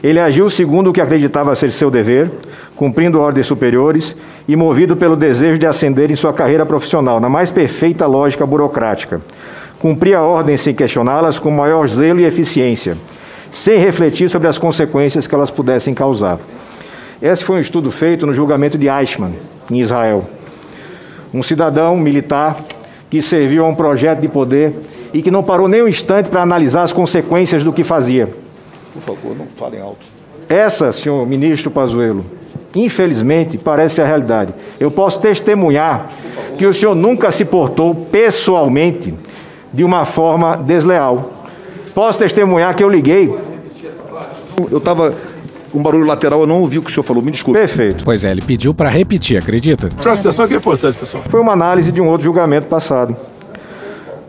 [0.03, 2.29] Ele agiu segundo o que acreditava ser seu dever,
[2.75, 4.15] cumprindo ordens superiores
[4.47, 9.21] e movido pelo desejo de ascender em sua carreira profissional, na mais perfeita lógica burocrática.
[9.79, 12.97] Cumpria ordens sem questioná-las com maior zelo e eficiência,
[13.51, 16.39] sem refletir sobre as consequências que elas pudessem causar.
[17.21, 19.33] Esse foi um estudo feito no julgamento de Eichmann,
[19.71, 20.25] em Israel.
[21.33, 22.57] Um cidadão militar
[23.09, 24.73] que serviu a um projeto de poder
[25.13, 28.29] e que não parou nem um instante para analisar as consequências do que fazia.
[28.93, 30.05] Por favor, não falem alto.
[30.47, 32.25] Essa, senhor ministro Pazuello,
[32.75, 34.53] infelizmente parece a realidade.
[34.79, 36.09] Eu posso testemunhar
[36.57, 39.13] que o senhor nunca se portou pessoalmente
[39.73, 41.31] de uma forma desleal.
[41.93, 43.33] Posso testemunhar que eu liguei.
[44.71, 45.13] Eu estava
[45.75, 47.59] um barulho lateral, eu não ouvi o que o senhor falou, me desculpe.
[47.59, 48.03] Perfeito.
[48.03, 49.89] Pois é, ele pediu para repetir, acredita?
[50.01, 51.23] Presta atenção que é importante, pessoal.
[51.29, 53.15] Foi uma análise de um outro julgamento passado.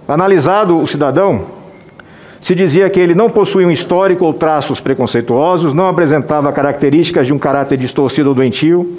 [0.09, 1.57] Analisado o cidadão,
[2.41, 7.33] se dizia que ele não possuía um histórico ou traços preconceituosos, não apresentava características de
[7.33, 8.97] um caráter distorcido ou doentio,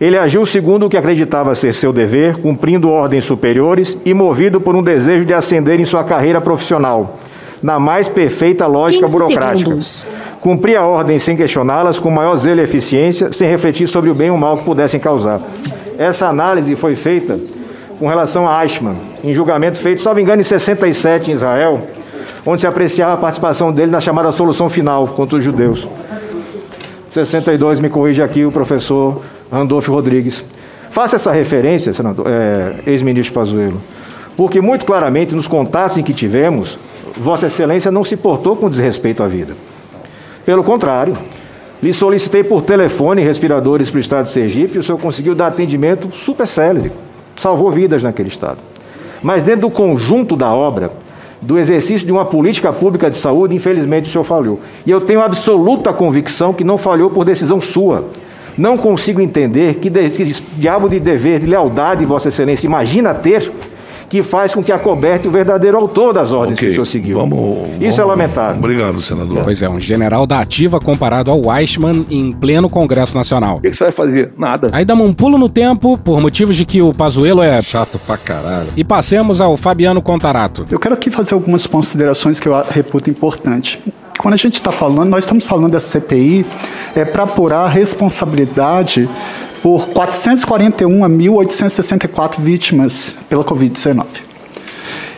[0.00, 4.74] ele agiu segundo o que acreditava ser seu dever, cumprindo ordens superiores e movido por
[4.74, 7.18] um desejo de ascender em sua carreira profissional,
[7.62, 9.58] na mais perfeita lógica burocrática.
[9.58, 10.06] Segundos.
[10.42, 14.36] Cumpria ordens sem questioná-las, com maior zelo e eficiência, sem refletir sobre o bem ou
[14.36, 15.40] mal que pudessem causar.
[15.96, 17.38] Essa análise foi feita
[17.96, 21.82] com relação a Eichmann, em julgamento feito, salvo engano, em 67 em Israel,
[22.44, 25.86] onde se apreciava a participação dele na chamada solução final contra os judeus.
[27.12, 30.42] 62, me corrige aqui o professor Randolfo Rodrigues.
[30.90, 33.80] Faça essa referência, senador, é, ex-ministro Pazuello,
[34.36, 36.76] porque muito claramente nos contatos em que tivemos,
[37.16, 39.54] Vossa Excelência não se portou com desrespeito à vida.
[40.44, 41.16] Pelo contrário,
[41.82, 45.48] lhe solicitei por telefone respiradores para o estado de Sergipe e o senhor conseguiu dar
[45.48, 46.92] atendimento super célere.
[47.36, 48.58] Salvou vidas naquele estado.
[49.22, 50.90] Mas dentro do conjunto da obra,
[51.40, 54.60] do exercício de uma política pública de saúde, infelizmente o senhor falhou.
[54.86, 58.04] E eu tenho absoluta convicção que não falhou por decisão sua.
[58.56, 60.24] Não consigo entender que, de, que
[60.56, 63.50] diabo de dever, de lealdade, Vossa Excelência, imagina ter
[64.12, 66.68] que faz com que acoberte o verdadeiro autor das ordens okay.
[66.68, 67.18] que o senhor seguiu.
[67.18, 68.58] Vamos, Isso é lamentável.
[68.58, 69.40] Obrigado, senador.
[69.42, 73.56] Pois é, um general da ativa comparado ao Weissman em pleno Congresso Nacional.
[73.56, 74.34] O que, que você vai fazer?
[74.36, 74.68] Nada.
[74.70, 77.62] Aí damos um pulo no tempo, por motivos de que o Pazuelo é...
[77.62, 78.68] Chato pra caralho.
[78.76, 80.66] E passemos ao Fabiano Contarato.
[80.70, 83.80] Eu quero aqui fazer algumas considerações que eu reputo importante.
[84.18, 86.44] Quando a gente está falando, nós estamos falando dessa CPI
[86.94, 89.08] é, para apurar a responsabilidade
[89.62, 94.32] por 441.864 vítimas pela Covid-19.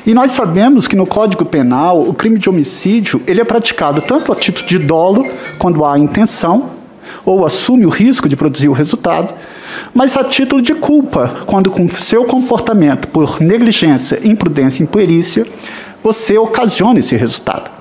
[0.07, 4.31] E nós sabemos que no Código Penal, o crime de homicídio ele é praticado tanto
[4.31, 5.27] a título de dolo,
[5.59, 6.69] quando há intenção,
[7.25, 9.33] ou assume o risco de produzir o resultado,
[9.95, 15.47] mas a título de culpa, quando com seu comportamento por negligência, imprudência e imperícia,
[16.03, 17.74] você ocasiona esse resultado.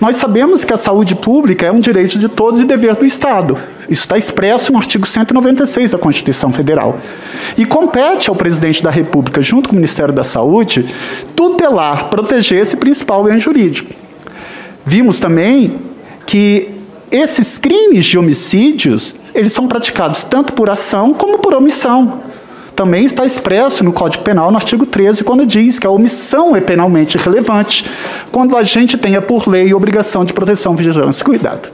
[0.00, 3.56] Nós sabemos que a saúde pública é um direito de todos e dever do Estado.
[3.88, 6.98] Isso está expresso no artigo 196 da Constituição Federal.
[7.56, 10.86] E compete ao presidente da República, junto com o Ministério da Saúde,
[11.34, 13.94] tutelar, proteger esse principal bem jurídico.
[14.84, 15.76] Vimos também
[16.26, 16.70] que
[17.10, 22.20] esses crimes de homicídios, eles são praticados tanto por ação como por omissão
[22.78, 26.60] também está expresso no Código Penal, no artigo 13, quando diz que a omissão é
[26.60, 27.84] penalmente relevante
[28.30, 31.70] quando a gente tenha por lei obrigação de proteção, vigilância e cuidado.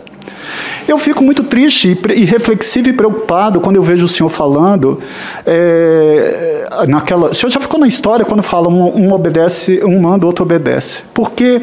[0.88, 4.98] Eu fico muito triste e reflexivo e preocupado quando eu vejo o senhor falando
[5.44, 7.32] é, naquela.
[7.32, 11.02] O senhor já ficou na história quando fala um, um obedece, um manda, outro obedece.
[11.12, 11.60] Porque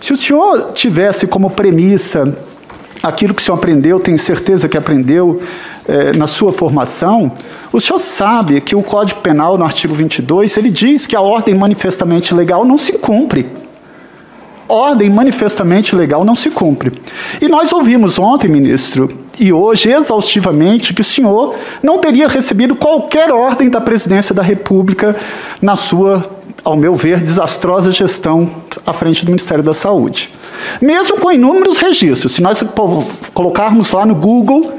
[0.00, 2.36] se o senhor tivesse como premissa
[3.02, 5.42] aquilo que o senhor aprendeu, tenho certeza que aprendeu
[5.88, 7.32] é, na sua formação,
[7.72, 11.54] o senhor sabe que o Código Penal, no artigo 22, ele diz que a ordem
[11.54, 13.46] manifestamente legal não se cumpre.
[14.68, 16.92] ordem manifestamente legal não se cumpre.
[17.40, 23.32] E nós ouvimos ontem, ministro, e hoje exaustivamente, que o senhor não teria recebido qualquer
[23.32, 25.16] ordem da presidência da República
[25.62, 26.28] na sua,
[26.64, 28.50] ao meu ver, desastrosa gestão
[28.86, 30.30] à frente do Ministério da Saúde.
[30.80, 32.62] Mesmo com inúmeros registros, se nós
[33.32, 34.72] colocarmos lá no Google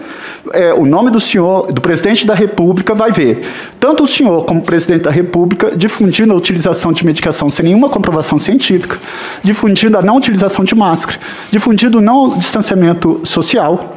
[0.54, 3.48] é, o nome do senhor, do presidente da República, vai ver
[3.80, 7.90] tanto o senhor como o presidente da República difundindo a utilização de medicação sem nenhuma
[7.90, 8.98] comprovação científica,
[9.44, 11.20] difundindo a não utilização de máscara,
[11.52, 13.94] difundindo o não distanciamento social.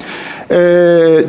[0.51, 1.27] É,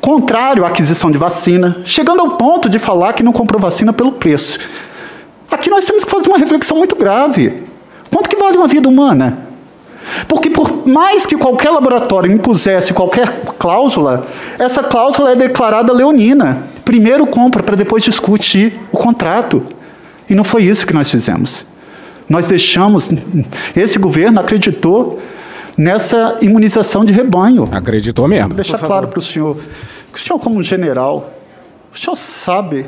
[0.00, 4.12] contrário à aquisição de vacina, chegando ao ponto de falar que não comprou vacina pelo
[4.12, 4.58] preço.
[5.50, 7.62] Aqui nós temos que fazer uma reflexão muito grave.
[8.12, 9.45] Quanto que vale uma vida humana?
[10.28, 13.28] Porque por mais que qualquer laboratório impusesse qualquer
[13.58, 14.26] cláusula,
[14.58, 16.62] essa cláusula é declarada leonina.
[16.84, 19.62] Primeiro compra para depois discutir o contrato.
[20.28, 21.64] E não foi isso que nós fizemos.
[22.28, 23.10] Nós deixamos,
[23.74, 25.20] esse governo acreditou
[25.76, 27.68] nessa imunização de rebanho.
[27.70, 28.48] Acreditou mesmo.
[28.48, 29.56] Vou deixar claro para o senhor,
[30.12, 31.30] que o senhor como general,
[31.94, 32.86] o senhor sabe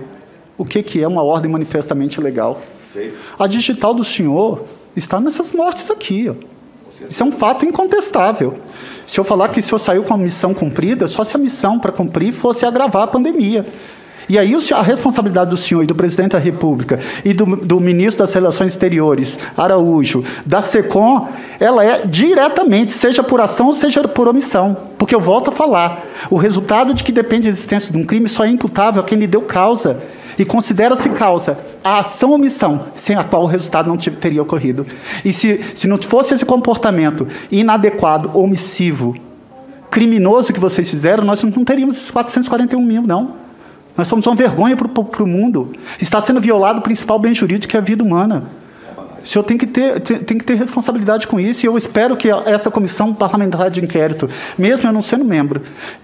[0.56, 2.60] o que, que é uma ordem manifestamente legal.
[3.38, 4.64] A digital do senhor
[4.96, 6.57] está nessas mortes aqui, ó.
[7.08, 8.58] Isso é um fato incontestável.
[9.06, 11.78] Se eu falar que o senhor saiu com a missão cumprida, só se a missão
[11.78, 13.66] para cumprir fosse agravar a pandemia.
[14.28, 18.18] E aí a responsabilidade do senhor e do presidente da República e do, do, ministro
[18.18, 24.28] das Relações Exteriores, Araújo, da SECOM, ela é diretamente, seja por ação ou seja por
[24.28, 24.76] omissão.
[24.98, 28.28] Porque eu volto a falar, o resultado de que depende da existência de um crime
[28.28, 29.98] só é imputável a quem lhe deu causa
[30.38, 34.86] e considera-se causa a ação ou omissão sem a qual o resultado não teria ocorrido.
[35.24, 39.16] E se, se não fosse esse comportamento inadequado, omissivo,
[39.90, 43.48] criminoso que vocês fizeram, nós não teríamos esses 441 mil, não.
[43.96, 45.72] Nós somos uma vergonha para o mundo.
[46.00, 48.44] Está sendo violado o principal bem jurídico, que é a vida humana.
[49.28, 52.30] O senhor tem que, ter, tem que ter responsabilidade com isso, e eu espero que
[52.46, 54.26] essa comissão parlamentar de inquérito,
[54.56, 55.60] mesmo eu não sendo membro,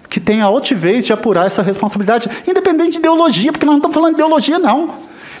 [0.07, 3.95] que tenha a altivez de apurar essa responsabilidade, independente de ideologia, porque nós não estamos
[3.95, 4.91] falando de ideologia, não.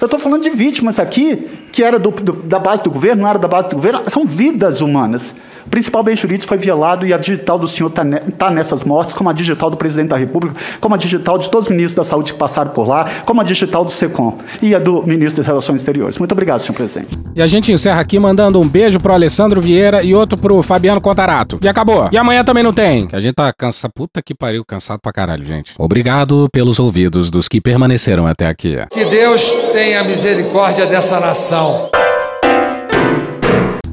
[0.01, 3.29] Eu estou falando de vítimas aqui, que era do, do, da base do governo, não
[3.29, 5.35] era da base do governo, são vidas humanas.
[5.75, 8.85] O principal bem jurídico foi violado e a digital do senhor está ne tá nessas
[8.85, 11.95] mortes, como a digital do presidente da República, como a digital de todos os ministros
[11.97, 15.41] da saúde que passaram por lá, como a digital do SECOM e a do ministro
[15.41, 16.17] das Relações Exteriores.
[16.17, 17.19] Muito obrigado, senhor presidente.
[17.35, 21.01] E a gente encerra aqui mandando um beijo pro Alessandro Vieira e outro pro Fabiano
[21.01, 21.59] Contarato.
[21.61, 22.07] E acabou.
[22.09, 23.07] E amanhã também não tem.
[23.07, 23.91] Que a gente tá cansado.
[23.93, 25.73] Puta que pariu, cansado pra caralho, gente.
[25.77, 28.77] Obrigado pelos ouvidos dos que permaneceram até aqui.
[28.91, 31.89] Que Deus tenha misericórdia dessa nação.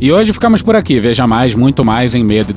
[0.01, 0.99] E hoje ficamos por aqui.
[1.01, 2.53] Veja mais, muito mais em medo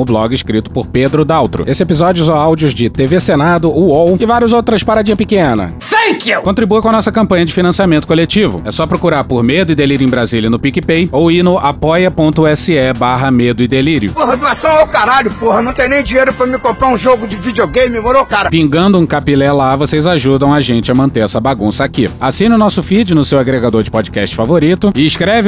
[0.00, 1.64] o blog escrito por Pedro Daltro.
[1.66, 5.72] Esse episódio são áudios de TV Senado, UOL e várias outras paradinhas pequenas.
[5.80, 6.42] Thank you!
[6.42, 8.62] Contribua com a nossa campanha de financiamento coletivo.
[8.64, 12.92] É só procurar por Medo e Delírio em Brasília no PicPay ou ir no apoia.se
[12.98, 14.12] barra Medo e Delírio.
[14.12, 15.60] Porra, doação ao caralho, porra.
[15.60, 18.50] Não tem nem dinheiro pra me comprar um jogo de videogame, morou, cara?
[18.50, 22.08] Pingando um capilé lá, vocês ajudam a gente a manter essa bagunça aqui.
[22.20, 25.47] Assine o nosso feed no seu agregador de podcast favorito e escreve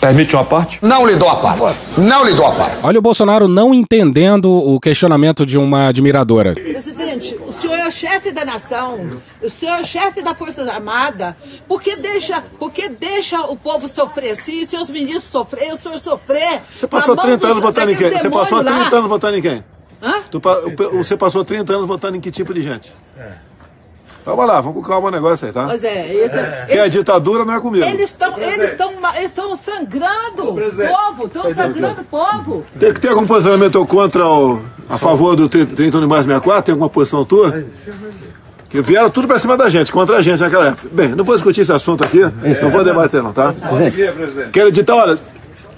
[0.00, 0.78] Permite uma parte?
[0.80, 1.78] Não lhe dou a parte.
[1.96, 2.78] Não lhe dou a parte.
[2.84, 6.54] Olha o Bolsonaro não entendendo o questionamento de uma admiradora.
[6.54, 9.00] Presidente, o senhor é o chefe da nação,
[9.42, 11.34] o senhor é o chefe da Forças Armadas.
[11.66, 15.98] Por que deixa, por que deixa o povo sofrer assim, seus ministros sofrer, o senhor
[15.98, 16.60] sofrer?
[16.78, 18.10] Você passou na mão 30 anos dos- votando em quem?
[18.10, 18.98] Você passou demônios 30 lá?
[18.98, 19.64] anos votando em quem?
[20.00, 20.14] Hã?
[20.30, 20.40] Tu
[20.96, 22.92] Você passou 30 anos votando em que tipo de gente?
[24.28, 25.64] Calma lá, vamos com calma o negócio aí, tá?
[25.66, 27.84] Pois é, esse- Que a esse- ditadura não é comigo.
[27.86, 32.64] Eles estão eles estão eles estão sangrando o povo, estão sangrando o povo.
[32.78, 34.60] Tem que ter algum posicionamento contra o.
[34.90, 36.62] a favor do 30 30 anos mais 64?
[36.64, 37.64] Tem alguma posição tua?
[38.68, 40.88] Que vieram tudo pra cima da gente, contra a gente naquela época.
[40.92, 43.54] Bem, não vou discutir esse assunto aqui, não vou debater não, tá?
[44.52, 45.18] Quero editar, olha,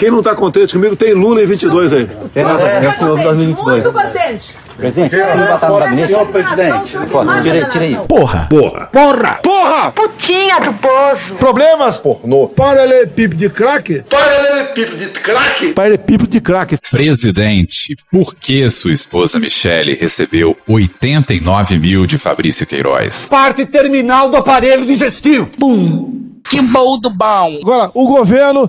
[0.00, 2.08] quem não tá contente comigo tem Lula em 22 aí.
[2.34, 4.56] Eu sou Muito contente.
[4.74, 6.06] Presidente, tem que botar no gabinete.
[6.06, 7.98] Senhor presidente, Foto, tira tira aí.
[8.08, 8.46] Porra!
[8.48, 8.86] Porra!
[8.86, 9.38] Porra!
[9.42, 9.92] Porra!
[9.92, 11.34] Putinha do poço.
[11.38, 11.98] Problemas?
[11.98, 12.48] Pornô.
[12.48, 14.02] Paralelepípedo de craque?
[14.08, 15.72] Paralelepípedo de craque?
[15.74, 16.78] Paralelepípedo de craque.
[16.90, 23.28] Presidente, por que sua esposa Michele recebeu 89 mil de Fabrício Queiroz?
[23.28, 25.50] Parte terminal do aparelho digestivo.
[25.58, 26.20] Bum.
[26.48, 27.58] Que bom do bom.
[27.62, 28.68] Agora, o governo